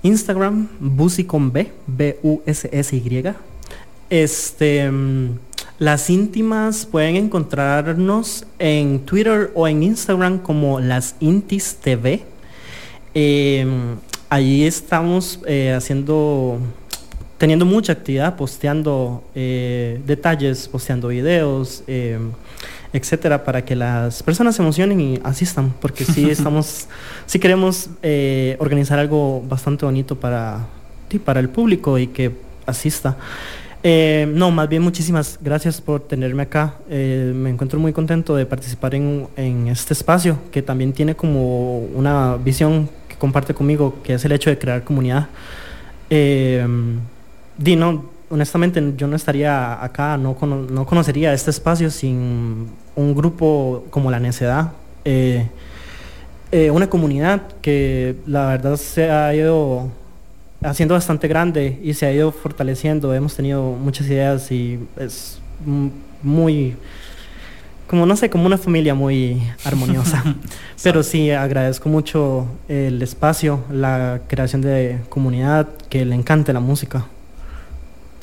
[0.03, 3.33] Instagram, Boozy con B, B-U-S-S-Y.
[4.09, 5.37] Este, mm,
[5.79, 12.23] las íntimas pueden encontrarnos en Twitter o en Instagram como las Intis TV.
[13.13, 13.65] Eh,
[14.29, 16.59] allí estamos eh, haciendo,
[17.37, 22.19] teniendo mucha actividad, posteando eh, detalles, posteando videos, eh,
[22.93, 26.87] etcétera, para que las personas se emocionen y asistan, porque sí estamos,
[27.25, 30.65] sí queremos eh, organizar algo bastante bonito para,
[31.09, 32.31] sí, para el público y que
[32.65, 33.17] asista.
[33.89, 36.73] Eh, no, más bien muchísimas gracias por tenerme acá.
[36.89, 39.29] Eh, me encuentro muy contento de participar en,
[39.69, 44.49] este espacio que también tiene como una visión que comparte conmigo, que es el hecho
[44.49, 45.29] de crear comunidad.
[46.09, 46.67] Eh,
[47.57, 50.35] di, no, honestamente yo no estaría acá, no,
[50.69, 54.73] no conocería este espacio sin un grupo como la Necedad.
[55.05, 55.47] Eh,
[56.73, 59.89] una comunidad que la verdad se ha ido
[60.61, 63.13] haciendo bastante grande y se ha ido fortaleciendo.
[63.13, 65.39] Hemos tenido muchas ideas y es
[66.23, 66.75] muy,
[67.87, 70.23] como no sé, como una familia muy armoniosa.
[70.83, 77.05] Pero sí, agradezco mucho el espacio, la creación de comunidad, que le encante la música.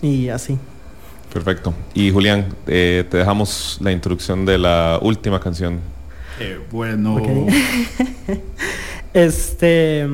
[0.02, 0.58] Y así.
[1.32, 1.74] Perfecto.
[1.94, 5.80] Y Julián, eh, te dejamos la introducción de la última canción.
[6.40, 7.16] Eh, bueno.
[9.14, 10.08] Este,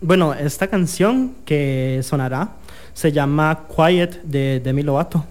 [0.00, 2.52] bueno, esta canción que sonará
[2.94, 5.24] se llama Quiet de Demi Lovato.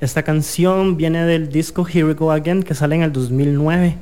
[0.00, 3.96] Esta canción viene del disco Here We Go Again que sale en el 2009.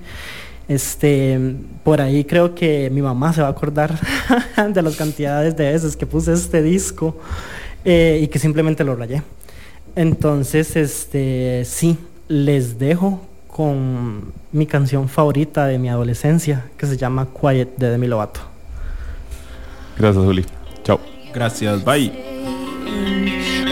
[0.68, 3.98] Este, por ahí creo que mi mamá se va a acordar
[4.72, 7.18] de las cantidades de veces que puse este disco
[7.84, 9.22] eh, y que simplemente lo rayé.
[9.96, 17.28] Entonces, este, sí, les dejo con mi canción favorita de mi adolescencia que se llama
[17.38, 18.51] Quiet de Demi Lovato.
[19.96, 20.44] Gracias, Juli.
[20.84, 21.00] Chao.
[21.32, 22.10] Gracias, bye.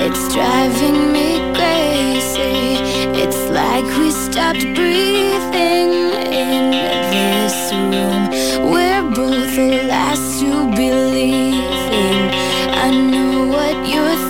[0.03, 2.79] It's driving me crazy.
[3.23, 5.93] It's like we stopped breathing
[6.33, 6.71] in
[7.11, 8.31] this room.
[8.73, 11.55] We're both the last to believe
[11.93, 12.31] in.
[12.73, 14.30] I know what you're thinking.